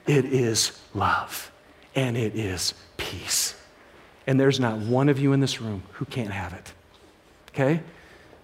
it 0.06 0.24
is 0.26 0.78
love, 0.94 1.50
and 1.94 2.16
it 2.16 2.34
is 2.36 2.74
peace. 2.96 3.54
And 4.26 4.38
there's 4.38 4.60
not 4.60 4.78
one 4.78 5.08
of 5.08 5.18
you 5.18 5.32
in 5.32 5.40
this 5.40 5.60
room 5.60 5.82
who 5.92 6.04
can't 6.04 6.30
have 6.30 6.52
it. 6.52 6.72
Okay? 7.48 7.82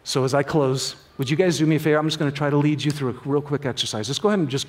So 0.05 0.25
as 0.25 0.35
I 0.35 0.43
close, 0.43 0.97
would 1.19 1.29
you 1.29 1.37
guys 1.37 1.59
do 1.59 1.67
me 1.67 1.77
a 1.77 1.79
favor? 1.79 1.99
I'm 1.99 2.07
just 2.07 2.19
going 2.19 2.31
to 2.31 2.37
try 2.37 2.51
to 2.51 2.57
lead 2.57 2.83
you 2.83 2.91
through 2.91 3.11
a 3.11 3.29
real 3.29 3.43
quick 3.43 3.67
exercise. 3.67 4.07
Just 4.07 4.23
go 4.23 4.29
ahead 4.29 4.39
and 4.39 4.49
just 4.49 4.67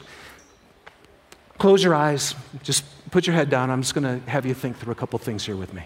close 1.58 1.84
your 1.84 1.96
eyes. 1.96 2.36
Just 2.64 2.84
put 3.12 3.28
your 3.28 3.36
head 3.36 3.50
down. 3.50 3.70
I'm 3.70 3.82
just 3.82 3.94
going 3.94 4.04
to 4.04 4.30
have 4.30 4.46
you 4.46 4.54
think 4.54 4.78
through 4.78 4.92
a 4.92 4.96
couple 4.96 5.18
things 5.20 5.46
here 5.46 5.56
with 5.56 5.74
me. 5.74 5.84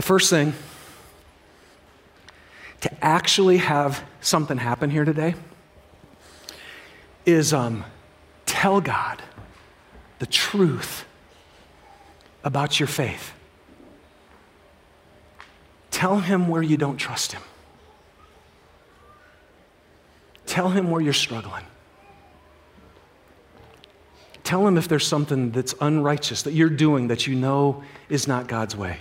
The 0.00 0.06
first 0.06 0.30
thing, 0.30 0.54
to 2.80 3.04
actually 3.04 3.58
have 3.58 4.02
something 4.22 4.56
happen 4.56 4.88
here 4.88 5.04
today, 5.04 5.34
is 7.26 7.52
um, 7.52 7.84
tell 8.46 8.80
God 8.80 9.20
the 10.18 10.24
truth 10.24 11.04
about 12.42 12.80
your 12.80 12.86
faith. 12.86 13.34
Tell 15.90 16.20
him 16.20 16.48
where 16.48 16.62
you 16.62 16.78
don't 16.78 16.96
trust 16.96 17.32
him. 17.32 17.42
Tell 20.46 20.70
him 20.70 20.90
where 20.90 21.02
you're 21.02 21.12
struggling. 21.12 21.64
Tell 24.44 24.66
him 24.66 24.78
if 24.78 24.88
there's 24.88 25.06
something 25.06 25.50
that's 25.50 25.74
unrighteous 25.78 26.40
that 26.44 26.54
you're 26.54 26.70
doing 26.70 27.08
that 27.08 27.26
you 27.26 27.34
know 27.34 27.84
is 28.08 28.26
not 28.26 28.48
God's 28.48 28.74
way. 28.74 29.00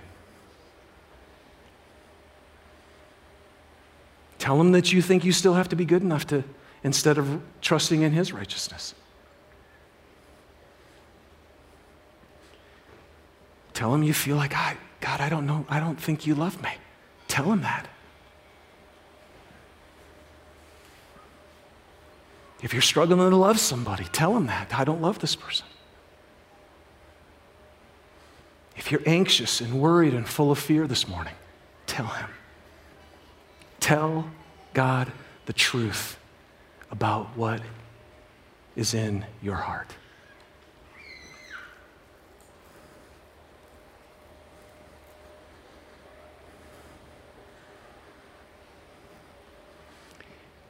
Tell 4.40 4.60
him 4.60 4.72
that 4.72 4.92
you 4.92 5.02
think 5.02 5.24
you 5.24 5.34
still 5.34 5.54
have 5.54 5.70
to 5.70 5.76
be 5.76 5.86
good 5.86 6.02
enough 6.02 6.26
to, 6.28 6.44
instead 6.84 7.18
of 7.18 7.42
trusting 7.62 8.02
in 8.02 8.14
his 8.14 8.34
righteousness. 8.34 8.96
Tell 13.74 13.94
him 13.94 14.02
you 14.02 14.14
feel 14.14 14.38
like, 14.38 14.56
I, 14.56 14.78
God, 15.02 15.22
I 15.22 15.30
don't 15.30 15.46
know, 15.46 15.66
I 15.70 15.80
don't 15.80 16.02
think 16.02 16.26
you 16.26 16.36
love 16.36 16.62
me. 16.64 16.72
Tell 17.28 17.52
him 17.52 17.62
that. 17.62 17.88
If 22.62 22.74
you're 22.74 22.82
struggling 22.82 23.30
to 23.30 23.36
love 23.36 23.60
somebody, 23.60 24.06
tell 24.06 24.36
him 24.36 24.48
that. 24.48 24.74
I 24.78 24.84
don't 24.84 25.02
love 25.02 25.20
this 25.20 25.36
person. 25.36 25.66
If 28.76 28.92
you're 28.92 29.04
anxious 29.06 29.62
and 29.62 29.80
worried 29.82 30.14
and 30.14 30.28
full 30.28 30.52
of 30.52 30.60
fear 30.60 30.88
this 30.88 31.08
morning, 31.08 31.36
tell 31.86 32.08
him. 32.08 32.30
Tell 33.80 34.30
God 34.74 35.12
the 35.46 35.54
truth 35.54 36.18
about 36.92 37.36
what 37.36 37.62
is 38.76 38.94
in 38.94 39.26
your 39.42 39.56
heart. 39.56 39.94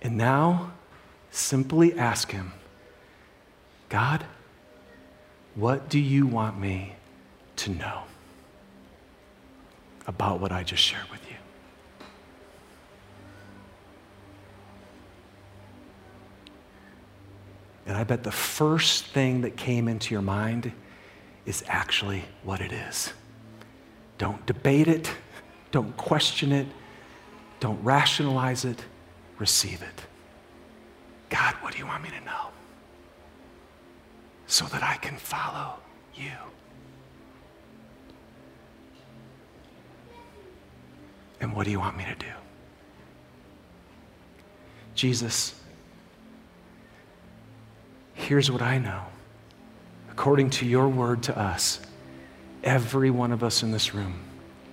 And 0.01 0.17
now, 0.17 0.71
simply 1.29 1.97
ask 1.97 2.31
Him 2.31 2.53
God, 3.89 4.23
what 5.55 5.89
do 5.89 5.99
you 5.99 6.25
want 6.25 6.59
me 6.59 6.95
to 7.57 7.71
know 7.71 8.03
about 10.07 10.39
what 10.39 10.51
I 10.51 10.63
just 10.63 10.81
shared 10.81 11.09
with 11.11 11.21
you? 11.29 11.35
And 17.85 17.88
I 17.99 18.05
bet 18.05 18.23
the 18.23 18.31
first 18.31 19.07
thing 19.07 19.41
that 19.41 19.57
came 19.57 19.89
into 19.89 20.13
your 20.13 20.21
mind 20.21 20.71
is 21.45 21.63
actually 21.67 22.23
what 22.43 22.61
it 22.61 22.71
is. 22.71 23.11
Don't 24.17 24.45
debate 24.45 24.87
it, 24.87 25.11
don't 25.71 25.95
question 25.97 26.53
it, 26.53 26.67
don't 27.59 27.83
rationalize 27.83 28.63
it 28.63 28.83
receive 29.37 29.81
it. 29.81 30.05
God, 31.29 31.55
what 31.61 31.73
do 31.73 31.79
you 31.79 31.85
want 31.85 32.03
me 32.03 32.09
to 32.09 32.25
know? 32.25 32.47
So 34.47 34.65
that 34.65 34.83
I 34.83 34.95
can 34.95 35.17
follow 35.17 35.75
you. 36.15 36.31
And 41.41 41.53
what 41.53 41.65
do 41.65 41.71
you 41.71 41.79
want 41.79 41.97
me 41.97 42.05
to 42.05 42.15
do? 42.15 42.31
Jesus, 44.95 45.58
here's 48.19 48.51
what 48.51 48.61
I 48.61 48.77
know. 48.77 49.01
According 50.11 50.49
to 50.51 50.65
your 50.65 50.87
word 50.89 51.23
to 51.23 51.37
us, 51.37 51.79
every 52.63 53.09
one 53.09 53.31
of 53.31 53.43
us 53.43 53.63
in 53.63 53.71
this 53.71 53.93
room, 53.95 54.19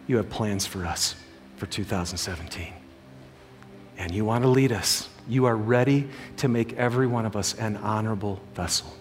you 0.07 0.17
have 0.17 0.29
plans 0.29 0.67
for 0.67 0.85
us 0.85 1.15
for 1.57 1.67
2017. 1.67 2.73
And 3.99 4.13
you 4.13 4.25
want 4.25 4.43
to 4.43 4.49
lead 4.49 4.73
us. 4.73 5.09
You 5.29 5.47
are 5.47 5.57
ready 5.57 6.09
to 6.39 6.49
make 6.49 6.75
every 6.75 7.07
one 7.07 7.25
of 7.25 7.37
us 7.37 7.55
an 7.55 7.77
honorable 7.79 8.41
vessel. 8.55 8.93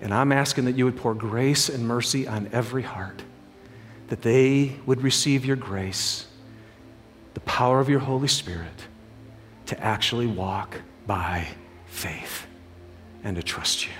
And 0.00 0.12
I'm 0.12 0.32
asking 0.32 0.64
that 0.64 0.76
you 0.76 0.84
would 0.86 0.96
pour 0.96 1.14
grace 1.14 1.68
and 1.68 1.86
mercy 1.86 2.26
on 2.26 2.48
every 2.52 2.82
heart, 2.82 3.22
that 4.08 4.22
they 4.22 4.76
would 4.86 5.02
receive 5.02 5.44
your 5.44 5.56
grace, 5.56 6.26
the 7.34 7.40
power 7.40 7.78
of 7.78 7.88
your 7.88 8.00
Holy 8.00 8.28
Spirit, 8.28 8.86
to 9.66 9.78
actually 9.80 10.26
walk 10.26 10.80
by 11.06 11.46
faith 11.86 12.47
and 13.28 13.36
to 13.36 13.42
trust 13.42 13.84
you. 13.84 13.92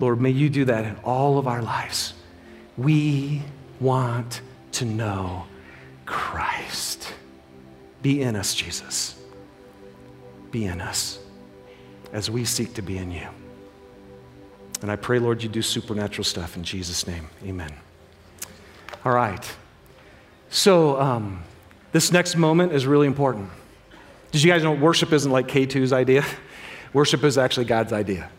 Lord, 0.00 0.20
may 0.20 0.30
you 0.30 0.50
do 0.50 0.64
that 0.64 0.84
in 0.84 0.96
all 1.04 1.38
of 1.38 1.46
our 1.46 1.62
lives. 1.62 2.12
We 2.76 3.40
want 3.78 4.40
to 4.72 4.84
know 4.84 5.46
Christ. 6.06 7.14
Be 8.02 8.20
in 8.20 8.34
us, 8.34 8.52
Jesus. 8.52 9.14
Be 10.50 10.64
in 10.64 10.80
us 10.80 11.20
as 12.12 12.28
we 12.28 12.44
seek 12.44 12.74
to 12.74 12.82
be 12.82 12.98
in 12.98 13.12
you. 13.12 13.28
And 14.82 14.90
I 14.90 14.96
pray, 14.96 15.20
Lord, 15.20 15.40
you 15.40 15.48
do 15.48 15.62
supernatural 15.62 16.24
stuff 16.24 16.56
in 16.56 16.64
Jesus' 16.64 17.06
name. 17.06 17.28
Amen. 17.44 17.72
All 19.04 19.12
right. 19.12 19.56
So, 20.50 21.00
um, 21.00 21.44
this 21.92 22.10
next 22.10 22.34
moment 22.34 22.72
is 22.72 22.86
really 22.86 23.06
important. 23.06 23.50
Did 24.32 24.42
you 24.42 24.50
guys 24.50 24.64
know 24.64 24.72
worship 24.72 25.12
isn't 25.12 25.30
like 25.30 25.46
K2's 25.46 25.92
idea? 25.92 26.24
Worship 26.96 27.24
is 27.24 27.36
actually 27.36 27.66
God's 27.66 27.92
idea. 27.92 28.30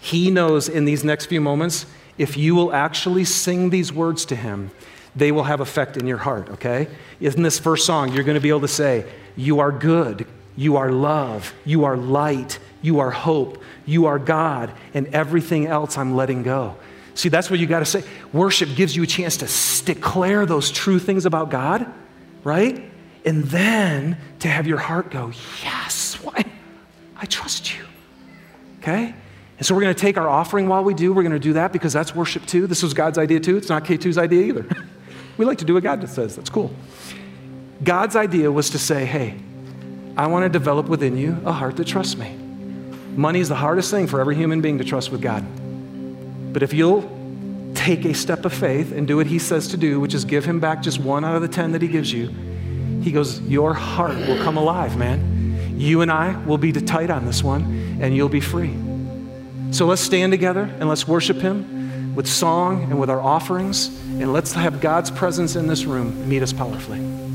He 0.00 0.30
knows 0.30 0.68
in 0.68 0.84
these 0.84 1.02
next 1.02 1.26
few 1.26 1.40
moments, 1.40 1.84
if 2.16 2.36
you 2.36 2.54
will 2.54 2.72
actually 2.72 3.24
sing 3.24 3.70
these 3.70 3.92
words 3.92 4.24
to 4.26 4.36
Him, 4.36 4.70
they 5.16 5.32
will 5.32 5.42
have 5.42 5.58
effect 5.58 5.96
in 5.96 6.06
your 6.06 6.18
heart, 6.18 6.48
okay? 6.50 6.86
In 7.20 7.42
this 7.42 7.58
first 7.58 7.84
song, 7.84 8.12
you're 8.12 8.22
going 8.22 8.36
to 8.36 8.40
be 8.40 8.50
able 8.50 8.60
to 8.60 8.68
say, 8.68 9.04
You 9.34 9.58
are 9.58 9.72
good, 9.72 10.28
you 10.54 10.76
are 10.76 10.92
love, 10.92 11.52
you 11.64 11.86
are 11.86 11.96
light, 11.96 12.60
you 12.82 13.00
are 13.00 13.10
hope, 13.10 13.60
you 13.84 14.06
are 14.06 14.20
God, 14.20 14.70
and 14.94 15.08
everything 15.08 15.66
else 15.66 15.98
I'm 15.98 16.14
letting 16.14 16.44
go. 16.44 16.76
See, 17.16 17.28
that's 17.28 17.50
what 17.50 17.58
you 17.58 17.66
got 17.66 17.80
to 17.80 17.84
say. 17.84 18.04
Worship 18.32 18.76
gives 18.76 18.94
you 18.94 19.02
a 19.02 19.08
chance 19.08 19.38
to 19.38 19.84
declare 19.84 20.46
those 20.46 20.70
true 20.70 21.00
things 21.00 21.26
about 21.26 21.50
God, 21.50 21.84
right? 22.44 22.80
And 23.24 23.42
then 23.42 24.18
to 24.38 24.46
have 24.46 24.68
your 24.68 24.78
heart 24.78 25.10
go, 25.10 25.32
Yes, 25.64 26.14
why? 26.22 26.44
I 27.16 27.26
trust 27.26 27.76
you. 27.76 27.87
Okay? 28.78 29.14
And 29.58 29.66
so 29.66 29.74
we're 29.74 29.82
going 29.82 29.94
to 29.94 30.00
take 30.00 30.16
our 30.16 30.28
offering 30.28 30.68
while 30.68 30.84
we 30.84 30.94
do. 30.94 31.12
We're 31.12 31.22
going 31.22 31.32
to 31.32 31.38
do 31.38 31.54
that 31.54 31.72
because 31.72 31.92
that's 31.92 32.14
worship 32.14 32.46
too. 32.46 32.66
This 32.66 32.82
was 32.82 32.94
God's 32.94 33.18
idea 33.18 33.40
too. 33.40 33.56
It's 33.56 33.68
not 33.68 33.84
K2's 33.84 34.16
idea 34.16 34.42
either. 34.44 34.66
we 35.36 35.44
like 35.44 35.58
to 35.58 35.64
do 35.64 35.74
what 35.74 35.82
God 35.82 36.08
says. 36.08 36.36
That's 36.36 36.50
cool. 36.50 36.70
God's 37.82 38.16
idea 38.16 38.50
was 38.50 38.70
to 38.70 38.78
say, 38.78 39.04
hey, 39.04 39.36
I 40.16 40.26
want 40.26 40.44
to 40.44 40.48
develop 40.48 40.86
within 40.86 41.16
you 41.16 41.40
a 41.44 41.52
heart 41.52 41.76
that 41.76 41.86
trusts 41.86 42.16
me. 42.16 42.36
Money 43.16 43.40
is 43.40 43.48
the 43.48 43.56
hardest 43.56 43.90
thing 43.90 44.06
for 44.06 44.20
every 44.20 44.36
human 44.36 44.60
being 44.60 44.78
to 44.78 44.84
trust 44.84 45.10
with 45.10 45.20
God. 45.20 45.44
But 46.52 46.62
if 46.62 46.72
you'll 46.72 47.08
take 47.74 48.04
a 48.04 48.14
step 48.14 48.44
of 48.44 48.52
faith 48.52 48.92
and 48.92 49.06
do 49.06 49.16
what 49.16 49.26
He 49.26 49.38
says 49.38 49.68
to 49.68 49.76
do, 49.76 50.00
which 50.00 50.14
is 50.14 50.24
give 50.24 50.44
Him 50.44 50.60
back 50.60 50.82
just 50.82 51.00
one 51.00 51.24
out 51.24 51.36
of 51.36 51.42
the 51.42 51.48
10 51.48 51.72
that 51.72 51.82
He 51.82 51.88
gives 51.88 52.12
you, 52.12 52.28
He 53.02 53.12
goes, 53.12 53.40
Your 53.42 53.74
heart 53.74 54.16
will 54.16 54.42
come 54.42 54.56
alive, 54.56 54.96
man. 54.96 55.37
You 55.78 56.02
and 56.02 56.10
I 56.10 56.36
will 56.44 56.58
be 56.58 56.72
tight 56.72 57.08
on 57.08 57.24
this 57.24 57.42
one, 57.42 57.98
and 58.00 58.14
you'll 58.14 58.28
be 58.28 58.40
free. 58.40 58.74
So 59.70 59.86
let's 59.86 60.02
stand 60.02 60.32
together 60.32 60.62
and 60.80 60.88
let's 60.88 61.06
worship 61.06 61.36
Him 61.36 62.14
with 62.14 62.26
song 62.26 62.82
and 62.84 62.98
with 62.98 63.10
our 63.10 63.20
offerings, 63.20 63.86
and 63.86 64.32
let's 64.32 64.52
have 64.54 64.80
God's 64.80 65.10
presence 65.10 65.54
in 65.54 65.68
this 65.68 65.84
room 65.84 66.28
meet 66.28 66.42
us 66.42 66.52
powerfully. 66.52 67.27